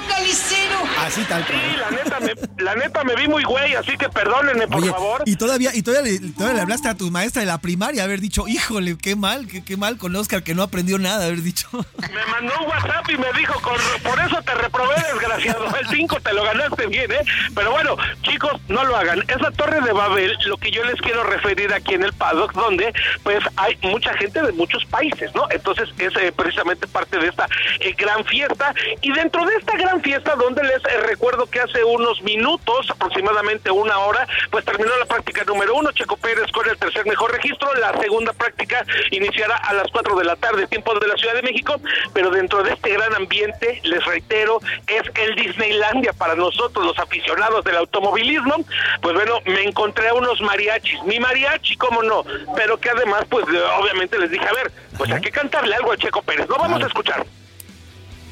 [1.05, 1.59] Así tal cual.
[1.59, 4.89] Sí, la neta, me, la neta me vi muy güey, así que perdónenme, por Oye,
[4.91, 5.21] favor.
[5.25, 8.19] y todavía, y todavía le, todavía le hablaste a tu maestra de la primaria, haber
[8.21, 11.67] dicho, híjole, qué mal, qué, qué mal con Oscar que no aprendió nada, haber dicho.
[11.97, 15.65] Me mandó un WhatsApp y me dijo, con- por eso te reprobé, desgraciado.
[15.79, 17.21] El 5 te lo ganaste bien, ¿eh?
[17.53, 19.23] Pero bueno, chicos, no lo hagan.
[19.27, 22.53] Es la Torre de Babel, lo que yo les quiero referir aquí en el paddock,
[22.53, 22.93] donde
[23.23, 25.47] pues hay mucha gente de muchos países, ¿no?
[25.49, 27.47] Entonces es eh, precisamente parte de esta
[27.79, 28.73] eh, gran fiesta.
[29.01, 33.71] Y dentro de esta gran fiesta, donde les eh, recuerdo que hace unos minutos, aproximadamente
[33.71, 35.91] una hora, pues terminó la práctica número uno.
[35.91, 37.73] Checo Pérez con el tercer mejor registro.
[37.75, 41.41] La segunda práctica iniciará a las 4 de la tarde, tiempo de la Ciudad de
[41.41, 41.75] México.
[42.13, 47.63] Pero dentro de este gran ambiente, les reitero, es el Disneylandia para nosotros, los aficionados
[47.63, 48.55] del automovilismo.
[49.01, 51.01] Pues bueno, me encontré a unos mariachis.
[51.03, 52.23] Mi mariachi, cómo no.
[52.55, 55.91] Pero que además, pues eh, obviamente les dije, a ver, pues hay que cantarle algo
[55.91, 56.47] a Checo Pérez.
[56.47, 57.25] Lo vamos a escuchar.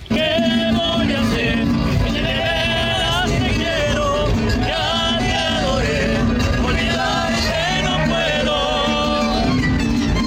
[0.09, 1.65] ¿Qué voy a hacer?
[8.09, 8.53] Puedo.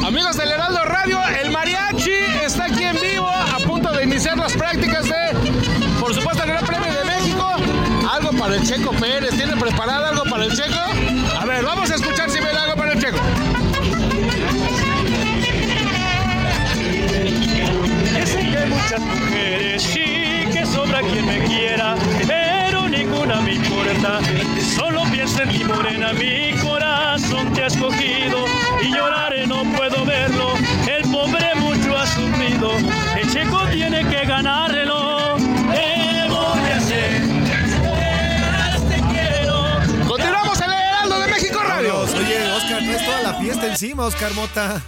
[0.06, 2.10] Amigos del Heraldo Radio, el mariachi
[2.44, 5.34] está aquí en vivo, a punto de iniciar las prácticas de,
[6.00, 7.56] por supuesto, el Gran Premio de México.
[8.10, 10.78] Algo para el Checo Pérez, ¿tiene preparado algo para el Checo?
[11.38, 13.18] A ver, vamos a escuchar si viene algo para el Checo.
[18.86, 24.20] Muchas mujeres, sí, que sobra quien me quiera, pero ninguna me importa.
[24.76, 28.44] Solo piensa en mi morena, mi corazón te ha escogido
[28.80, 30.54] y lloraré, no puedo verlo.
[30.86, 32.70] El pobre mucho ha sufrido,
[33.20, 35.36] el checo tiene que ganarlo.
[35.36, 37.22] ¿Qué voy a hacer?
[38.88, 40.06] Te quiero.
[40.06, 42.02] Continuamos en el Heraldo de México Radio.
[42.02, 44.80] Oye, Oscar, traes toda la fiesta encima, Oscar Mota.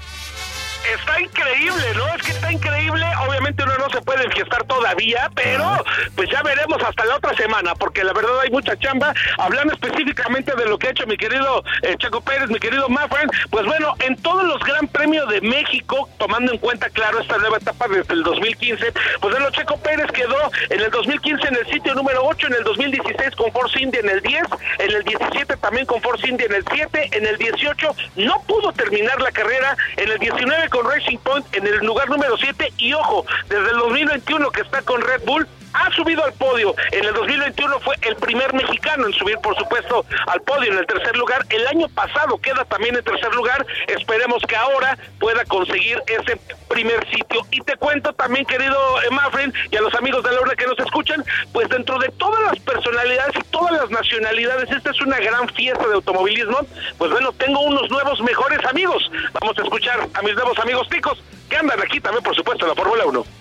[0.95, 2.07] Está increíble, ¿no?
[2.15, 3.05] Es que está increíble.
[3.27, 5.85] Obviamente uno no se puede enfiestar todavía, pero
[6.15, 9.13] pues ya veremos hasta la otra semana, porque la verdad hay mucha chamba.
[9.39, 13.29] Hablando específicamente de lo que ha hecho mi querido eh, Chaco Pérez, mi querido Mafren,
[13.51, 17.59] pues bueno, en todos los Gran Premios de México, tomando en cuenta, claro, esta nueva
[17.59, 21.95] etapa desde el 2015, pues bueno, Checo Pérez quedó en el 2015 en el sitio
[21.95, 24.43] número 8, en el 2016 con Force India en el 10,
[24.79, 28.73] en el 17 también con Force India en el 7, en el 18 no pudo
[28.73, 32.93] terminar la carrera, en el 19 con Racing Point en el lugar número 7 y
[32.93, 36.75] ojo, desde el 2021 que está con Red Bull, ha subido al podio.
[36.93, 40.87] En el 2021 fue el primer mexicano en subir, por supuesto, al podio en el
[40.87, 41.45] tercer lugar.
[41.51, 43.67] El año pasado queda también en tercer lugar.
[43.87, 47.47] Esperemos que ahora pueda conseguir ese primer sitio.
[47.51, 50.67] Y te cuento también, querido eh, Mafren, y a los amigos de la hora que
[50.67, 55.19] nos escuchan, pues dentro de todas las personalidades y todas las nacionalidades, esta es una
[55.19, 56.59] gran fiesta de automovilismo.
[56.99, 59.11] Pues bueno, tengo unos nuevos mejores amigos.
[59.41, 62.71] Vamos a escuchar a mis nuevos amigos ticos que andan aquí también, por supuesto, en
[62.71, 63.38] la Fórmula 1.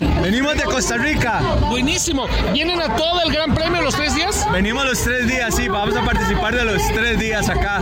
[0.00, 1.40] Venimos de Costa Rica.
[1.68, 2.26] Buenísimo.
[2.52, 4.46] ¿Vienen a todo el Gran Premio los tres días?
[4.52, 7.80] Venimos los tres días, sí, vamos a participar de los tres días acá.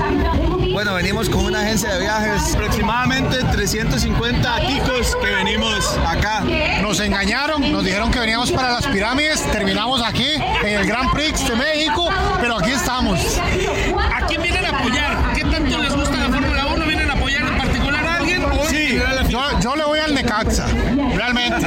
[0.72, 6.42] Bueno, venimos con una agencia de viajes, aproximadamente 350 ticos que venimos acá.
[6.80, 10.34] Nos engañaron, nos dijeron que veníamos para las pirámides, terminamos aquí
[10.64, 12.08] en el Grand Prix de México,
[12.40, 13.38] pero aquí estamos.
[13.38, 15.32] ¿A quién vienen a apoyar?
[15.34, 16.86] ¿Qué tanto les gusta la Fórmula 1?
[16.86, 18.44] ¿Vienen a apoyar en particular a alguien?
[18.44, 19.28] o en Sí, general a la
[19.66, 20.66] yo, le voy al Necaxa,
[21.14, 21.66] realmente.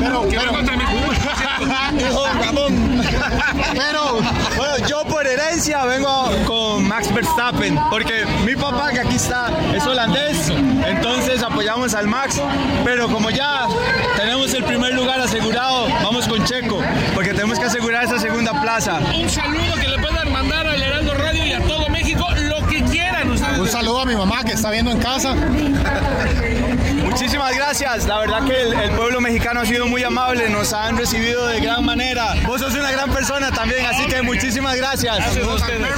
[0.00, 0.52] Pero, pero.
[3.74, 4.20] Pero,
[4.56, 9.86] bueno, yo por herencia vengo con Max Verstappen, porque mi papá, que aquí está, es
[9.86, 12.40] holandés, entonces apoyamos al Max,
[12.84, 13.66] pero como ya
[14.16, 16.82] tenemos el primer lugar asegurado, vamos con Checo,
[17.14, 19.00] porque tenemos que asegurar esa segunda plaza.
[19.14, 22.82] Un saludo que le puedan mandar al Heraldo Radio y a todo México, lo que
[22.84, 23.58] quieran ustedes.
[23.58, 25.34] un saludo a mi mamá que está viendo en casa.
[27.28, 30.96] Muchísimas gracias, la verdad que el, el pueblo mexicano ha sido muy amable, nos han
[30.96, 32.34] recibido de gran manera.
[32.46, 35.14] Vos sos una gran persona también, así que muchísimas gracias.
[35.18, 35.90] Gracias a ustedes.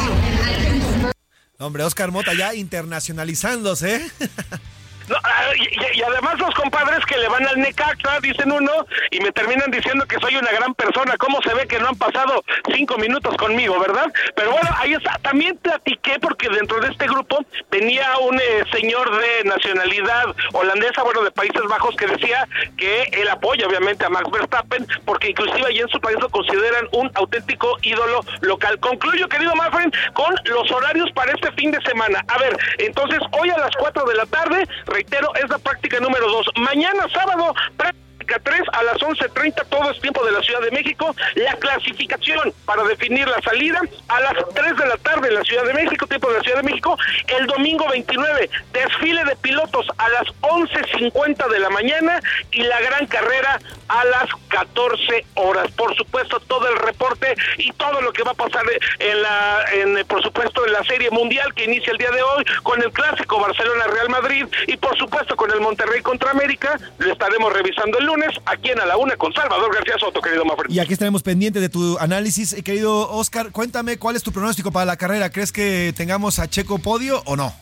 [1.60, 4.10] Hombre, Oscar Mota ya internacionalizándose.
[5.10, 8.70] No, ah, y, y- y además los compadres que le van al Necaxa, dicen uno,
[9.10, 11.16] y me terminan diciendo que soy una gran persona.
[11.18, 14.06] ¿Cómo se ve que no han pasado cinco minutos conmigo, verdad?
[14.36, 15.18] Pero bueno, ahí está.
[15.22, 17.38] También platiqué porque dentro de este grupo
[17.70, 22.46] venía un eh, señor de nacionalidad holandesa, bueno, de Países Bajos, que decía
[22.76, 26.86] que él apoya obviamente a Max Verstappen, porque inclusive allí en su país lo consideran
[26.92, 28.78] un auténtico ídolo local.
[28.78, 32.24] Concluyo, querido Manfred, con los horarios para este fin de semana.
[32.28, 34.66] A ver, entonces hoy a las 4 de la tarde,
[35.00, 36.46] reitero, es la práctica número 2.
[36.56, 37.54] Mañana sábado,
[38.38, 41.14] 3 a las 11.30, todo es tiempo de la Ciudad de México.
[41.34, 45.64] La clasificación para definir la salida a las 3 de la tarde en la Ciudad
[45.64, 46.96] de México, tiempo de la Ciudad de México.
[47.26, 52.20] El domingo 29, desfile de pilotos a las 11.50 de la mañana
[52.52, 53.58] y la gran carrera
[53.88, 55.70] a las 14 horas.
[55.72, 58.64] Por supuesto, todo el reporte y todo lo que va a pasar
[58.98, 62.44] en la, en, por supuesto, en la Serie Mundial que inicia el día de hoy
[62.62, 66.78] con el clásico Barcelona-Real Madrid y por supuesto con el Monterrey contra América.
[66.98, 70.44] Lo estaremos revisando el lunes aquí en A la Una con Salvador García Soto, querido
[70.44, 70.70] Mafred.
[70.70, 72.52] Y aquí estaremos pendientes de tu análisis.
[72.52, 75.30] Eh, Querido Oscar, cuéntame cuál es tu pronóstico para la carrera.
[75.30, 77.52] ¿Crees que tengamos a Checo podio o no?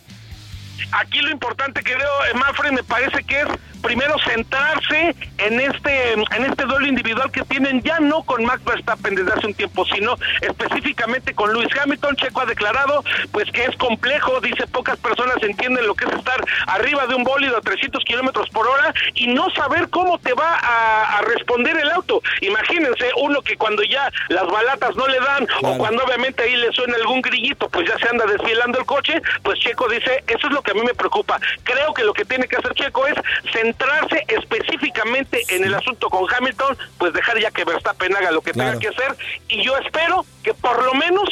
[0.93, 3.49] Aquí lo importante que veo, eh, Manfred, me parece que es
[3.83, 9.15] primero centrarse en este en este duelo individual que tienen ya no con Max Verstappen
[9.15, 12.17] desde hace un tiempo, sino específicamente con Lewis Hamilton.
[12.17, 16.45] Checo ha declarado pues que es complejo, dice pocas personas entienden lo que es estar
[16.67, 20.57] arriba de un bólido a 300 kilómetros por hora y no saber cómo te va
[20.57, 22.21] a, a responder el auto.
[22.41, 26.73] Imagínense uno que cuando ya las balatas no le dan o cuando obviamente ahí le
[26.73, 30.53] suena algún grillito, pues ya se anda desfielando el coche, pues Checo dice, eso es
[30.53, 31.41] lo que a mí me preocupa.
[31.65, 33.15] Creo que lo que tiene que hacer Checo es
[33.53, 38.53] centrarse específicamente en el asunto con Hamilton, pues dejar ya que Verstappen haga lo que
[38.53, 38.79] Claro.
[38.79, 39.17] tenga que hacer
[39.49, 41.29] y yo espero que por lo menos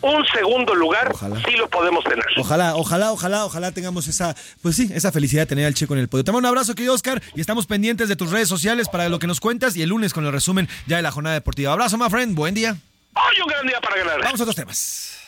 [0.00, 1.12] un segundo lugar
[1.44, 2.24] sí lo podemos tener.
[2.36, 6.00] Ojalá, ojalá, ojalá, ojalá tengamos esa, pues sí, esa felicidad de tener al Checo en
[6.00, 6.22] el podio.
[6.22, 9.18] Te mando un abrazo, querido Oscar, y estamos pendientes de tus redes sociales para lo
[9.18, 11.72] que nos cuentas y el lunes con el resumen ya de la jornada deportiva.
[11.72, 12.76] Abrazo, my friend, buen día.
[13.14, 14.20] Hoy un gran día para ganar.
[14.22, 15.18] Vamos a otros temas.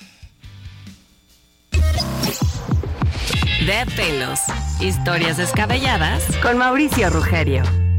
[3.67, 4.41] De pelos.
[4.81, 7.90] Historias descabelladas con Mauricio Rugerio.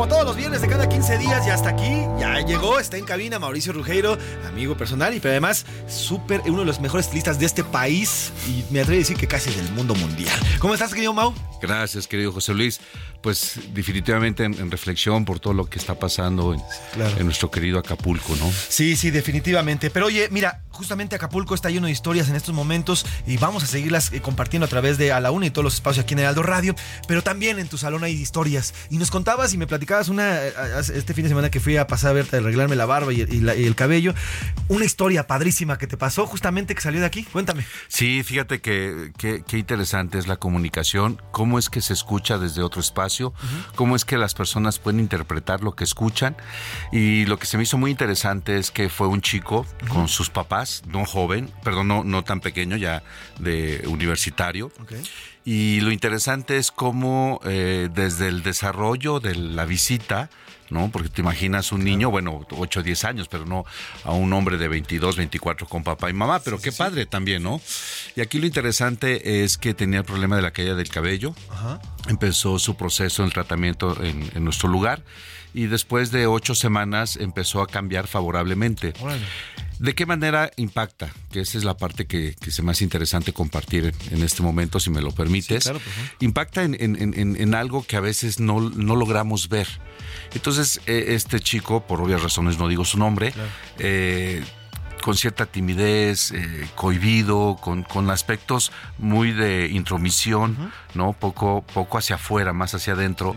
[0.00, 3.04] Como todos los viernes de cada 15 días y hasta aquí, ya llegó, está en
[3.04, 4.16] cabina Mauricio Rugeiro,
[4.48, 8.64] amigo personal y pero además súper, uno de los mejores estilistas de este país y
[8.72, 10.34] me atrevo a decir que casi del mundo mundial.
[10.58, 11.34] ¿Cómo estás, querido Mau?
[11.60, 12.80] Gracias, querido José Luis.
[13.20, 16.62] Pues definitivamente en, en reflexión por todo lo que está pasando en,
[17.18, 18.50] en nuestro querido Acapulco, ¿no?
[18.50, 19.90] Sí, sí, definitivamente.
[19.90, 23.66] Pero oye, mira, justamente Acapulco está lleno de historias en estos momentos y vamos a
[23.66, 26.20] seguirlas eh, compartiendo a través de A la Una y todos los espacios aquí en
[26.20, 26.74] Heraldo Radio.
[27.06, 28.72] Pero también en tu salón hay historias.
[28.88, 31.76] Y nos contabas y me platicabas una, eh, hace- este fin de semana que fui
[31.76, 34.14] a pasar a verte, a arreglarme la barba y, y la- y el cabello,
[34.68, 37.24] una historia padrísima que te pasó justamente que salió de aquí.
[37.24, 37.64] Cuéntame.
[37.88, 42.62] Sí, fíjate que que- qué interesante es la comunicación, cómo es que se escucha desde
[42.62, 43.34] otro espacio,
[43.74, 46.36] cómo es que las personas pueden interpretar lo que escuchan.
[46.92, 50.30] Y lo que se me hizo muy interesante es que fue un chico con sus
[50.30, 53.02] papás, no joven, perdón, no, no tan pequeño, ya
[53.38, 54.70] de universitario.
[55.44, 60.28] Y lo interesante es cómo eh, desde el desarrollo de la visita,
[60.68, 60.90] ¿no?
[60.90, 63.64] Porque te imaginas un niño, bueno, 8 o 10 años, pero no
[64.04, 67.60] a un hombre de 22, 24 con papá y mamá, pero qué padre también, ¿no?
[68.16, 71.80] Y aquí lo interesante es que tenía el problema de la caída del cabello, Ajá.
[72.08, 75.02] empezó su proceso, el tratamiento en, en nuestro lugar
[75.54, 78.92] y después de ocho semanas empezó a cambiar favorablemente.
[79.78, 81.08] ¿De qué manera impacta?
[81.32, 84.78] Que esa es la parte que, que se me hace interesante compartir en, este momento,
[84.78, 85.64] si me lo permites.
[85.64, 85.80] claro.
[86.20, 89.66] Impacta en, en- en- algo que a veces no, no logramos ver.
[90.34, 93.32] Entonces, eh, este chico, por obvias razones no digo su nombre,
[93.78, 94.44] eh,
[95.02, 101.14] con cierta timidez, eh, cohibido, con, con aspectos muy de intromisión, ¿no?
[101.14, 103.34] Poco, poco hacia afuera, más hacia adentro,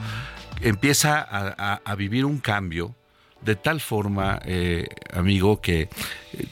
[0.63, 2.95] empieza a, a- a vivir un cambio
[3.41, 5.81] de tal forma, eh, amigo, que
[6.33, 6.47] eh,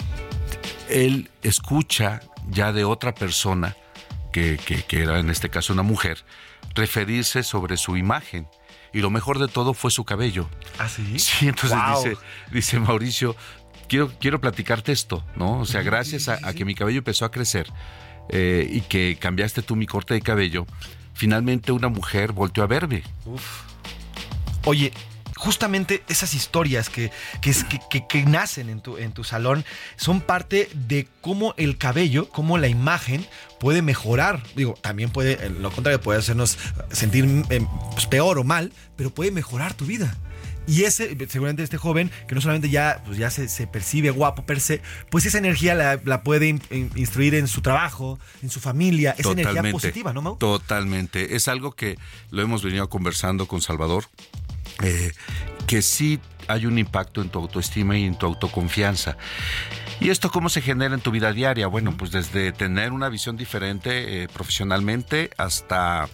[0.90, 2.20] él escucha
[2.50, 3.76] ya de otra persona
[4.34, 6.24] que, que, que era en este caso una mujer,
[6.76, 8.48] referirse sobre su imagen.
[8.94, 10.50] Y lo mejor de todo fue su cabello.
[10.78, 11.18] ¿Ah, sí?
[11.18, 12.04] Sí, entonces Wow.
[12.04, 12.18] dice,
[12.52, 13.38] dice Mauricio,
[13.88, 15.60] quiero, quiero platicarte esto, ¿no?
[15.60, 17.72] O sea, gracias a, a que mi cabello empezó a crecer
[18.30, 20.66] eh, y que cambiaste tú mi corte de cabello,
[21.14, 23.04] finalmente una mujer volteó a verme.
[24.66, 24.92] Oye,
[25.36, 27.12] justamente esas historias que,
[27.42, 29.66] que, es- que- que- nacen en tu, en tu salón
[29.96, 33.26] son parte de cómo el cabello, cómo la imagen
[33.60, 34.44] puede mejorar.
[34.56, 36.58] Digo, también puede, lo contrario, puede hacernos
[36.92, 40.16] sentir eh, pues, peor o mal, pero puede mejorar tu vida.
[40.68, 44.46] Y ese, seguramente este joven, que no solamente ya, pues ya se, se percibe guapo
[44.46, 44.80] per se,
[45.10, 49.16] pues esa energía la, la puede in- in- instruir en su trabajo, en su familia,
[49.18, 50.38] esa energía positiva, ¿no, Mau?
[50.38, 51.36] Totalmente.
[51.36, 51.98] Es algo que
[52.30, 54.06] lo hemos venido conversando con Salvador,
[54.82, 55.12] eh,
[55.68, 59.18] que sí hay un impacto en tu autoestima y en tu autoconfianza.
[60.00, 61.68] ¿Y esto cómo se genera en tu vida diaria?
[61.68, 66.10] Bueno, pues desde tener una visión diferente eh, profesionalmente hasta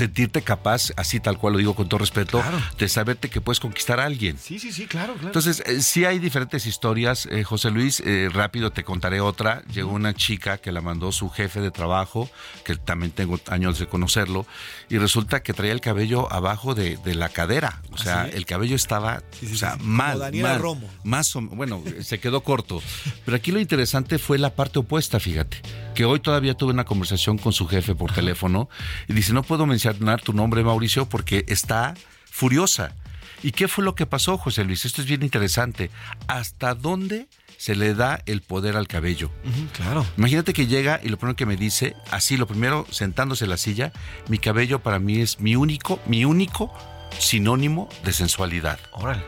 [0.00, 2.42] sentirte capaz, así tal cual lo digo con todo respeto,
[2.78, 4.38] de saberte que puedes conquistar a alguien.
[4.38, 5.28] Sí, sí, sí, claro, claro.
[5.28, 7.26] Entonces, eh, sí hay diferentes historias.
[7.30, 9.62] Eh, José Luis, eh, rápido te contaré otra.
[9.72, 12.30] Llegó una chica que la mandó su jefe de trabajo,
[12.64, 14.46] que también tengo años de conocerlo,
[14.88, 17.82] y resulta que traía el cabello abajo de, de la cadera.
[17.90, 18.30] O sea, sí?
[18.34, 19.82] el cabello estaba o sea, sí.
[19.82, 20.12] mal.
[20.12, 20.60] Como Daniela mal.
[20.60, 20.90] Romo.
[21.04, 22.82] Más o bueno, se quedó corto.
[23.24, 25.60] Pero aquí lo interesante fue la parte opuesta, fíjate.
[25.94, 28.68] Que hoy todavía tuve una conversación con su jefe por teléfono
[29.08, 29.89] y dice, no puedo mencionar
[30.22, 31.94] tu nombre, Mauricio, porque está
[32.30, 32.94] furiosa.
[33.42, 34.84] ¿Y qué fue lo que pasó, José Luis?
[34.84, 35.90] Esto es bien interesante.
[36.28, 37.26] ¿Hasta dónde
[37.56, 39.30] se le da el poder al cabello?
[39.72, 40.06] Claro.
[40.16, 43.56] Imagínate que llega y lo primero que me dice, así, lo primero, sentándose en la
[43.56, 43.92] silla,
[44.28, 46.72] mi cabello para mí es mi único, mi único
[47.18, 48.78] sinónimo de sensualidad.
[48.92, 49.24] Órale.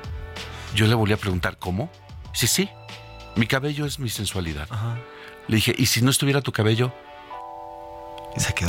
[0.74, 1.90] Yo le volví a preguntar, ¿cómo?
[2.32, 2.68] Sí, sí,
[3.36, 4.68] mi cabello es mi sensualidad.
[5.48, 6.94] Le dije, ¿y si no estuviera tu cabello?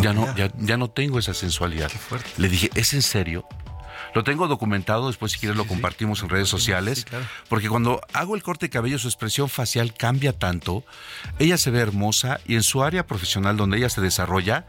[0.02, 1.91] Ya, no, ya, ya no tengo esa sensualidad.
[2.38, 3.48] Le dije, ¿es en serio?
[4.14, 7.06] Lo tengo documentado, después si quieres lo compartimos en redes sociales,
[7.49, 10.84] porque cuando hago el corte de cabello su expresión facial cambia tanto,
[11.40, 14.65] ella se ve hermosa y en su área profesional donde ella se desarrolla,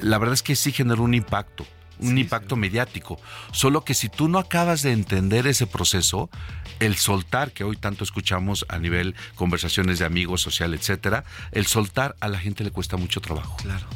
[0.00, 1.66] la verdad es que sí genera un impacto,
[1.98, 3.20] un impacto mediático.
[3.52, 6.30] Solo que si tú no acabas de entender ese proceso,
[6.78, 12.16] el soltar, que hoy tanto escuchamos a nivel conversaciones de amigos, social, etcétera, el soltar
[12.20, 13.56] a la gente le cuesta mucho trabajo.
[13.58, 13.86] Claro.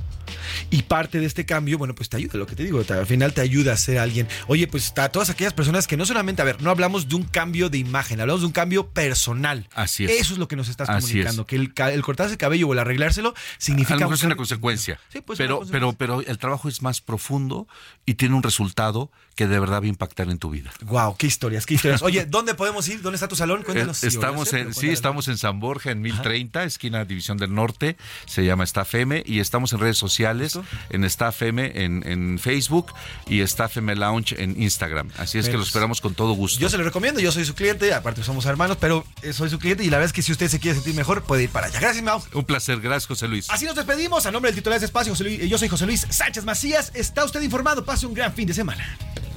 [0.71, 3.07] Y parte de este cambio, bueno, pues te ayuda, lo que te digo, te- al
[3.07, 4.29] final te ayuda a ser alguien.
[4.47, 7.25] Oye, pues a todas aquellas personas que no solamente, a ver, no hablamos de un
[7.25, 9.69] cambio de imagen, hablamos de un cambio personal.
[9.75, 10.11] Así es.
[10.13, 11.49] Eso es lo que nos estás Así comunicando, es.
[11.49, 13.95] que el, el cortarse el cabello o el arreglárselo significa...
[13.95, 14.99] a lo mejor un es una consecuencia.
[15.13, 17.67] Sí, pues, pero, una pero, pero el trabajo es más profundo
[18.07, 20.71] y tiene un resultado que de verdad va a impactar en tu vida.
[20.83, 22.03] Wow, qué historias, qué historias.
[22.03, 23.03] Oye, ¿dónde podemos ir?
[23.03, 23.63] ¿Dónde está tu salón?
[23.63, 24.03] Cuéntanos.
[24.05, 24.95] Eh, si a estamos ser, en, sí, cuéntanos.
[24.95, 27.97] estamos en San Borja, en 1030, esquina División del Norte,
[28.27, 30.59] se llama Staff M, y estamos en redes sociales,
[30.91, 32.93] en Staff M en, en Facebook
[33.29, 35.11] y Staff M Lounge en Instagram.
[35.19, 36.61] Así es que lo esperamos con todo gusto.
[36.61, 39.59] Yo se lo recomiendo, yo soy su cliente, aparte somos hermanos, pero eh, soy su
[39.59, 41.67] cliente y la verdad es que si usted se quiere sentir mejor, puede ir para
[41.67, 41.81] allá.
[41.81, 42.23] Gracias, Mau.
[42.33, 43.51] Un placer, gracias José Luis.
[43.51, 44.27] Así nos despedimos.
[44.27, 46.93] A nombre del titular de este espacio, José Luis- yo soy José Luis Sánchez Macías.
[46.95, 47.85] Está usted informado.
[47.85, 48.97] Pase un gran fin de semana.